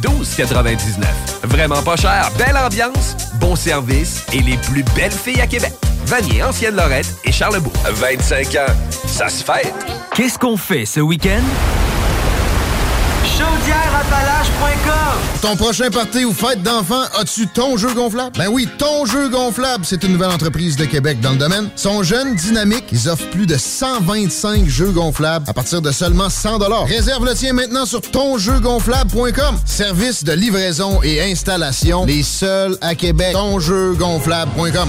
12,99. 0.00 1.04
Vraiment 1.44 1.82
pas 1.82 1.96
cher, 1.96 2.30
belle 2.38 2.56
ambiance, 2.56 3.16
bon 3.40 3.56
service 3.56 4.24
et 4.32 4.40
les 4.40 4.56
plus 4.56 4.84
belles 4.94 5.12
filles 5.12 5.40
à 5.40 5.46
Québec. 5.46 5.72
Vanier, 6.06 6.42
Ancienne-Lorette 6.42 7.12
et 7.24 7.32
Charlebourg. 7.32 7.72
25 7.90 8.54
ans, 8.54 8.72
ça 9.06 9.28
se 9.28 9.42
fête. 9.42 9.74
Qu'est-ce 10.14 10.38
qu'on 10.38 10.56
fait 10.56 10.86
ce 10.86 11.00
week-end? 11.00 11.42
Ton 15.42 15.56
prochain 15.56 15.90
party 15.90 16.24
ou 16.24 16.32
fête 16.32 16.62
d'enfant, 16.62 17.02
as-tu 17.20 17.46
ton 17.46 17.76
jeu 17.76 17.92
gonflable? 17.92 18.36
Ben 18.38 18.48
oui, 18.48 18.66
ton 18.78 19.04
jeu 19.04 19.28
gonflable, 19.28 19.84
c'est 19.84 20.02
une 20.04 20.12
nouvelle 20.12 20.30
entreprise 20.30 20.76
de 20.76 20.86
Québec 20.86 21.20
dans 21.20 21.32
le 21.32 21.36
domaine. 21.36 21.68
Ils 21.76 21.80
sont 21.80 22.02
jeunes, 22.02 22.34
dynamiques, 22.34 22.86
ils 22.92 23.08
offrent 23.08 23.28
plus 23.30 23.46
de 23.46 23.56
125 23.56 24.66
jeux 24.66 24.90
gonflables 24.90 25.44
à 25.48 25.52
partir 25.52 25.82
de 25.82 25.92
seulement 25.92 26.30
100 26.30 26.58
Réserve 26.86 27.24
le 27.24 27.34
tien 27.34 27.52
maintenant 27.52 27.84
sur 27.84 28.00
tonjeugonflable.com. 28.00 29.58
Service 29.64 30.24
de 30.24 30.32
livraison 30.32 31.02
et 31.02 31.20
installation, 31.30 32.06
les 32.06 32.22
seuls 32.22 32.78
à 32.80 32.94
Québec. 32.94 33.32
Tonjeugonflable.com. 33.32 34.88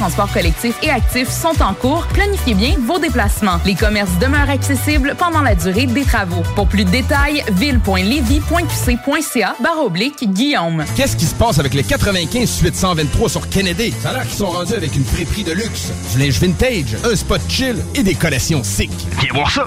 transports 0.00 0.32
collectifs 0.32 0.78
et 0.82 0.88
actifs 0.88 1.28
sont 1.28 1.62
en 1.62 1.74
cours, 1.74 2.06
planifiez 2.14 2.54
bien 2.54 2.74
vos 2.86 2.98
déplacements. 2.98 3.60
Les 3.66 3.74
commerces 3.74 4.18
demeurent 4.18 4.48
accessibles 4.48 5.14
pendant 5.18 5.42
la 5.42 5.54
durée 5.54 5.84
des 5.84 6.04
travaux. 6.04 6.42
Pour 6.56 6.66
plus 6.66 6.86
de 6.86 6.90
détails, 6.90 7.44
ville.levy.qc.ca 7.52 9.56
barre 9.62 9.84
oblique 9.84 10.32
Guillaume. 10.32 10.86
Qu'est-ce 10.96 11.16
qui 11.16 11.26
se 11.26 11.34
passe 11.34 11.58
avec 11.58 11.74
les 11.74 11.82
95 11.82 12.48
suite 12.48 12.76
123 12.76 13.28
sur 13.28 13.46
Kennedy? 13.50 13.92
Ça 14.00 14.08
a 14.10 14.12
l'air 14.14 14.22
qu'ils 14.22 14.38
sont 14.38 14.48
rendus 14.48 14.72
avec 14.72 14.96
une 14.96 15.04
friperie 15.04 15.44
de 15.44 15.52
luxe, 15.52 15.92
du 16.14 16.20
linge 16.20 16.40
vintage, 16.40 16.96
un 17.04 17.14
spot 17.14 17.42
chill 17.46 17.76
et 17.94 18.02
des 18.02 18.14
collations 18.14 18.64
sick. 18.64 18.90
Viens 19.20 19.34
voir 19.34 19.50
ça! 19.50 19.66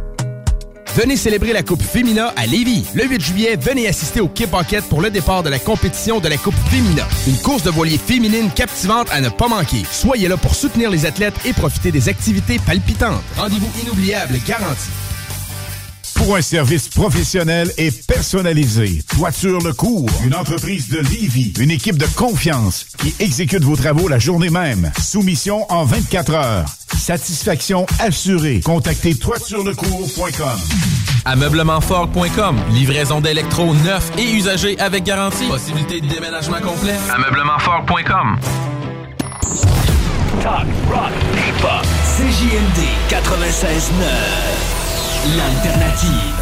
Venez 0.95 1.15
célébrer 1.15 1.53
la 1.53 1.63
Coupe 1.63 1.81
Fémina 1.81 2.33
à 2.35 2.45
Lévis. 2.45 2.85
Le 2.93 3.05
8 3.05 3.21
juillet, 3.21 3.55
venez 3.55 3.87
assister 3.87 4.19
au 4.19 4.27
Kip 4.27 4.51
Pocket 4.51 4.83
pour 4.89 5.01
le 5.01 5.09
départ 5.09 5.41
de 5.41 5.49
la 5.49 5.57
compétition 5.57 6.19
de 6.19 6.27
la 6.27 6.35
Coupe 6.35 6.55
Fémina. 6.69 7.07
Une 7.27 7.37
course 7.37 7.63
de 7.63 7.69
voilier 7.69 7.97
féminine 7.97 8.51
captivante 8.51 9.07
à 9.09 9.21
ne 9.21 9.29
pas 9.29 9.47
manquer. 9.47 9.83
Soyez 9.89 10.27
là 10.27 10.35
pour 10.35 10.53
soutenir 10.53 10.89
les 10.89 11.05
athlètes 11.05 11.35
et 11.45 11.53
profiter 11.53 11.93
des 11.93 12.09
activités 12.09 12.59
palpitantes. 12.59 13.23
Rendez-vous 13.37 13.71
inoubliable 13.81 14.37
garanti. 14.45 14.89
Pour 16.23 16.35
un 16.35 16.41
service 16.43 16.87
professionnel 16.87 17.71
et 17.79 17.89
personnalisé, 17.89 19.01
Toiture 19.17 19.59
Le 19.59 19.73
Cours, 19.73 20.07
une 20.23 20.35
entreprise 20.35 20.87
de 20.87 20.99
Lévis, 20.99 21.53
une 21.59 21.71
équipe 21.71 21.97
de 21.97 22.05
confiance 22.15 22.85
qui 22.99 23.15
exécute 23.19 23.63
vos 23.63 23.75
travaux 23.75 24.07
la 24.07 24.19
journée 24.19 24.51
même. 24.51 24.91
Soumission 25.01 25.65
en 25.71 25.83
24 25.83 26.33
heures. 26.35 26.65
Satisfaction 26.95 27.87
assurée. 27.99 28.61
Contactez 28.63 29.15
toiturelecours.com. 29.15 30.59
Ameublementfort.com. 31.25 32.55
Livraison 32.71 33.19
d'électro 33.19 33.73
neufs 33.73 34.11
et 34.19 34.31
usagés 34.31 34.77
avec 34.79 35.03
garantie. 35.03 35.47
Possibilité 35.47 36.01
de 36.01 36.07
déménagement 36.07 36.61
complet. 36.61 36.97
Ameublementfort.com. 37.15 38.37
Talk, 40.43 40.67
rock, 40.87 41.11
hip-hop. 41.33 41.85
CJMD 42.15 42.85
96.9. 43.09 44.80
L'alternative. 45.23 46.35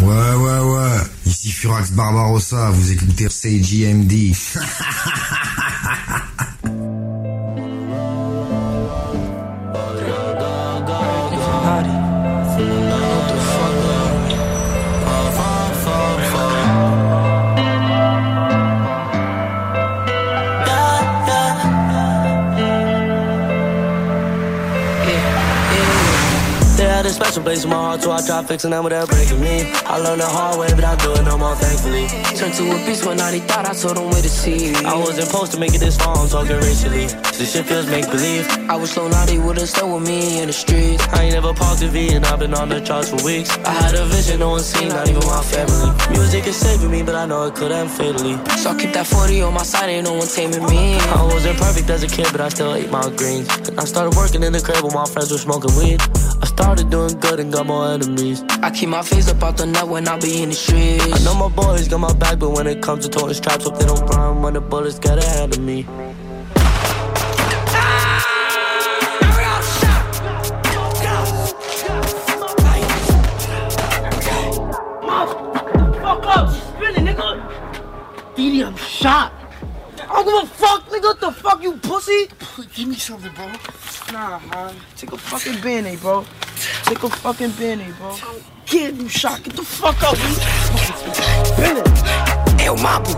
Ouais, 0.00 0.34
ouais, 0.34 0.58
ouais. 0.60 0.98
Ici 1.26 1.52
Furax 1.52 1.90
Barbarossa, 1.92 2.70
vous 2.70 2.90
écoutez 2.92 3.28
CJMD. 3.28 4.34
special 27.16 27.42
place 27.42 27.64
in 27.64 27.70
my 27.70 27.76
heart, 27.76 28.02
so 28.02 28.12
I 28.12 28.20
try 28.20 28.44
fixing 28.44 28.70
them 28.70 28.84
without 28.84 29.08
breaking 29.08 29.40
me. 29.40 29.64
I 29.88 29.96
learned 29.98 30.20
the 30.20 30.26
hard 30.28 30.60
way, 30.60 30.68
but 30.76 30.84
I 30.84 30.94
do 30.96 31.12
it 31.14 31.24
no 31.24 31.38
more, 31.38 31.56
thankfully. 31.56 32.06
Turned 32.36 32.52
to 32.60 32.64
a 32.76 32.78
beast 32.84 33.06
when 33.06 33.18
I 33.20 33.40
thought 33.40 33.64
I 33.64 33.72
told 33.72 33.96
him 33.96 34.10
where 34.12 34.20
to 34.20 34.28
see. 34.28 34.74
I 34.84 34.94
wasn't 34.94 35.26
supposed 35.26 35.52
to 35.52 35.58
make 35.58 35.74
it 35.74 35.80
this 35.80 35.96
far, 35.96 36.16
I'm 36.16 36.28
talking 36.28 36.60
racially. 36.60 37.06
This 37.40 37.52
shit 37.52 37.64
feels 37.64 37.86
make 37.88 38.04
believe. 38.10 38.44
I 38.68 38.76
was 38.76 38.90
slow 38.90 39.08
naughty, 39.08 39.38
would've 39.38 39.68
stayed 39.68 39.88
with 39.88 40.06
me 40.06 40.40
in 40.40 40.46
the 40.48 40.52
streets. 40.52 41.02
I 41.08 41.24
ain't 41.24 41.34
never 41.34 41.54
paused 41.54 41.80
the 41.80 41.88
V, 41.88 42.12
and 42.12 42.24
I've 42.26 42.38
been 42.38 42.52
on 42.52 42.68
the 42.68 42.80
charts 42.80 43.08
for 43.08 43.20
weeks. 43.24 43.48
I 43.64 43.72
had 43.72 43.94
a 43.94 44.04
vision, 44.04 44.40
no 44.40 44.50
one 44.50 44.60
seen, 44.60 44.88
not 44.88 45.08
even 45.08 45.24
my 45.24 45.40
family. 45.40 45.88
Music 46.12 46.46
is 46.46 46.56
saving 46.56 46.90
me, 46.90 47.02
but 47.02 47.14
I 47.14 47.24
know 47.24 47.44
it 47.48 47.54
could 47.54 47.72
end 47.72 47.90
fatally. 47.90 48.36
So 48.60 48.70
I 48.70 48.74
keep 48.76 48.92
that 48.92 49.06
40 49.06 49.40
on 49.40 49.54
my 49.54 49.62
side, 49.62 49.88
ain't 49.88 50.04
no 50.04 50.12
one 50.12 50.28
taming 50.28 50.66
me. 50.68 51.00
I 51.16 51.24
wasn't 51.24 51.56
perfect 51.58 51.88
as 51.88 52.02
a 52.02 52.08
kid, 52.08 52.28
but 52.32 52.42
I 52.42 52.48
still 52.50 52.74
ate 52.74 52.90
my 52.90 53.08
greens. 53.16 53.48
And 53.68 53.80
I 53.80 53.84
started 53.84 54.14
working 54.16 54.42
in 54.42 54.52
the 54.52 54.60
crib 54.60 54.84
when 54.84 54.92
my 54.92 55.06
friends 55.06 55.32
were 55.32 55.38
smoking 55.38 55.74
weed. 55.76 56.00
I 56.42 56.46
started 56.46 56.90
doing 56.90 57.05
good 57.14 57.40
and 57.40 57.52
got 57.52 57.66
more 57.66 57.88
enemies. 57.88 58.42
I 58.62 58.70
keep 58.70 58.88
my 58.88 59.02
face 59.02 59.28
up 59.28 59.42
out 59.42 59.56
the 59.56 59.66
net 59.66 59.86
when 59.86 60.08
I 60.08 60.18
be 60.18 60.42
in 60.42 60.50
the 60.50 60.54
streets. 60.54 61.04
I 61.04 61.24
know 61.24 61.48
my 61.48 61.54
boys 61.54 61.88
got 61.88 61.98
my 61.98 62.12
back, 62.14 62.38
but 62.38 62.50
when 62.50 62.66
it 62.66 62.82
comes 62.82 63.06
to 63.06 63.10
toting 63.10 63.34
straps, 63.34 63.64
hope 63.64 63.78
they 63.78 63.86
don't 63.86 64.06
run 64.08 64.42
when 64.42 64.54
the 64.54 64.60
bullets 64.60 64.98
get 64.98 65.18
ahead 65.18 65.56
of 65.56 65.62
me. 65.62 65.82
Fuck 76.02 76.26
up, 76.26 76.48
she's 76.50 76.96
nigga. 76.96 78.32
Edie, 78.32 78.64
I'm 78.64 78.76
shot. 78.76 79.32
I 80.08 80.22
don't 80.22 80.24
give 80.24 80.50
a 80.50 80.54
fuck, 80.54 80.88
nigga. 80.88 81.02
What 81.02 81.20
the 81.20 81.32
fuck, 81.32 81.62
you 81.62 81.72
pussy? 81.78 82.28
Give 82.74 82.88
me 82.88 82.96
something, 82.96 83.32
bro. 83.34 83.50
Nah, 84.12 84.38
man. 84.38 84.74
Take 84.96 85.12
a 85.12 85.18
fucking 85.18 85.60
band 85.60 86.00
bro. 86.00 86.24
Take 86.84 87.02
a 87.02 87.08
fucking 87.08 87.50
band 87.52 87.94
bro. 87.98 88.16
Get 88.66 88.94
you 88.94 89.08
shot. 89.08 89.42
Get 89.42 89.54
the 89.54 89.62
fuck 89.62 90.02
out, 90.02 90.16
B. 90.16 90.22
Hey, 92.58 92.74
Mabu. 92.74 93.14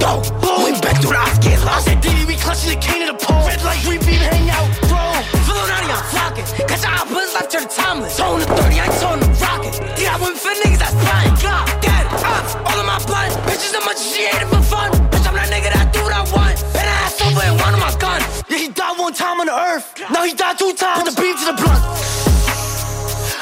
Go. 0.00 0.20
We 0.64 0.72
back 0.80 1.00
to 1.00 1.08
the 1.08 1.38
get. 1.40 1.60
I 1.64 1.80
said, 1.80 2.00
Diddy, 2.00 2.24
we 2.26 2.36
clutching 2.36 2.70
the 2.70 2.80
cane 2.80 3.02
in 3.02 3.08
the 3.08 3.14
pole. 3.14 3.46
Red 3.48 3.62
light, 3.64 3.80
we 3.88 3.96
beat 3.98 4.20
hang 4.20 4.48
out, 4.50 4.68
bro. 4.88 5.00
Fill 5.48 5.56
out 5.56 5.88
of 5.88 6.04
flocking. 6.12 6.44
Cause 6.68 6.84
I 6.84 7.04
was 7.08 7.32
left 7.32 7.50
to 7.52 7.60
the 7.60 7.68
timeless. 7.68 8.16
Tone 8.16 8.40
the 8.40 8.46
30, 8.46 8.80
I 8.80 8.86
tone 9.00 9.20
the 9.20 9.28
rocket. 9.40 9.74
Yeah, 10.00 10.16
I 10.16 10.20
went 10.20 10.36
for 10.36 10.52
niggas 10.52 10.80
that's 10.80 10.96
flying. 11.00 11.36
God, 11.40 11.64
dead, 11.80 12.06
up. 12.20 12.44
all 12.68 12.78
of 12.80 12.86
my 12.86 13.00
blood. 13.08 13.32
Bitches, 13.48 13.72
how 13.72 13.84
much 13.84 14.00
she 14.00 14.28
ate 14.28 14.40
it 14.40 14.48
for 14.52 14.60
fun. 14.60 14.92
Bitch, 15.12 15.26
I'm 15.28 15.36
that 15.36 15.48
nigga 15.48 15.72
that 15.72 15.92
do 15.92 16.00
what 16.04 16.12
I 16.12 16.24
want. 16.32 16.60
And 16.76 16.84
I 16.84 17.08
ass 17.08 17.20
over 17.20 17.40
and 17.40 17.56
one 17.60 17.72
of 17.72 17.80
my 17.80 17.92
guns. 17.96 18.24
Yeah, 18.48 18.58
he 18.58 18.68
died 18.68 18.98
one 18.98 19.12
time 19.12 19.40
on 19.40 19.46
the 19.46 19.56
earth. 19.56 19.96
Now 20.12 20.24
he 20.24 20.34
died 20.34 20.58
two 20.58 20.72
times. 20.72 21.04
Put 21.04 21.16
the 21.16 21.22
beef 21.22 21.40
to 21.40 21.52
the 21.52 21.56
blunt. 21.56 22.29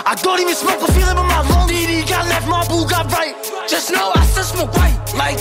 I 0.08 0.14
don't 0.14 0.40
even 0.40 0.54
smoke 0.54 0.80
a 0.80 0.90
feeling, 0.90 1.16
but 1.16 1.28
my 1.28 1.44
lung 1.50 1.68
DD 1.68 2.08
got 2.08 2.24
left, 2.32 2.48
my 2.48 2.66
boo 2.66 2.88
got 2.88 3.12
right. 3.12 3.36
Just 3.68 3.92
know 3.92 4.10
I 4.14 4.24
still 4.24 4.42
smoke 4.42 4.72
right. 4.72 4.96
Like, 5.12 5.36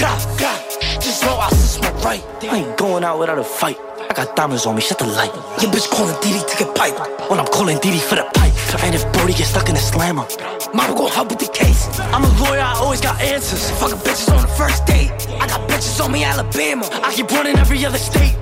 God, 0.00 0.16
God. 0.40 0.58
Just 0.96 1.22
know 1.24 1.36
I 1.36 1.50
still 1.50 1.82
smoke 1.84 2.02
right. 2.02 2.24
I 2.40 2.56
ain't 2.64 2.78
going 2.78 3.04
out 3.04 3.18
without 3.18 3.36
a 3.36 3.44
fight. 3.44 3.76
I 4.08 4.14
got 4.14 4.34
diamonds 4.34 4.64
on 4.64 4.76
me, 4.76 4.80
shut 4.80 4.98
the 4.98 5.04
light. 5.04 5.34
Your 5.60 5.70
bitch 5.70 5.90
calling 5.90 6.16
Diddy 6.22 6.40
to 6.40 6.56
get 6.56 6.74
pipe. 6.74 6.96
When 7.28 7.38
I'm 7.38 7.48
calling 7.48 7.78
Diddy 7.80 7.98
for 7.98 8.14
the 8.14 8.24
pipe. 8.32 8.54
And 8.82 8.94
if 8.94 9.04
Brody 9.12 9.34
gets 9.34 9.50
stuck 9.50 9.68
in 9.68 9.76
a 9.76 9.78
slammer, 9.78 10.26
mama 10.72 10.94
gon' 10.96 11.10
help 11.10 11.28
with 11.28 11.40
the 11.40 11.52
case. 11.52 12.00
I'm 12.00 12.24
a 12.24 12.32
lawyer, 12.40 12.60
I 12.60 12.80
always 12.80 13.02
got 13.02 13.20
answers. 13.20 13.70
Fucking 13.72 13.98
bitches 13.98 14.32
on 14.34 14.40
the 14.40 14.48
first 14.48 14.86
date. 14.86 15.12
I 15.36 15.46
got 15.46 15.68
bitches 15.68 16.02
on 16.02 16.12
me, 16.12 16.24
Alabama. 16.24 16.88
I 17.04 17.12
keep 17.12 17.30
running 17.30 17.58
every 17.58 17.84
other 17.84 17.98
state. 17.98 18.36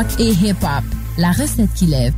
Rock 0.00 0.20
et 0.20 0.32
hip-hop. 0.32 0.84
La 1.18 1.30
recette 1.32 1.72
qui 1.74 1.86
lève. 1.86 2.12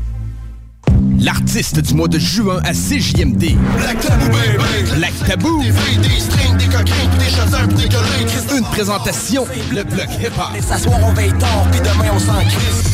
L'artiste 1.18 1.80
du 1.80 1.94
mois 1.94 2.08
de 2.08 2.18
juin 2.18 2.60
à 2.64 2.72
CJMD. 2.72 3.56
Black 3.76 4.00
Tabou, 4.00 4.26
baby. 4.26 4.90
Black 4.96 5.12
Tabou. 5.26 5.62
Des 5.62 5.70
vrais, 5.70 5.96
des 5.96 6.20
strings, 6.20 6.56
des 6.58 6.66
coquins, 6.66 7.18
des 7.18 7.30
chasseurs, 7.30 7.68
des 7.68 7.88
gueulés. 7.88 8.58
Une 8.58 8.64
présentation, 8.64 9.46
le 9.72 9.82
bloc 9.84 10.08
hip-hop. 10.20 10.56
Et 10.56 10.62
s'asseoir, 10.62 10.98
on 11.02 11.12
veille 11.12 11.32
tard, 11.38 11.66
puis 11.70 11.80
demain, 11.80 12.10
on 12.14 12.18
s'en 12.18 12.40
crisse. 12.40 12.92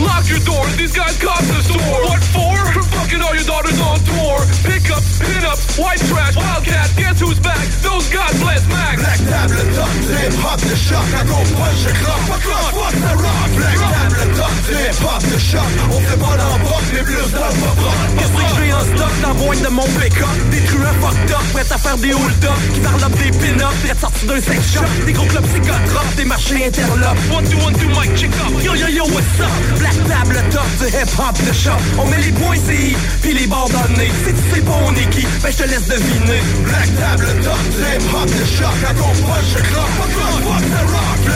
Lock 0.00 0.28
your 0.28 0.38
doors, 0.40 0.76
these 0.76 0.92
guys 0.92 1.18
cost 1.18 1.48
the 1.48 1.62
store. 1.62 2.04
What 2.06 2.22
for? 2.32 2.56
For? 2.72 2.82
Fucking 2.82 3.20
all 3.20 3.34
your 3.34 3.44
daughters 3.44 3.80
on 3.80 3.98
tour. 4.04 4.38
Pick 4.62 4.90
up, 4.90 5.02
pin 5.18 5.44
up, 5.44 5.57
white 5.78 6.02
trash, 6.10 6.36
wildcat, 6.36 6.90
guess 6.96 7.20
who's 7.20 7.38
back? 7.38 7.62
Those 7.80 8.10
God 8.10 8.32
bless 8.42 8.66
Max. 8.68 8.98
Black 8.98 9.18
table 9.18 9.64
top, 9.74 9.90
hip 10.10 10.34
hop 10.42 10.60
the 10.60 10.76
shock. 10.76 11.06
I 11.14 11.22
go 11.24 11.38
punch 11.54 11.82
the 11.86 11.92
clock, 12.02 12.22
fuck 12.26 12.42
clock, 12.42 12.72
fuck 12.74 12.94
the 12.98 13.14
rock. 13.16 13.48
Black 13.56 13.78
table 13.78 14.28
top, 14.36 14.52
hip 14.66 14.98
hop 15.00 15.22
the 15.22 15.38
shock. 15.38 15.70
On 15.94 16.00
fait 16.00 16.18
pas 16.18 16.36
l'embarque, 16.36 16.88
mais 16.92 17.02
plus 17.02 17.30
dans 17.32 17.48
le 17.48 17.68
Qu'est-ce 18.18 18.32
que 18.32 18.64
j'ai 18.64 18.72
en 18.72 18.80
stock 18.80 19.14
dans 19.22 19.34
pointe 19.34 19.62
de 19.62 19.68
mon 19.68 19.86
pick-up? 19.98 20.28
Des 20.50 20.62
truands 20.66 20.98
fucked 21.00 21.30
up, 21.30 21.44
prêts 21.52 21.72
à 21.72 21.78
faire 21.78 21.98
des 21.98 22.12
hold-up 22.12 22.58
Qui 22.74 22.80
varlopent 22.80 23.18
des 23.18 23.30
pin-up, 23.30 23.74
prêts 23.82 23.90
à 23.90 23.94
sortir 23.94 24.28
d'un 24.28 24.40
sex 24.40 24.72
shop 24.74 24.88
Des 25.06 25.12
gros 25.12 25.26
clubs 25.26 25.46
psychotropes, 25.46 26.14
des 26.16 26.24
marchés 26.24 26.66
interlopes 26.66 27.18
One, 27.32 27.44
two, 27.48 27.58
one, 27.64 27.74
two, 27.74 27.88
mic, 27.88 28.14
check 28.16 28.30
up 28.42 28.52
Yo, 28.62 28.74
yo, 28.74 28.88
yo, 28.88 29.04
what's 29.14 29.40
up? 29.40 29.50
Black 29.78 29.96
table 30.08 30.42
top 30.50 30.68
du 30.78 30.86
hip-hop 30.86 31.36
de 31.46 31.52
shop 31.52 31.80
On 31.98 32.06
met 32.06 32.18
les 32.18 32.32
points 32.32 32.56
CI, 32.56 32.96
puis 33.22 33.34
les 33.34 33.46
bords 33.46 33.70
dans 33.70 33.86
le 33.90 33.96
nez 33.98 34.10
Si 34.24 34.32
tu 34.32 34.54
sais 34.54 34.62
pas 34.62 34.78
on 34.86 34.94
est 34.94 35.10
qui, 35.10 35.26
ben 35.42 35.50
je 35.50 35.56
te 35.56 35.67
laisse 35.68 35.86
deviner. 35.86 36.42
Black 36.64 36.88
table 36.96 37.26
top 37.42 37.62
du 37.70 37.80
hip-hop 37.82 38.26
de 38.26 38.44
shop 38.44 38.74
Quand 38.82 38.96
on 39.02 39.12
punch, 39.26 39.48
je 39.54 39.60
cloque, 39.62 39.94
pas 39.98 40.08
cloque, 40.14 40.42
fuck 40.44 40.64
the 40.64 40.82
rock 40.92 41.27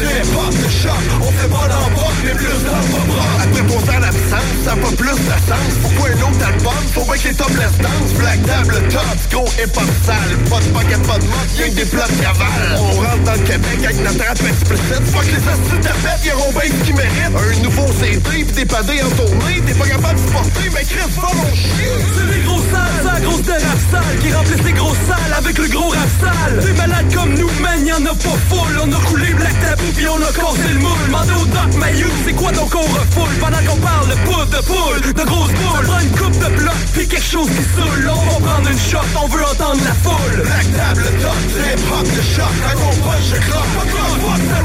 Du 0.00 0.06
hip-hop 0.06 0.48
de 0.48 0.70
shop 0.72 1.04
On 1.20 1.30
fait 1.30 1.48
pas 1.48 1.68
d'embarque, 1.68 2.20
mais 2.24 2.32
plus 2.32 2.48
le 2.48 3.04
bras 3.04 3.36
Après 3.44 3.62
pour 3.68 3.80
faire 3.82 4.00
l'absence, 4.00 4.56
ça 4.64 4.72
pas 4.72 4.96
plus 4.96 5.12
de 5.12 5.36
sens 5.44 5.72
Pourquoi 5.82 6.08
un 6.08 6.22
autre 6.24 6.40
album? 6.40 6.80
Faut 6.94 7.04
bien 7.04 7.16
que 7.20 7.28
les 7.28 7.34
top 7.34 7.52
danse 7.52 8.12
Black 8.16 8.40
table 8.46 8.80
top, 8.88 9.18
gros 9.30 9.48
hip-hop 9.60 9.90
sale 10.00 10.32
Pas 10.48 10.60
de 10.64 10.70
paquet, 10.72 11.00
pas 11.04 11.18
de 11.20 11.26
mode, 11.28 11.50
y'a 11.58 11.68
que 11.68 11.74
des 11.76 11.84
plats 11.84 12.08
de 12.08 12.16
cavale 12.16 12.80
On 12.80 12.96
rentre 12.96 13.24
dans 13.28 13.36
le 13.36 13.44
Québec 13.44 13.78
avec 13.84 14.00
notre 14.00 14.24
rap 14.24 14.40
explicite 14.40 15.04
Fuck 15.12 15.26
les 15.28 15.44
astuces 15.52 15.84
de 15.84 15.94
fête, 16.00 16.24
y'auront 16.24 16.52
bien 16.52 16.64
ce 16.64 16.80
qu'ils 16.80 16.96
méritent 16.96 17.36
Un 17.36 17.60
nouveau 17.60 17.86
CD, 18.00 18.44
pis 18.44 18.52
des 18.56 18.64
padés 18.64 19.02
en 19.04 19.10
tournée 19.20 19.60
T'es 19.68 19.74
pas 19.76 19.84
capable 19.84 20.16
de 20.16 20.24
supporter, 20.24 20.68
mais 20.72 20.84
Chris, 20.88 21.12
va 21.12 21.28
mon 21.28 21.52
chien 21.52 21.92
C'est 22.16 22.28
les 22.32 22.40
gros 22.48 22.64
sales, 22.72 22.96
c'est 23.04 23.12
la 23.12 23.20
grosse 23.20 23.44
de 23.44 23.52
rap 23.52 23.80
sale 23.92 24.16
Qui 24.24 24.32
remplissent 24.32 24.64
les 24.64 24.72
grosses 24.80 25.04
salles 25.04 25.34
avec 25.36 25.58
le 25.60 25.68
gros 25.68 25.92
rap 25.92 26.10
sale 26.24 26.56
Des 26.64 26.72
malades 26.72 27.12
comme 27.12 27.34
nous, 27.36 27.52
man, 27.60 27.84
y'en 27.84 28.00
a 28.00 28.16
pas 28.16 28.38
full 28.48 28.80
On 28.80 28.88
a 28.88 29.00
coulé 29.04 29.28
Black 29.36 29.60
Tabou 29.60 29.89
pis 29.92 30.06
on 30.08 30.16
a 30.16 30.32
cassé 30.32 30.68
le 30.72 30.80
moule. 30.80 31.10
Mandé 31.10 31.32
au 31.32 31.46
Doc 31.46 31.74
Mayou, 31.78 32.08
c'est 32.24 32.32
quoi 32.32 32.52
donc 32.52 32.74
on 32.74 32.80
refoule? 32.80 33.34
Pendant 33.40 33.64
qu'on 33.66 33.80
parle 33.80 34.08
de 34.08 34.14
poudre, 34.24 34.46
de 34.46 34.62
poule, 34.64 35.12
de 35.12 35.22
grosses 35.22 35.52
boules. 35.52 35.86
Prend 35.86 36.00
une 36.00 36.10
coupe 36.10 36.38
de 36.38 36.56
bloc, 36.56 36.80
puis 36.92 37.08
quelque 37.08 37.24
chose 37.24 37.48
qui 37.48 37.64
saoule. 37.74 38.10
On 38.10 38.40
va 38.40 38.46
prendre 38.46 38.70
une 38.70 38.78
shot, 38.78 38.98
on 39.22 39.28
veut 39.28 39.44
entendre 39.44 39.82
la 39.84 39.94
foule. 39.94 40.42
Black 40.42 40.66
table 40.76 41.04
top, 41.20 41.40
du 41.48 41.60
hip-hop 41.60 42.04
de 42.04 42.22
choc 42.22 42.54
Quand 42.62 42.80
on 42.80 42.94
punch, 43.04 43.24
je 43.30 43.36
cloque, 43.36 43.70
fuck 43.74 44.59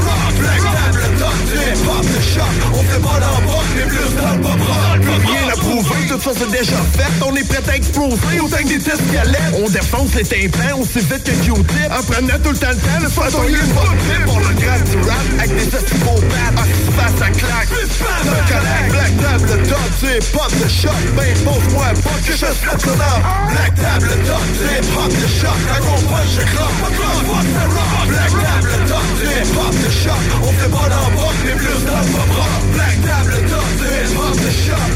ça 6.26 6.32
c'est 6.40 6.50
déjà 6.50 6.76
fait 6.98 7.24
On 7.24 7.34
est 7.36 7.46
prêt 7.46 7.62
à 7.70 7.76
exploser, 7.76 8.40
autant 8.42 8.56
que 8.56 8.68
des 8.68 8.78
tests 8.78 9.02
On 9.54 9.68
défonce 9.70 10.14
les 10.14 10.24
tympans 10.24 10.80
aussi 10.80 10.98
vite 10.98 11.22
que 11.22 11.30
Q-tip. 11.30 11.90
En 11.90 12.02
prenant 12.02 12.38
tout 12.42 12.50
le 12.50 12.58
temps 12.58 12.74
le 12.74 12.82
temps, 12.82 13.00
le 13.00 13.08
façon 13.08 13.42
il 13.48 13.54
est 13.54 13.74
pas 13.74 13.86
Pour 14.26 14.40
le 14.40 14.52
grade 14.58 14.84
du 14.90 14.96
rap, 15.06 15.26
avec 15.38 15.54
des 15.54 15.70
estivaux-pattes 15.70 16.56
Ah, 16.56 16.66
qui 16.66 16.82
se 16.82 16.92
passe 16.98 17.22
à 17.22 17.30
claque, 17.30 17.70
un 17.70 18.42
collègue 18.50 18.90
Black 18.90 19.12
table 19.22 19.62
top, 19.70 19.90
du 20.00 20.06
hip-hop 20.18 20.50
de 20.50 20.68
choc 20.68 21.00
Ben 21.14 21.32
pose-moi 21.46 21.86
pas 22.02 22.18
que 22.26 22.32
je 22.32 22.38
ça 22.38 22.50
dans 22.74 23.18
Black 23.52 23.74
table 23.76 24.10
top, 24.26 24.44
du 24.50 24.66
hip-hop 24.66 25.10
de 25.14 25.26
choc 25.30 25.58
Quand 25.70 25.86
on 25.86 26.00
punch, 26.10 26.30
je 26.34 26.42
cloque, 26.42 26.76
pas 26.82 26.90
cloque, 26.90 27.22
fuck 27.22 27.46
the 27.54 27.64
rock 27.70 28.08
Black 28.08 28.32
table 28.34 28.74
top, 28.90 29.06
du 29.14 29.26
hip-hop 29.30 29.74
de 29.78 29.90
choc 29.94 30.22
On 30.42 30.52
fait 30.58 30.70
pas 30.74 30.88
d'embarque, 30.90 31.40
mais 31.46 31.54
plus 31.54 31.70
le 31.70 31.86
bras 31.86 32.58
Black 32.74 32.96
table 33.06 33.36
top, 33.46 33.68
du 33.78 33.86
hip-hop 33.94 34.34
de 34.34 34.50
choc 34.50 34.95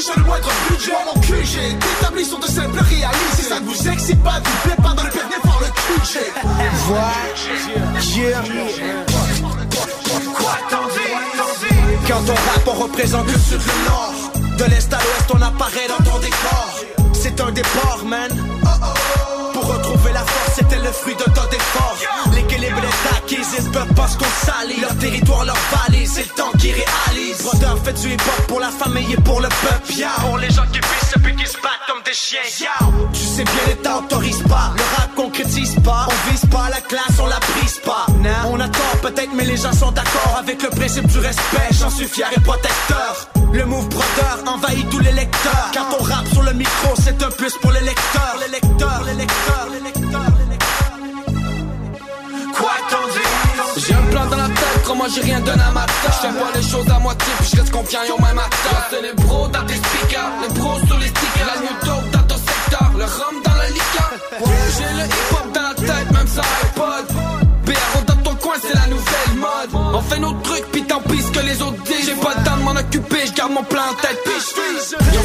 croire 0.00 0.08
qu'ils 0.08 0.08
sont 0.08 0.08
riches 0.08 0.10
à 0.10 0.20
le 0.20 0.24
moindre 0.24 0.50
budget 0.68 0.92
mon 1.06 1.20
QG 1.20 1.78
D'établis 1.78 2.24
sont 2.24 2.38
de 2.38 2.46
simples 2.46 2.78
réalités 2.78 3.36
Si 3.36 3.42
ça 3.42 3.60
ne 3.60 3.66
vous 3.66 3.88
excite 3.88 4.22
pas 4.22 4.40
Vous 4.44 4.68
plaît 4.68 4.82
pas 4.82 4.94
dans 4.94 5.02
le 5.02 5.10
permis 5.10 5.34
par 5.42 5.60
le 5.60 5.66
QG 5.66 6.18
Quoi 10.34 10.56
t'en 10.70 10.86
dis 10.88 11.12
Quand 12.08 12.22
on 12.28 12.34
rappe, 12.34 12.66
on 12.66 12.82
représente 12.82 13.26
le 13.26 13.38
sud, 13.38 13.60
le 13.60 13.88
nord. 13.88 14.14
De 14.58 14.64
l'est 14.64 14.92
à 14.92 14.96
l'ouest, 14.96 15.30
on 15.32 15.42
apparaît 15.42 15.88
dans 15.88 16.10
ton 16.10 16.18
décor. 16.18 16.80
C'est 17.12 17.40
un 17.40 17.50
départ, 17.52 18.04
man. 18.04 18.30
Pour 18.62 19.29
retrouver 19.90 20.12
la 20.12 20.24
force, 20.24 20.56
c'était 20.56 20.78
le 20.78 20.92
fruit 20.92 21.14
de 21.14 21.24
ton 21.24 21.48
effort 21.50 21.96
L'équilibre 22.34 22.78
est 22.78 23.16
acquis, 23.16 23.36
ils 23.58 23.70
peuvent 23.70 23.94
pas 23.94 24.08
se 24.08 24.16
qu'on 24.16 24.24
salit 24.24 24.80
Leur 24.80 24.96
territoire, 24.96 25.44
leur 25.44 25.58
vallée, 25.72 26.06
c'est 26.06 26.22
le 26.22 26.28
temps 26.28 26.52
qui 26.58 26.72
réalise 26.72 27.42
Brother, 27.42 27.76
fait 27.84 27.92
du 27.92 28.12
hip-hop 28.14 28.46
pour 28.46 28.60
la 28.60 28.70
famille 28.70 29.12
et 29.12 29.20
pour 29.22 29.40
le 29.40 29.48
peuple 29.48 29.92
yeah. 29.94 30.08
Pour 30.20 30.38
les 30.38 30.50
gens 30.50 30.66
qui 30.72 30.80
pissent 30.80 31.14
puis 31.22 31.34
qui 31.36 31.46
se 31.46 31.56
battent 31.56 31.86
comme 31.88 32.02
des 32.04 32.12
chiens 32.12 32.40
yeah. 32.60 32.88
Tu 33.12 33.20
sais 33.20 33.44
bien, 33.44 33.62
l'État 33.68 33.98
autorise 33.98 34.42
pas 34.48 34.72
Le 34.76 34.96
rap 34.96 35.14
concrétise 35.16 35.74
pas. 35.84 36.06
On 36.08 36.30
vise 36.30 36.46
pas 36.46 36.68
la 36.70 36.80
classe, 36.80 37.18
on 37.20 37.26
la 37.26 37.40
brise 37.40 37.80
pas. 37.84 38.06
On 38.50 38.60
a 38.60 38.68
tort 38.68 39.00
peut-être, 39.02 39.30
mais 39.34 39.44
les 39.44 39.56
gens 39.56 39.72
sont 39.72 39.90
d'accord 39.90 40.36
Avec 40.38 40.62
le 40.62 40.70
principe 40.70 41.06
du 41.06 41.18
respect, 41.18 41.68
j'en 41.72 41.90
suis 41.90 42.06
fier 42.06 42.28
et 42.36 42.40
protecteur 42.40 43.39
Le 43.52 43.64
move 43.66 43.88
brother 43.88 44.38
envahit 44.46 44.88
tous 44.90 45.00
les 45.00 45.12
lecteurs 45.12 45.70
Quand 45.74 45.96
on 45.98 46.02
rappe 46.02 46.28
sur 46.28 46.42
le 46.42 46.52
micro, 46.52 46.94
c'est 46.96 47.22
un 47.22 47.30
plus 47.30 47.52
pour 47.60 47.72
les 47.72 47.80
lecteurs 47.80 48.36
Les 48.40 48.52
lecteurs, 48.52 49.02
les 49.06 49.14
lecteurs, 49.14 49.68
les 49.72 49.80
lecteurs, 49.80 50.32
Quoi 52.56 52.72
t'en 52.90 53.06
dis? 53.08 53.84
J'ai 53.86 53.94
un 53.94 54.02
plan 54.10 54.26
dans 54.26 54.36
la 54.36 54.48
tête, 54.48 54.82
crois-moi 54.84 55.06
j'ai 55.14 55.22
rien 55.22 55.40
donné 55.40 55.62
à 55.62 55.70
ma 55.70 55.86
Je 55.86 56.12
fais 56.12 56.38
pas 56.38 56.50
les 56.54 56.62
choses 56.62 56.90
à 56.90 56.98
moitié, 56.98 57.32
puis 57.38 57.48
je 57.52 57.60
reste 57.60 57.72
confiant, 57.72 58.00
yo 58.08 58.16
même 58.18 58.38
à 58.38 58.42
tâche 58.42 58.90
C'est 58.90 59.02
les 59.02 59.12
bros 59.14 59.48
dans 59.48 59.64
tes 59.64 59.76
speakers, 59.76 60.30
les 60.42 60.54
bros 60.58 60.78
sur 60.86 60.98
les 60.98 61.08
stickers. 61.08 61.46
La 61.46 61.60
new 61.60 61.74
dope 61.86 62.10
dans 62.10 62.22
ton 62.22 62.36
secteur, 62.36 62.90
le 62.96 63.04
rhum 63.04 63.42
dans 63.44 63.54
la 63.54 63.68
liqueur. 63.68 64.12
J'ai 64.76 64.92
le 65.00 65.06
hip-hop 65.06 65.52
dans 65.54 65.62
la 65.62 65.74
tête, 65.74 66.10
même 66.12 66.28
sans 66.28 66.42
iPod 66.42 67.06
BRO 67.64 68.04
dans 68.06 68.22
ton 68.22 68.34
coin, 68.36 68.54
c'est 68.60 68.74
la 68.74 68.86
nouvelle 68.86 69.34
mode. 69.36 69.94
On 69.94 70.02
fait 70.02 70.18
nos 70.18 70.32
trucs, 70.42 70.66
puis 70.72 70.82
tant 70.84 71.00
pis 71.00 71.22
ce 71.22 71.30
que 71.30 71.44
les 71.46 71.62
autres 71.62 71.82
disent. 71.84 72.06
J'ai 72.06 72.14
pas 72.14 72.34
temps 72.44 72.49
de 72.60 72.64
m'en 72.64 72.78
occuper, 72.78 73.26
je 73.26 73.32
garde 73.32 73.52
mon 73.52 73.64
plan 73.64 73.82
en 73.90 73.94
tête, 73.94 74.18
Yo 75.12 75.20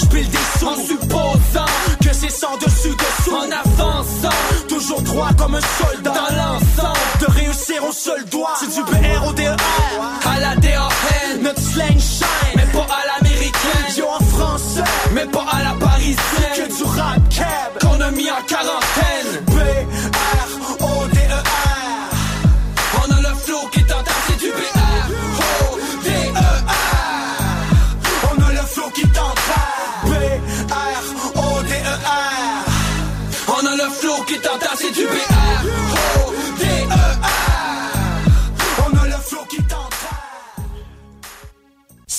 je 0.00 0.58
sous. 0.58 0.66
En 0.66 0.76
supposant 0.76 1.70
que 2.02 2.12
c'est 2.12 2.30
sans 2.30 2.56
dessus 2.56 2.94
dessous. 2.96 3.34
En 3.34 3.50
avançant, 3.50 4.36
toujours 4.68 5.02
droit 5.02 5.30
comme 5.36 5.54
un 5.54 5.60
soldat. 5.60 6.10
Dans 6.10 6.34
l'ensemble, 6.36 6.98
de 7.20 7.26
réussir 7.26 7.84
au 7.84 7.92
seul 7.92 8.24
doigt. 8.26 8.54
C'est 8.58 8.74
du 8.74 8.82
BR 8.82 9.26
au 9.26 10.28
À 10.28 10.40
la 10.40 10.56
DAN, 10.56 10.88
notre 11.42 11.60
slang 11.60 11.98
shine. 11.98 12.26
Mais 12.56 12.66
pas 12.66 12.86
à 12.90 13.22
l'américaine. 13.22 13.96
Yo 13.96 14.06
en 14.06 14.24
français, 14.24 14.84
mais 15.12 15.26
pas 15.26 15.46
à 15.50 15.62
la 15.62 15.74
parisienne. 15.74 16.16
Que 16.56 16.76
du 16.76 16.82
rap 16.84 17.20
cab 17.28 17.78
qu'on 17.80 18.00
a 18.00 18.10
mis 18.10 18.30
en 18.30 18.42
40. 18.46 18.79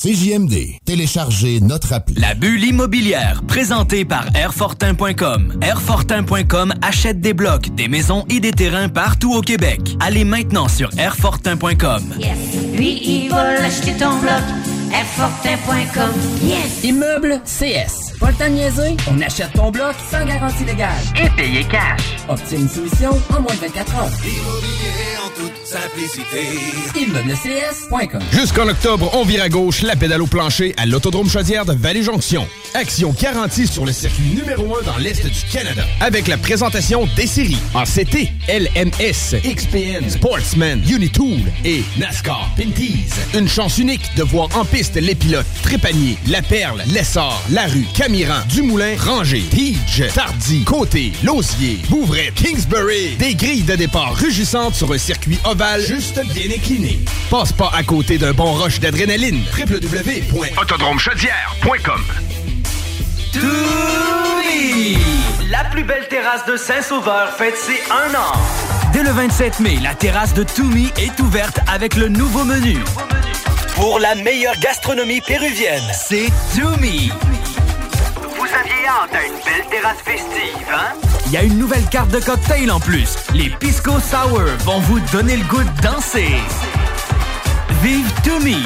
CJMD. 0.02 0.80
Téléchargez 0.84 1.60
notre 1.60 1.94
appli. 1.94 2.16
La 2.16 2.34
bulle 2.34 2.64
immobilière, 2.64 3.44
présentée 3.48 4.04
par 4.04 4.36
Airfortin.com. 4.36 5.60
Airfortin.com 5.62 6.74
achète 6.82 7.22
des 7.22 7.36
blocs, 7.36 7.70
des 7.76 7.88
maisons 7.88 8.26
et 8.28 8.40
des 8.40 8.52
terrains 8.52 8.90
partout 8.90 9.32
au 9.36 9.42
Québec. 9.42 9.96
Allez 10.00 10.24
maintenant 10.24 10.68
sur 10.68 10.90
Airfortin.com. 10.98 12.02
Yes. 12.18 12.36
Lui, 12.74 13.00
il 13.04 13.30
va 13.30 13.60
l'acheter 13.60 13.94
ton 13.94 14.18
bloc. 14.18 14.42
Airfortin.com. 14.92 16.14
Yes. 16.42 16.84
Immeuble 16.84 17.40
CS. 17.46 18.18
Pas 18.20 18.32
le 18.32 18.38
temps 18.38 18.50
de 18.50 18.56
niaiser? 18.56 18.98
On 19.08 19.22
achète 19.22 19.54
ton 19.54 19.70
bloc 19.70 19.94
sans 20.10 20.26
garantie 20.26 20.66
légale. 20.66 20.90
Et 21.16 21.30
payer 21.40 21.64
cash. 21.66 22.02
Obtiens 22.28 22.58
une 22.58 22.70
solution 22.70 23.12
en 23.30 23.42
moins 23.42 23.54
de 23.54 23.60
24 23.68 23.96
heures. 23.98 24.10
Immobilier 24.24 25.18
en 25.24 25.30
toute 25.40 25.61
simplicité. 25.72 26.60
ImmeublesCS.com. 26.96 28.22
Jusqu'en 28.34 28.68
octobre, 28.68 29.10
on 29.14 29.24
vire 29.24 29.44
à 29.44 29.48
gauche 29.48 29.84
la 29.84 29.96
pédale 29.96 30.22
au 30.22 30.28
plancher 30.28 30.74
à 30.76 30.86
l'Autodrome 30.86 31.30
Chaudière 31.30 31.66
de 31.66 31.74
Vallée-Jonction. 31.74 32.46
Action 32.74 33.16
garantie 33.20 33.68
sur 33.68 33.86
le 33.86 33.94
circuit 33.94 34.36
numéro 34.36 34.78
1 34.78 34.84
dans 34.84 34.98
l'Est 34.98 35.26
du 35.26 35.42
Canada. 35.52 35.84
Avec 36.02 36.28
la 36.28 36.38
présentation 36.38 37.08
des 37.16 37.28
séries 37.28 37.58
en 37.74 37.84
CT, 37.84 38.32
LMS, 38.50 39.40
XPN, 39.44 40.10
Sportsman, 40.10 40.82
Unitool 40.90 41.40
et 41.64 41.84
NASCAR 41.98 42.50
Pinties. 42.58 43.08
Une 43.34 43.48
chance 43.48 43.78
unique 43.78 44.10
de 44.18 44.24
voir 44.24 44.50
en 44.58 44.66
piste 44.66 44.96
les 44.96 45.16
pilotes 45.16 45.46
Trépanier, 45.64 46.18
La 46.28 46.42
Perle, 46.42 46.84
Lessard, 46.94 47.42
Larue, 47.50 47.88
Camiran, 47.94 48.42
Dumoulin, 48.50 48.96
Ranger, 48.98 49.44
Tige, 49.50 50.04
Tardy, 50.14 50.64
Côté, 50.66 51.14
Lausier, 51.24 51.80
Bouvret, 51.90 52.34
Kingsbury. 52.36 53.16
Des 53.18 53.36
grilles 53.36 53.64
de 53.64 53.76
départ 53.76 54.16
rugissantes 54.16 54.76
sur 54.76 54.92
un 54.92 54.98
circuit 54.98 55.40
ovale 55.46 55.61
juste 55.80 56.20
bien 56.34 56.50
incliné. 56.56 57.00
Passe 57.30 57.52
pas 57.54 57.70
à 57.74 57.84
côté 57.84 58.18
d'un 58.18 58.34
bon 58.34 58.52
rush 58.54 58.80
d'adrénaline. 58.80 59.44
www.autodromechaudière.com! 59.58 62.02
La 65.50 65.64
plus 65.66 65.84
belle 65.84 66.08
terrasse 66.08 66.46
de 66.46 66.56
Saint-Sauveur 66.58 67.36
fête 67.38 67.56
ses 67.58 67.80
un 67.92 68.16
an. 68.16 68.32
Dès 68.94 69.04
le 69.04 69.12
27 69.12 69.60
mai, 69.60 69.78
la 69.82 69.94
terrasse 69.94 70.34
de 70.34 70.42
Toumi 70.44 70.92
est 70.98 71.20
ouverte 71.20 71.60
avec 71.72 71.96
le 71.96 72.08
nouveau 72.10 72.44
menu. 72.44 72.78
Pour 73.76 74.00
la 74.00 74.16
meilleure 74.16 74.58
gastronomie 74.60 75.22
péruvienne, 75.22 75.84
c'est 75.94 76.30
Toumi. 76.56 77.12
Vous 78.36 78.46
aviez 78.46 78.88
hâte 78.88 79.14
à 79.14 79.24
une 79.26 79.40
belle 79.46 79.66
terrasse 79.70 80.02
festive, 80.04 80.68
hein? 80.74 80.96
Il 81.32 81.36
y 81.36 81.38
a 81.38 81.44
une 81.44 81.60
nouvelle 81.60 81.86
carte 81.86 82.12
de 82.12 82.20
cocktail 82.20 82.70
en 82.70 82.82
plus. 82.82 83.16
Les 83.34 83.50
Pisco 83.52 84.02
Sour 84.02 84.42
vont 84.66 84.82
vous 84.82 85.00
donner 85.14 85.38
le 85.38 85.46
goût 85.46 85.64
de 85.64 85.82
danser. 85.82 86.36
Vive 87.82 88.12
Toumi, 88.22 88.58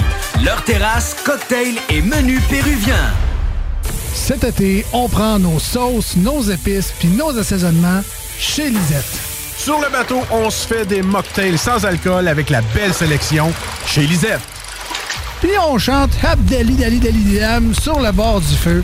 leur 0.43 0.63
terrasse, 0.63 1.15
cocktail 1.23 1.75
et 1.91 2.01
menu 2.01 2.39
péruvien. 2.49 3.13
Cet 4.15 4.45
été, 4.45 4.83
on 4.93 5.07
prend 5.07 5.37
nos 5.37 5.59
sauces, 5.59 6.15
nos 6.15 6.41
épices 6.41 6.91
puis 6.97 7.09
nos 7.09 7.37
assaisonnements 7.37 8.01
chez 8.39 8.71
Lisette. 8.71 9.19
Sur 9.59 9.79
le 9.79 9.91
bateau, 9.91 10.21
on 10.31 10.49
se 10.49 10.65
fait 10.65 10.87
des 10.87 11.03
mocktails 11.03 11.59
sans 11.59 11.85
alcool 11.85 12.27
avec 12.27 12.49
la 12.49 12.63
belle 12.73 12.95
sélection 12.95 13.53
chez 13.85 14.07
Lisette. 14.07 14.41
Puis 15.39 15.51
on 15.69 15.77
chante 15.77 16.09
Abdali 16.23 16.73
Dali 16.73 16.99
Dali 16.99 17.39
Dam 17.39 17.75
sur 17.75 17.99
le 17.99 18.11
bord 18.11 18.41
du 18.41 18.55
feu 18.55 18.83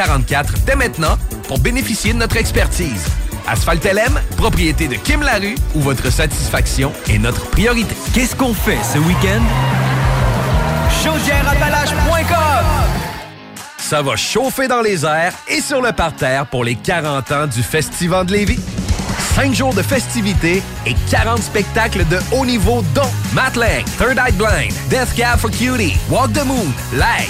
0144 0.07 0.53
dès 0.65 0.75
maintenant 0.75 1.17
pour 1.47 1.59
bénéficier 1.59 2.13
de 2.13 2.17
notre 2.17 2.37
expertise. 2.37 3.05
Asphalt 3.47 3.83
LM, 3.83 4.19
propriété 4.37 4.87
de 4.87 4.95
Kim 4.95 5.21
Larue, 5.21 5.55
où 5.75 5.81
votre 5.81 6.11
satisfaction 6.11 6.93
est 7.09 7.17
notre 7.17 7.45
priorité. 7.49 7.95
Qu'est-ce 8.13 8.35
qu'on 8.35 8.53
fait 8.53 8.77
ce 8.93 8.99
week-end? 8.99 9.41
Chaudièreappalaches.com 11.03 12.65
Ça 13.77 14.01
va 14.01 14.15
chauffer 14.15 14.67
dans 14.67 14.81
les 14.81 15.05
airs 15.05 15.33
et 15.47 15.61
sur 15.61 15.81
le 15.81 15.91
parterre 15.91 16.45
pour 16.45 16.63
les 16.63 16.75
40 16.75 17.31
ans 17.31 17.47
du 17.47 17.63
Festival 17.63 18.25
de 18.27 18.33
Lévis. 18.33 18.59
5 19.35 19.53
jours 19.53 19.73
de 19.73 19.81
festivités 19.81 20.61
et 20.85 20.95
40 21.09 21.41
spectacles 21.41 22.05
de 22.09 22.19
haut 22.33 22.45
niveau 22.45 22.83
dont 22.93 23.09
Matt 23.33 23.55
Lang, 23.55 23.83
Third 23.97 24.17
Eye 24.17 24.33
Blind, 24.33 24.73
Death 24.89 25.15
Cab 25.15 25.39
for 25.39 25.49
Cutie, 25.49 25.97
Walk 26.09 26.33
the 26.33 26.43
Moon, 26.45 26.71
Live, 26.93 27.29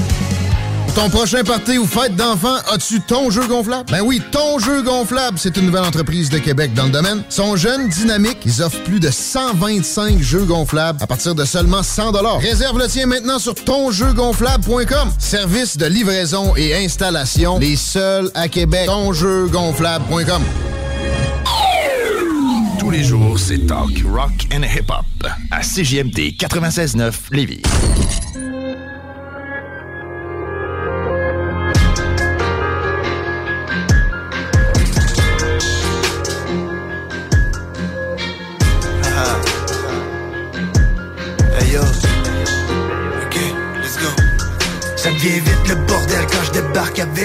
Ton 0.95 1.09
prochain 1.09 1.43
party 1.43 1.77
ou 1.77 1.85
fête 1.85 2.15
d'enfant, 2.17 2.55
as-tu 2.69 2.99
ton 2.99 3.29
jeu 3.29 3.47
gonflable? 3.47 3.89
Ben 3.89 4.01
oui, 4.01 4.21
ton 4.31 4.59
jeu 4.59 4.81
gonflable, 4.81 5.37
c'est 5.39 5.55
une 5.55 5.67
nouvelle 5.67 5.85
entreprise 5.85 6.29
de 6.29 6.37
Québec 6.37 6.73
dans 6.73 6.83
le 6.83 6.91
domaine. 6.91 7.23
Ils 7.29 7.33
sont 7.33 7.55
jeunes, 7.55 7.87
dynamiques, 7.87 8.39
ils 8.45 8.61
offrent 8.61 8.83
plus 8.83 8.99
de 8.99 9.09
125 9.09 10.21
jeux 10.21 10.43
gonflables 10.43 11.01
à 11.01 11.07
partir 11.07 11.33
de 11.33 11.45
seulement 11.45 11.81
100 11.81 12.11
Réserve 12.39 12.77
le 12.77 12.87
tien 12.87 13.05
maintenant 13.05 13.39
sur 13.39 13.55
tonjeugonflable.com. 13.55 15.11
Service 15.17 15.77
de 15.77 15.85
livraison 15.85 16.55
et 16.57 16.75
installation, 16.75 17.57
les 17.57 17.77
seuls 17.77 18.29
à 18.33 18.49
Québec. 18.49 18.85
Tonjeugonflable.com. 18.87 20.43
Tous 22.79 22.91
les 22.91 23.03
jours, 23.03 23.39
c'est 23.39 23.65
talk, 23.65 24.03
rock 24.11 24.47
and 24.53 24.63
hip-hop 24.63 25.05
à 25.51 25.61
CJMD 25.61 26.35
96.9 26.37 27.13
Lévis. 27.31 27.61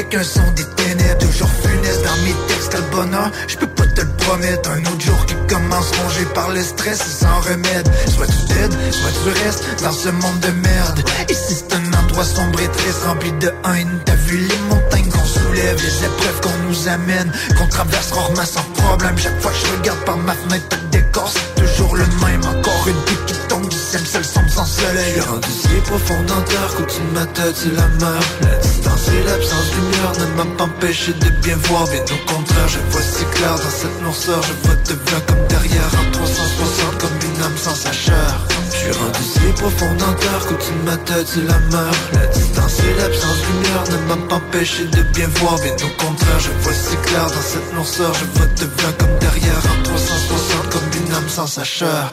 Débarque 0.07 0.15
avec 0.15 0.15
un 0.15 0.25
son 0.25 0.51
des 0.53 0.65
ténèbres. 0.65 1.19
Toujours 1.19 1.51
funeste 1.63 2.03
dans 2.05 2.17
mes 2.25 2.35
textes, 2.49 2.71
quel 2.71 2.83
bonheur. 2.91 3.31
Je 3.49 3.57
peux 3.57 3.67
pas 3.67 3.87
te 3.87 4.01
le 4.01 4.09
promettre. 4.19 4.71
Un 4.71 4.81
autre 4.81 5.01
jour 5.01 5.27
qui 5.27 5.35
commence 5.49 5.91
rongé 6.03 6.25
par 6.35 6.51
le 6.51 6.63
stress 6.63 7.01
et 7.01 7.25
sans 7.25 7.41
remède. 7.41 7.89
Soit 8.09 8.27
tu 8.27 8.55
t'aides, 8.55 8.75
soit 8.93 9.11
tu 9.23 9.45
restes 9.45 9.65
dans 9.83 9.93
ce 9.93 10.09
monde 10.09 10.41
de 10.41 10.51
merde. 10.51 11.03
Ici 11.29 11.57
c'est 11.57 11.75
un 11.75 12.05
endroit 12.05 12.25
sombre 12.25 12.61
et 12.61 12.69
triste, 12.69 13.05
rempli 13.07 13.33
de 13.33 13.49
haine. 13.49 14.01
T'as 14.05 14.15
vu 14.15 14.39
les 14.39 14.59
montagnes 14.71 15.09
qu'on 15.09 15.25
soulève, 15.25 15.77
les 15.83 16.05
épreuves 16.05 16.41
qu'on 16.41 16.69
nous 16.69 16.89
amène, 16.89 17.31
qu'on 17.59 17.67
traverse 17.67 18.13
rarement 18.13 18.45
sans 18.45 18.65
problème. 18.75 19.19
Chaque 19.19 19.41
fois 19.41 19.53
que 19.53 19.67
je 19.67 19.79
regarde 19.79 20.05
par 20.05 20.17
ma 20.19 20.35
fenêtre, 20.35 20.67
le 20.71 20.99
décor 20.99 21.31
c'est 21.33 21.63
toujours 21.63 21.97
le 21.97 22.07
même. 22.25 22.43
Encore 22.45 22.89
une 22.89 23.01
pique 23.05 23.26
seul 24.17 24.25
sombre 24.25 24.51
sans 24.51 24.64
soleil. 24.64 25.14
profond 25.85 26.23
dans 26.27 26.43
terre 26.43 26.75
qu'au-dessus 26.77 27.01
de 27.01 27.14
ma 27.14 27.27
c'est 27.55 27.75
la 27.75 27.87
mer 28.01 28.21
La 28.43 28.57
distance 28.59 29.09
et 29.09 29.23
l'absence 29.29 29.71
de 29.71 29.77
lumière 29.77 30.12
ne 30.21 30.37
m'a 30.37 30.57
pas 30.57 30.64
empêché 30.64 31.12
de 31.12 31.29
bien 31.45 31.57
voir. 31.64 31.85
Bien 31.85 32.01
au 32.01 32.33
contraire 32.33 32.69
je 32.69 32.79
vois 32.91 33.03
si 33.03 33.25
clair 33.35 33.55
dans 33.57 33.77
cette 33.81 34.03
noirceur. 34.03 34.41
Je 34.43 34.55
vois 34.67 34.77
devant 34.89 35.21
comme 35.27 35.47
derrière 35.49 35.91
en 36.01 36.11
360 36.12 36.99
comme 36.99 37.19
une 37.29 37.43
âme 37.43 37.57
sans 37.57 37.75
sa 37.75 37.93
chair. 37.93 38.47
Suis 38.71 38.93
rendu 38.93 39.23
si 39.23 39.53
profond 39.61 39.93
dans 39.99 40.14
terre 40.14 40.47
qu'au-dessus 40.49 40.73
de 40.73 40.85
ma 40.89 40.97
c'est 41.27 41.47
la 41.53 41.59
mer 41.73 41.93
La 42.14 42.27
distance 42.29 42.81
et 42.89 42.95
l'absence 42.99 43.41
de 43.43 43.47
lumière 43.53 43.85
ne 43.93 43.99
m'a 44.09 44.29
pas 44.29 44.37
empêché 44.37 44.85
de 44.85 45.03
bien 45.14 45.29
voir. 45.41 45.57
Bien 45.61 45.75
au 45.75 45.93
contraire 46.03 46.41
je 46.41 46.53
vois 46.62 46.73
si 46.73 46.97
clair 47.05 47.27
dans 47.27 47.47
cette 47.53 47.73
noirceur. 47.75 48.12
Je 48.14 48.25
vois 48.39 48.49
devant 48.57 48.93
comme 48.99 49.19
derrière 49.21 49.62
en 49.73 49.83
360 49.83 50.71
comme 50.73 51.05
une 51.05 51.12
âme 51.14 51.29
sans 51.29 51.47
sa 51.47 51.64
chair 51.64 52.12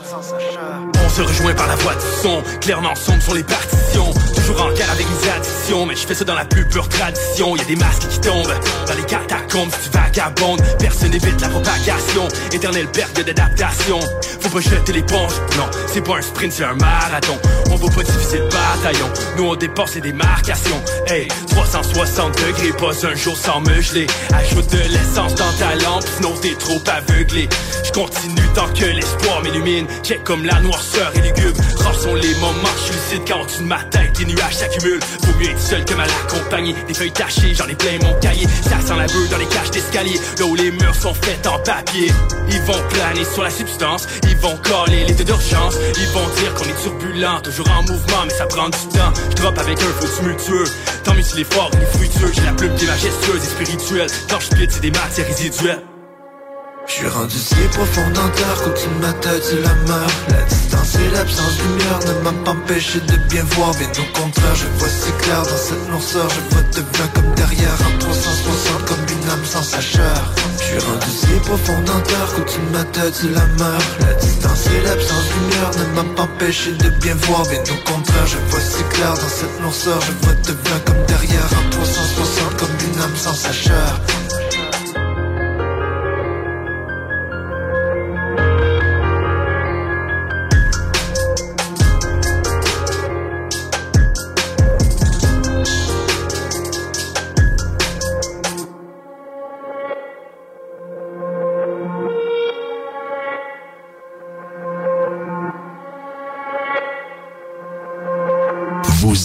se 1.14 1.22
rejoint 1.22 1.54
par 1.54 1.68
la 1.68 1.76
voix 1.76 1.94
du 1.94 2.06
son, 2.24 2.42
clairement 2.60 2.96
sombre 2.96 3.22
sur 3.22 3.36
les 3.36 3.44
partitions. 3.44 4.12
Toujours 4.46 4.62
en 4.62 4.74
guerre 4.74 4.92
avec 4.92 5.06
les 5.08 5.30
additions, 5.30 5.86
mais 5.86 5.96
je 5.96 6.06
fais 6.06 6.16
ça 6.16 6.26
dans 6.26 6.36
la 6.36 6.44
plus 6.44 6.66
pure 6.66 6.90
tradition. 6.90 7.56
Y 7.56 7.62
a 7.62 7.64
des 7.64 7.76
masques 7.78 8.08
qui 8.10 8.20
tombent 8.20 8.54
dans 8.88 8.94
les 8.94 9.04
catacombes, 9.04 9.72
tu 9.84 9.90
vagabondes. 9.90 10.62
Personne 10.80 11.12
n'évite 11.12 11.40
la 11.40 11.48
propagation, 11.48 12.28
éternel 12.52 12.88
perte 12.88 13.22
d'adaptation. 13.22 14.00
Faut 14.42 14.50
pas 14.50 14.60
jeter 14.60 14.92
l'éponge, 14.92 15.32
non, 15.58 15.66
c'est 15.88 16.02
pas 16.02 16.18
un 16.18 16.22
sprint, 16.22 16.52
c'est 16.52 16.66
un 16.66 16.74
marathon. 16.74 17.38
On 17.72 17.76
va 17.76 17.90
pas 17.90 18.04
diviser 18.04 18.40
le 18.40 18.50
bataillon, 18.50 19.10
nous 19.38 19.46
on 19.46 19.56
dépasse 19.56 19.96
les 19.96 20.02
démarcations. 20.02 20.84
Hey, 21.08 21.30
360 21.50 22.38
degrés, 22.46 22.74
pas 22.74 23.08
un 23.08 23.16
jour 23.16 23.38
sans 23.38 23.62
me 23.62 23.82
geler. 23.82 24.08
Ajoute 24.34 24.70
de 24.72 24.80
l'essence 24.90 25.36
dans 25.36 25.54
ta 25.54 25.76
lampe, 25.76 26.04
sinon 26.18 26.34
t'es 26.42 26.56
trop 26.56 26.82
aveuglé. 26.88 27.48
Je 27.84 27.92
continue 27.92 28.48
tant 28.54 28.68
que 28.74 28.86
l'espoir 28.86 29.42
m'illumine, 29.42 29.88
check 30.04 30.24
comme 30.24 30.46
la 30.46 30.60
noirceur 30.60 31.12
et 31.16 31.22
lugubre. 31.22 31.62
Rares 31.78 32.16
les 32.16 32.36
moments, 32.36 32.76
je 32.86 32.94
lucide 32.94 33.28
quand 33.28 33.44
de 33.60 33.64
ma 33.64 33.84
tête, 33.84 34.20
les 34.20 34.26
nuages 34.26 34.43
s'accumulent. 34.52 35.00
Faut 35.24 35.38
mieux 35.40 35.50
être 35.50 35.62
seul 35.62 35.86
que 35.86 35.94
mal 35.94 36.10
accompagné. 36.26 36.76
Des 36.88 36.94
feuilles 36.94 37.12
tachées, 37.12 37.54
j'en 37.54 37.68
ai 37.68 37.76
plein 37.76 37.98
mon 38.02 38.14
cahier. 38.20 38.48
Ça 38.64 38.82
sent 38.82 38.96
la 38.98 39.06
beuh 39.08 39.28
dans 39.30 39.38
les 39.38 39.46
cages 39.46 39.72
d'escalier, 39.72 40.20
là 40.40 40.46
où 40.46 40.56
les 40.56 40.72
murs 40.72 40.96
sont 40.96 41.14
faits 41.14 41.48
en 41.48 41.60
papier. 41.60 42.12
Ils 42.50 42.62
vont 42.62 42.82
planer 42.90 43.24
sur 43.24 43.44
la 43.44 43.50
substance, 43.50 44.08
ils 44.24 44.38
vont 44.38 44.58
coller 44.58 45.06
l'état 45.06 45.24
d'urgence. 45.24 45.76
Ils 45.98 46.08
vont 46.08 46.28
dire 46.40 46.54
qu'on 46.56 46.66
est 46.66 46.82
turbulent, 46.82 47.42
toujours 47.42 47.70
en 47.70 47.84
mouvement, 47.84 48.24
mais 48.26 48.34
ça 48.34 48.46
prend 48.46 48.70
du 48.70 48.78
temps. 48.90 49.14
Je 49.30 49.36
drop 49.36 49.58
avec 49.58 49.80
un 49.80 50.02
feu 50.02 50.08
tumultueux. 50.18 50.66
Tant 51.04 51.14
mieux 51.14 51.22
s'il 51.22 51.42
est 51.42 51.54
fort, 51.54 51.70
il 51.74 51.82
est 51.82 51.98
fructueux. 51.98 52.32
J'ai 52.34 52.44
la 52.44 52.54
plume 52.54 52.76
qui 52.76 52.86
est 52.86 52.88
majestueuse 52.88 53.44
et 53.44 53.64
spirituelle. 53.64 54.10
Quand 54.30 54.40
je 54.40 54.48
c'est 54.70 54.82
des 54.82 54.92
matières 54.92 55.28
résiduelles. 55.28 55.93
Je 56.86 56.92
suis 56.92 57.08
rendu 57.08 57.38
si 57.38 57.56
profond 57.72 58.10
dans 58.14 58.30
terre 58.36 58.62
qu'au-dessus 58.62 58.90
de 58.90 59.00
ma 59.00 59.08
la 59.08 59.74
mer 59.88 60.08
La 60.30 60.44
distance 60.44 60.96
et 60.96 61.16
l'absence 61.16 61.58
de 61.58 61.64
lumière 61.64 62.00
ne 62.08 62.24
m'a 62.24 62.44
pas 62.44 62.52
empêché 62.52 63.00
de 63.00 63.16
bien 63.30 63.44
voir. 63.56 63.72
Bien 63.76 63.88
au 63.88 64.20
contraire 64.20 64.56
je 64.56 64.68
vois 64.78 64.90
si 64.90 65.12
clair 65.24 65.44
dans 65.44 65.58
cette 65.58 65.90
noirceur. 65.90 66.28
Je 66.30 66.54
vois 66.54 66.64
devant 66.76 67.08
comme 67.14 67.36
derrière 67.36 67.78
en 67.88 67.98
360 68.00 68.86
comme 68.86 69.06
une 69.16 69.30
âme 69.30 69.46
sans 69.46 69.64
sa 69.64 69.80
chair 69.80 70.34
Je 70.60 70.64
suis 70.64 70.80
rendu 70.80 71.08
si 71.08 71.40
profond 71.48 71.80
dans 71.86 72.02
terre 72.02 72.34
qu'au-dessus 72.36 72.60
de 72.60 73.32
ma 73.32 73.40
la 73.40 73.46
mer 73.46 73.80
La 74.02 74.14
distance 74.16 74.68
et 74.68 74.82
l'absence 74.82 75.26
de 75.30 75.34
lumière 75.40 75.72
ne 75.80 75.96
m'a 75.96 76.16
pas 76.16 76.24
empêché 76.24 76.74
de 76.74 76.90
bien 77.00 77.16
voir. 77.16 77.44
Bien 77.48 77.64
au 77.64 77.90
contraire 77.90 78.28
je 78.28 78.38
vois 78.52 78.60
si 78.60 78.84
clair 78.92 79.14
dans 79.14 79.30
cette 79.30 79.62
noirceur. 79.62 80.00
Je 80.02 80.26
vois 80.26 80.36
devant 80.44 80.80
comme 80.86 81.06
derrière 81.08 81.48
en 81.48 81.70
360 81.70 82.58
comme 82.58 82.76
une 82.92 83.02
âme 83.02 83.16
sans 83.16 83.34
sa 83.34 83.54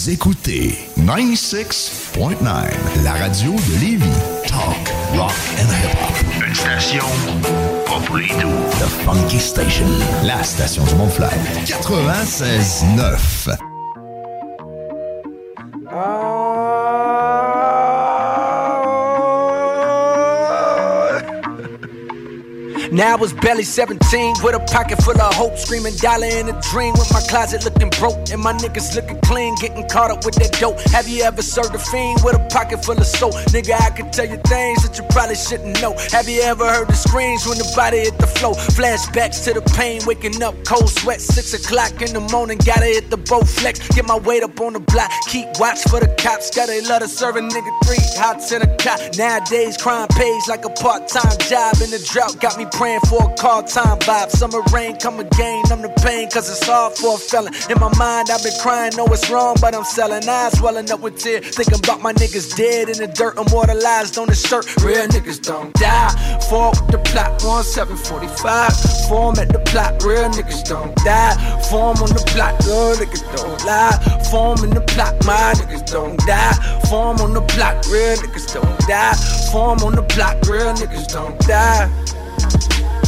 Vous 0.09 0.15
écoutez 0.15 0.73
96.9, 0.97 2.43
la 3.03 3.13
radio 3.13 3.51
de 3.51 3.79
Lévis. 3.79 4.09
Talk, 4.47 4.89
rock 5.13 5.31
and 5.59 5.69
hip-hop. 5.69 6.15
Une 6.47 6.55
station 6.55 7.05
pas 7.85 7.99
pour 8.07 8.17
les 8.17 8.29
doux. 8.29 8.49
The 8.79 8.87
Funky 9.05 9.39
Station, 9.39 9.85
la 10.23 10.41
station 10.41 10.83
du 10.85 10.95
Mont-Flair. 10.95 11.29
96.9. 11.63 13.68
Now 22.91 23.13
I 23.13 23.15
was 23.17 23.33
barely 23.33 23.63
17 23.63 24.37
with 24.41 24.55
a 24.55 24.59
pocket 24.71 25.01
full 25.03 25.19
of 25.21 25.33
hope, 25.35 25.57
screaming 25.57 25.95
dollar 25.97 26.25
in 26.25 26.49
a 26.49 26.59
dream 26.73 26.93
with 26.93 27.13
my 27.13 27.21
closet 27.29 27.63
looking 27.63 27.91
broke 28.01 28.31
and 28.31 28.41
my 28.41 28.53
niggas 28.53 28.95
looking 28.95 29.21
clean, 29.21 29.53
getting 29.61 29.87
caught 29.87 30.09
up 30.09 30.25
with 30.25 30.33
that 30.35 30.53
dope. 30.59 30.79
Have 30.89 31.07
you 31.07 31.21
ever 31.21 31.43
served 31.43 31.75
a 31.75 31.79
fiend 31.79 32.21
with 32.23 32.35
a 32.35 32.47
pocket 32.49 32.83
full 32.83 32.97
of 32.97 33.05
soap? 33.05 33.33
Nigga, 33.53 33.79
I 33.79 33.91
can 33.91 34.09
tell 34.09 34.25
you 34.25 34.37
things 34.47 34.81
that 34.81 34.97
you 34.97 35.05
probably 35.11 35.35
shouldn't 35.35 35.79
know. 35.81 35.93
Have 36.09 36.27
you 36.27 36.41
ever 36.41 36.65
heard 36.65 36.87
the 36.87 36.95
screams 36.95 37.45
when 37.45 37.59
the 37.59 37.71
body 37.75 37.99
hit 38.09 38.17
the 38.17 38.25
floor? 38.25 38.55
Flashbacks 38.73 39.43
to 39.45 39.53
the 39.53 39.61
pain, 39.77 40.01
waking 40.07 40.41
up 40.41 40.55
cold 40.65 40.89
sweat, 40.89 41.21
six 41.21 41.53
o'clock 41.53 42.01
in 42.01 42.11
the 42.13 42.25
morning, 42.33 42.57
gotta 42.65 42.85
hit 42.85 43.11
the 43.11 43.17
boat 43.17 43.47
flex, 43.47 43.87
get 43.89 44.07
my 44.07 44.17
weight 44.17 44.41
up 44.41 44.59
on 44.61 44.73
the 44.73 44.79
block, 44.79 45.11
keep 45.27 45.45
watch 45.59 45.83
for 45.85 45.99
the 45.99 46.09
cops, 46.17 46.49
gotta 46.49 47.07
serve 47.07 47.35
a 47.35 47.41
nigga 47.41 47.69
three 47.85 48.01
hots 48.17 48.51
in 48.51 48.63
a 48.63 48.77
cot. 48.77 49.15
Nowadays, 49.15 49.77
crime 49.77 50.07
pays 50.17 50.47
like 50.47 50.65
a 50.65 50.69
part-time 50.69 51.37
job, 51.45 51.77
and 51.85 51.93
the 51.93 52.01
drought 52.11 52.39
got 52.41 52.57
me 52.57 52.65
praying 52.79 53.01
for 53.11 53.29
a 53.29 53.35
call 53.35 53.61
time 53.61 53.99
vibe. 53.99 54.29
Summer 54.31 54.61
rain 54.71 54.95
come 54.95 55.19
again, 55.19 55.63
I'm 55.69 55.81
the 55.81 55.91
pain, 56.01 56.31
cause 56.31 56.49
it's 56.49 56.65
hard 56.65 56.95
for 56.95 57.15
a 57.15 57.17
felon. 57.17 57.53
In 57.69 57.77
my 57.77 57.91
mind, 57.99 58.29
I've 58.31 58.41
been 58.41 58.55
crying, 58.61 58.95
know 58.95 59.05
it's 59.07 59.29
wrong, 59.29 59.57
but 59.59 59.75
I'm 59.75 59.83
selling 59.83 60.27
eyes, 60.27 60.57
swelling 60.57 60.89
up 60.89 61.01
with 61.01 61.19
tears. 61.19 61.53
Thinking 61.57 61.79
about 61.83 62.01
my 62.01 62.13
niggas 62.13 62.55
dead 62.55 62.87
in 62.87 62.97
the 62.97 63.07
dirt, 63.07 63.37
immortalized 63.37 64.17
on 64.17 64.27
the 64.27 64.35
shirt. 64.35 64.63
Real 64.79 65.05
niggas 65.11 65.43
don't 65.43 65.73
die. 65.73 66.07
Fall 66.49 66.71
with 66.71 66.87
the 66.87 66.99
plot, 67.11 67.43
1745. 67.43 69.09
Form 69.09 69.35
at 69.35 69.51
the 69.51 69.59
plot, 69.59 70.01
real 70.01 70.29
niggas 70.31 70.63
don't 70.63 70.95
die. 71.03 71.35
Form 71.69 71.99
on 71.99 72.15
the 72.15 72.23
plot, 72.31 72.55
real 72.63 72.95
niggas 72.95 73.27
don't 73.35 73.59
lie. 73.67 73.91
Form 74.31 74.63
in 74.63 74.71
the 74.71 74.81
plot, 74.87 75.19
my 75.25 75.51
niggas 75.59 75.91
don't 75.91 76.17
die. 76.23 76.55
Form 76.87 77.19
on 77.19 77.33
the 77.33 77.41
plot, 77.41 77.85
real 77.91 78.15
niggas 78.15 78.47
don't 78.53 78.79
die. 78.87 79.15
Form 79.51 79.79
on 79.83 79.95
the 79.95 80.03
plot, 80.03 80.47
real 80.47 80.71
niggas 80.71 81.11
don't 81.11 81.37
die. 81.41 81.91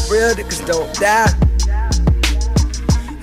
Real 0.10 0.34
niggas 0.36 0.66
don't 0.66 0.94
die. 0.96 1.30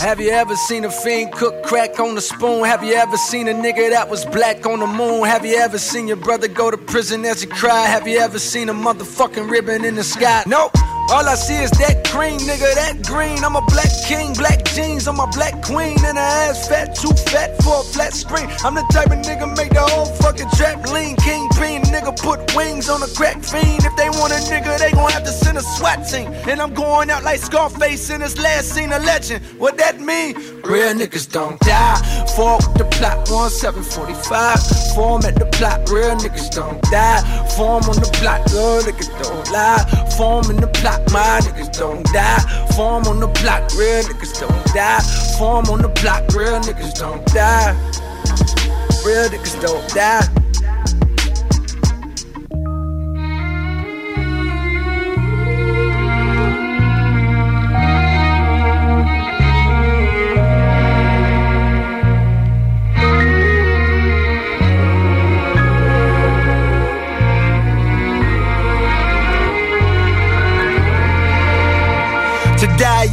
Have 0.01 0.21
you 0.21 0.31
ever 0.31 0.55
seen 0.55 0.85
a 0.85 0.91
fiend 0.91 1.33
cook 1.33 1.65
crack 1.65 1.99
on 1.99 2.15
the 2.15 2.21
spoon? 2.21 2.65
Have 2.65 2.85
you 2.85 2.95
ever 2.95 3.17
seen 3.17 3.49
a 3.49 3.53
nigga 3.53 3.91
that 3.91 4.09
was 4.09 4.25
black 4.25 4.65
on 4.65 4.79
the 4.79 4.87
moon? 4.87 5.25
Have 5.25 5.45
you 5.45 5.57
ever 5.57 5.77
seen 5.77 6.07
your 6.07 6.17
brother 6.17 6.47
go 6.47 6.71
to 6.71 6.79
prison 6.79 7.25
as 7.25 7.41
he 7.41 7.49
cried? 7.49 7.89
Have 7.89 8.07
you 8.07 8.19
ever 8.19 8.39
seen 8.39 8.69
a 8.69 8.75
motherfucking 8.75 9.51
ribbon 9.51 9.85
in 9.85 9.97
the 9.97 10.05
sky? 10.05 10.45
Nope. 10.47 10.73
All 11.11 11.27
I 11.27 11.37
see 11.37 11.57
is 11.57 11.71
that 11.81 12.05
green, 12.13 12.39
nigga, 12.41 12.69
that 12.75 13.03
green. 13.03 13.43
I'm 13.43 13.57
a 13.57 13.63
black 13.63 13.89
king, 14.05 14.35
black 14.35 14.63
jeans, 14.65 15.09
I'm 15.09 15.19
a 15.21 15.27
black 15.29 15.63
queen. 15.65 15.97
And 16.05 16.19
her 16.19 16.33
ass 16.49 16.69
fat, 16.69 16.95
too 16.95 17.13
fat 17.33 17.57
for 17.63 17.81
a 17.81 17.83
flat 17.83 18.13
screen. 18.13 18.47
I'm 18.63 18.75
the 18.75 18.85
type 18.93 19.09
of 19.09 19.25
nigga 19.25 19.49
make 19.57 19.71
the 19.71 19.81
whole 19.81 20.05
fucking 20.05 20.51
trap 20.57 20.85
lean. 20.93 21.17
Kingpin, 21.17 21.83
nigga 21.89 22.13
put 22.21 22.55
wings 22.55 22.91
on 22.91 23.03
a 23.03 23.09
crack 23.17 23.43
fiend. 23.43 23.85
If 23.85 23.97
they 23.97 24.11
want 24.21 24.33
a 24.33 24.41
nigga, 24.53 24.79
they 24.79 24.93
gon' 24.93 25.11
have 25.11 25.25
to 25.25 25.33
send 25.33 25.57
a 25.57 25.63
SWAT 25.63 26.07
team. 26.07 26.29
And 26.47 26.61
I'm 26.61 26.75
going 26.75 27.09
out 27.09 27.25
like 27.25 27.41
Scarface 27.41 28.11
in 28.11 28.21
his 28.21 28.39
last 28.39 28.75
scene, 28.75 28.93
a 28.93 28.99
legend. 28.99 29.43
What 29.57 29.79
that 29.79 30.01
mean? 30.01 30.35
Real 30.63 30.93
niggas 30.93 31.33
don't 31.33 31.59
die. 31.61 31.97
Fall 32.37 32.59
with 32.59 32.77
the 32.77 32.85
plot, 32.85 33.29
1745. 33.31 34.95
Form 34.95 35.25
at 35.25 35.37
the 35.37 35.47
plot, 35.57 35.89
real 35.89 36.15
niggas 36.17 36.51
don't 36.51 36.83
die. 36.91 37.21
Form 37.57 37.85
on 37.85 37.97
the 37.97 38.11
plot, 38.21 38.45
real 38.53 38.83
niggas 38.85 39.09
don't 39.23 39.51
lie. 39.51 39.83
Form 40.17 40.51
in 40.51 40.57
the 40.61 40.69
plot, 40.69 40.98
my 41.13 41.41
niggas 41.43 41.77
don't 41.79 42.05
die. 42.13 42.39
Form 42.77 43.05
on 43.07 43.21
the 43.21 43.29
block, 43.41 43.71
real 43.75 44.03
niggas 44.03 44.41
don't 44.41 44.65
die. 44.75 45.01
Form 45.39 45.67
on 45.67 45.83
the 45.83 45.89
block, 46.01 46.23
real 46.35 46.61
niggas 46.61 46.95
don't 46.99 47.25
die. 47.27 47.73
Real 49.05 49.29
niggas 49.29 49.61
don't 49.61 49.89
die. 49.95 50.48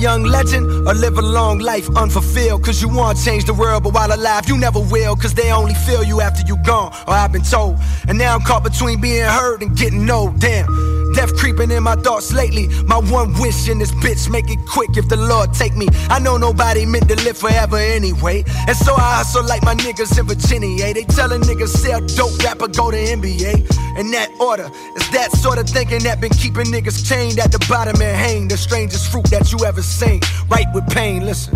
Young 0.06 0.24
legend 0.24 0.66
or 0.88 0.94
live 0.94 1.18
a 1.18 1.22
long 1.40 1.58
life 1.58 1.88
unfulfilled. 1.98 2.64
Cause 2.64 2.80
you 2.80 2.88
wanna 2.88 3.18
change 3.18 3.46
the 3.46 3.56
world, 3.56 3.82
but 3.84 3.92
while 3.96 4.14
alive, 4.14 4.48
you 4.48 4.56
never 4.56 4.80
will. 4.80 5.16
Cause 5.16 5.34
they 5.34 5.52
only 5.52 5.74
feel 5.74 6.04
you 6.04 6.22
after 6.22 6.44
you 6.46 6.58
gone, 6.58 6.94
or 7.08 7.14
I've 7.16 7.32
been 7.32 7.42
told. 7.42 7.80
And 8.08 8.16
now 8.16 8.36
I'm 8.36 8.42
caught 8.42 8.64
between 8.64 9.02
being 9.02 9.26
heard 9.40 9.64
and 9.64 9.76
getting 9.76 10.08
old. 10.12 10.40
Damn. 10.40 10.95
Death 11.16 11.38
creeping 11.38 11.72
in 11.72 11.82
my 11.84 11.96
thoughts 11.96 12.34
lately. 12.34 12.68
My 12.84 12.98
one 12.98 13.34
wish 13.40 13.70
in 13.70 13.80
this 13.80 13.92
bitch, 13.92 14.30
make 14.30 14.50
it 14.50 14.60
quick 14.68 14.98
if 14.98 15.08
the 15.08 15.16
Lord 15.16 15.54
take 15.54 15.76
me. 15.76 15.88
I 16.10 16.20
know 16.20 16.36
nobody 16.36 16.86
meant 16.86 17.08
to 17.08 17.16
live 17.24 17.38
forever 17.38 17.78
anyway. 17.78 18.44
And 18.68 18.76
so 18.76 18.94
I 18.94 19.24
hustle 19.24 19.46
like 19.46 19.64
my 19.64 19.76
niggas 19.76 20.20
in 20.20 20.28
Virginia. 20.28 20.94
They 20.94 21.04
tellin' 21.04 21.42
niggas 21.42 21.70
sell 21.70 22.02
dope 22.02 22.38
rapper, 22.44 22.68
go 22.68 22.92
to 22.92 22.98
NBA. 22.98 23.98
In 23.98 24.12
that 24.12 24.30
order, 24.42 24.70
it's 24.96 25.10
that 25.12 25.32
sort 25.32 25.58
of 25.58 25.70
thinking 25.70 26.04
that 26.04 26.20
been 26.20 26.32
keeping 26.32 26.66
niggas 26.66 27.08
chained 27.08 27.40
at 27.40 27.52
the 27.52 27.66
bottom 27.70 28.02
and 28.02 28.18
hang. 28.18 28.48
The 28.50 28.58
strangest 28.58 29.10
fruit 29.10 29.26
that 29.32 29.54
you 29.54 29.66
ever 29.66 29.82
seen. 29.82 30.20
Right 30.50 30.68
with 30.74 30.86
pain, 30.90 31.26
listen. 31.26 31.54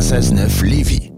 96.9 0.00 0.62
Lévis. 0.62 1.15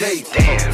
take. 0.00 0.24
Damn. 0.32 0.69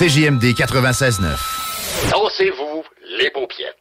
CJMD 0.00 0.54
96.9. 0.54 1.26
Dansez-vous 2.10 2.82
les 3.18 3.30
paupiètes. 3.32 3.76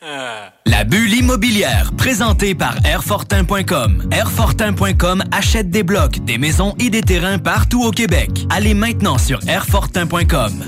La 0.64 0.84
bulle 0.84 1.12
immobilière, 1.12 1.90
présentée 1.98 2.54
par 2.54 2.74
Airfortin.com. 2.86 4.08
Airfortin.com 4.10 5.24
achète 5.30 5.68
des 5.68 5.82
blocs, 5.82 6.24
des 6.24 6.38
maisons 6.38 6.74
et 6.80 6.88
des 6.88 7.02
terrains 7.02 7.36
partout 7.36 7.84
au 7.84 7.90
Québec. 7.90 8.30
Allez 8.48 8.72
maintenant 8.72 9.18
sur 9.18 9.46
Airfortin.com. 9.46 10.64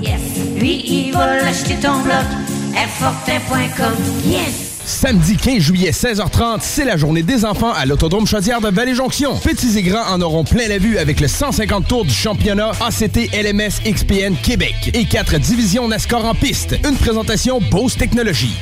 Lui, 0.59 0.83
il 0.85 1.11
va 1.11 1.37
l'acheter 1.37 1.79
ton 1.81 1.99
bloc. 2.01 2.27
Airfortin.com. 2.75 3.95
Yes! 4.23 4.78
Samedi 4.89 5.37
15 5.37 5.59
juillet, 5.59 5.91
16h30, 5.91 6.61
c'est 6.61 6.83
la 6.83 6.97
journée 6.97 7.21
des 7.21 7.45
enfants 7.45 7.71
à 7.71 7.85
l'Autodrome 7.85 8.25
Chaudière 8.25 8.59
de 8.59 8.69
Vallée-Jonction. 8.69 9.37
Petits 9.37 9.77
et 9.77 9.83
grands 9.83 10.11
en 10.11 10.19
auront 10.19 10.43
plein 10.43 10.67
la 10.67 10.79
vue 10.79 10.97
avec 10.97 11.19
le 11.19 11.27
150 11.27 11.87
tours 11.87 12.05
du 12.05 12.13
championnat 12.13 12.71
ACT 12.81 13.31
LMS 13.31 13.83
XPN 13.85 14.35
Québec 14.35 14.89
et 14.95 15.05
quatre 15.05 15.37
divisions 15.37 15.87
NASCAR 15.87 16.25
en 16.25 16.33
piste. 16.33 16.75
Une 16.83 16.97
présentation 16.97 17.59
Bose 17.69 17.97
Technologies. 17.97 18.57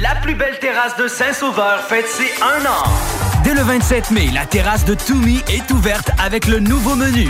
La 0.00 0.14
plus 0.22 0.36
belle 0.36 0.60
terrasse 0.60 0.96
de 0.96 1.08
Saint-Sauveur 1.08 1.80
fête 1.88 2.06
ses 2.06 2.30
un 2.40 2.64
an. 2.64 2.84
Dès 3.42 3.54
le 3.54 3.62
27 3.62 4.12
mai, 4.12 4.28
la 4.32 4.46
terrasse 4.46 4.84
de 4.84 4.94
Toumi 4.94 5.42
est 5.48 5.68
ouverte 5.72 6.12
avec 6.24 6.46
le 6.46 6.60
nouveau 6.60 6.94
menu. 6.94 7.28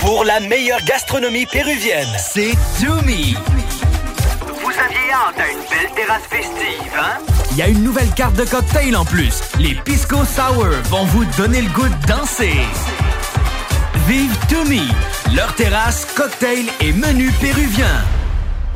Pour 0.00 0.24
la 0.24 0.40
meilleure 0.40 0.84
gastronomie 0.84 1.46
péruvienne, 1.46 2.06
c'est 2.18 2.52
Toumi. 2.78 3.34
Vous 4.76 4.82
aviez 4.82 5.10
hâte 5.10 5.40
à 5.40 5.50
une 5.52 5.58
belle 5.70 5.94
terrasse 5.94 6.24
festive, 6.28 6.92
hein? 6.98 7.18
Il 7.52 7.56
y 7.56 7.62
a 7.62 7.68
une 7.68 7.82
nouvelle 7.82 8.10
carte 8.10 8.34
de 8.36 8.44
cocktail 8.44 8.94
en 8.94 9.06
plus. 9.06 9.40
Les 9.58 9.74
Pisco 9.74 10.18
Sour 10.26 10.66
vont 10.90 11.04
vous 11.06 11.24
donner 11.38 11.62
le 11.62 11.70
goût 11.70 11.88
de 11.88 12.06
danser. 12.06 12.52
Vive 14.06 14.36
Toumi, 14.50 14.82
leur 15.34 15.54
terrasse, 15.54 16.06
cocktail 16.14 16.66
et 16.80 16.92
menu 16.92 17.30
péruvien. 17.40 18.04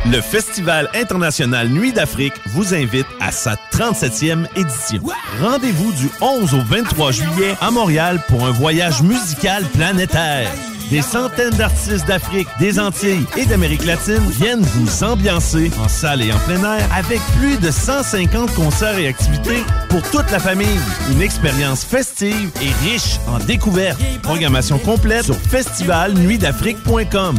Le 0.06 0.22
Festival 0.22 0.88
international 0.94 1.68
Nuit 1.68 1.92
d'Afrique 1.92 2.40
vous 2.46 2.74
invite 2.74 3.06
à 3.20 3.30
sa 3.30 3.56
37e 3.70 4.46
édition. 4.56 5.02
Rendez-vous 5.42 5.92
du 5.92 6.08
11 6.22 6.54
au 6.54 6.62
23 6.62 7.12
juillet 7.12 7.56
à 7.60 7.70
Montréal 7.70 8.22
pour 8.28 8.46
un 8.46 8.52
voyage 8.52 9.02
musical 9.02 9.64
planétaire. 9.64 10.48
Des 10.90 11.02
centaines 11.02 11.50
d'artistes 11.50 12.08
d'Afrique, 12.08 12.48
des 12.58 12.80
Antilles 12.80 13.24
et 13.36 13.46
d'Amérique 13.46 13.84
latine 13.84 14.28
viennent 14.28 14.60
vous 14.60 15.04
ambiancer 15.04 15.70
en 15.80 15.86
salle 15.88 16.20
et 16.20 16.32
en 16.32 16.38
plein 16.40 16.78
air 16.78 16.92
avec 16.92 17.20
plus 17.38 17.58
de 17.58 17.70
150 17.70 18.52
concerts 18.54 18.98
et 18.98 19.06
activités 19.06 19.62
pour 19.88 20.02
toute 20.10 20.28
la 20.32 20.40
famille. 20.40 20.66
Une 21.12 21.22
expérience 21.22 21.84
festive 21.84 22.50
et 22.60 22.72
riche 22.84 23.20
en 23.28 23.38
découvertes. 23.38 24.00
Programmation 24.22 24.80
complète 24.80 25.26
sur 25.26 25.36
festivalnuitdafrique.com. 25.36 27.36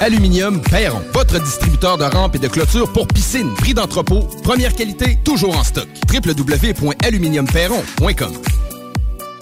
Aluminium 0.00 0.62
Perron, 0.62 1.02
votre 1.12 1.38
distributeur 1.42 1.98
de 1.98 2.04
rampes 2.04 2.36
et 2.36 2.38
de 2.38 2.48
clôtures 2.48 2.90
pour 2.90 3.06
piscine, 3.06 3.52
prix 3.54 3.74
d'entrepôt, 3.74 4.20
première 4.42 4.74
qualité, 4.74 5.18
toujours 5.24 5.58
en 5.58 5.64
stock. 5.64 5.88
www.aluminiumperron.com 6.10 8.53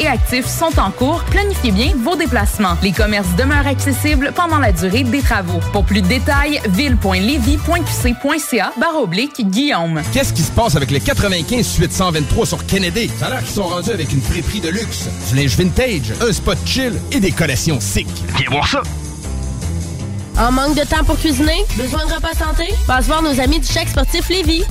et 0.00 0.06
actif 0.06 0.46
sont 0.46 0.78
en 0.78 0.90
cours. 0.90 1.22
Planifiez 1.30 1.72
bien 1.72 1.92
vos 1.96 2.16
déplacements. 2.16 2.76
Les 2.82 2.92
commerces 2.92 3.34
demeurent 3.36 3.66
accessibles 3.66 4.32
pendant 4.34 4.58
la 4.58 4.72
durée 4.72 5.02
des 5.02 5.20
travaux. 5.20 5.60
Pour 5.72 5.84
plus 5.84 6.02
de 6.02 6.06
détails, 6.06 6.60
ville.levy.qc.ca 6.68 8.72
barre 8.78 9.02
oblique 9.02 9.48
Guillaume. 9.50 10.02
Qu'est-ce 10.12 10.32
qui 10.32 10.42
se 10.42 10.52
passe 10.52 10.76
avec 10.76 10.90
les 10.90 11.00
95 11.00 11.66
suite 11.66 11.92
123 11.92 12.46
sur 12.46 12.64
Kennedy? 12.66 13.10
Ça 13.18 13.26
a 13.26 13.30
l'air 13.30 13.38
qu'ils 13.40 13.54
sont 13.54 13.64
rendus 13.64 13.90
avec 13.90 14.12
une 14.12 14.22
friperie 14.22 14.60
de 14.60 14.68
luxe, 14.68 15.08
du 15.30 15.36
linge 15.36 15.56
vintage, 15.56 16.12
un 16.20 16.32
spot 16.32 16.58
chill 16.64 16.92
et 17.10 17.20
des 17.20 17.32
collations 17.32 17.80
sick. 17.80 18.08
Viens 18.36 18.50
voir 18.50 18.68
ça! 18.68 18.82
En 20.38 20.52
manque 20.52 20.76
de 20.76 20.84
temps 20.84 21.02
pour 21.04 21.18
cuisiner? 21.18 21.64
Besoin 21.76 22.06
de 22.06 22.12
repas 22.12 22.34
santé? 22.34 22.72
Passe 22.86 23.06
voir 23.06 23.22
nos 23.22 23.40
amis 23.40 23.58
du 23.58 23.66
Chèque 23.66 23.88
Sportif 23.88 24.28
Lévis. 24.28 24.62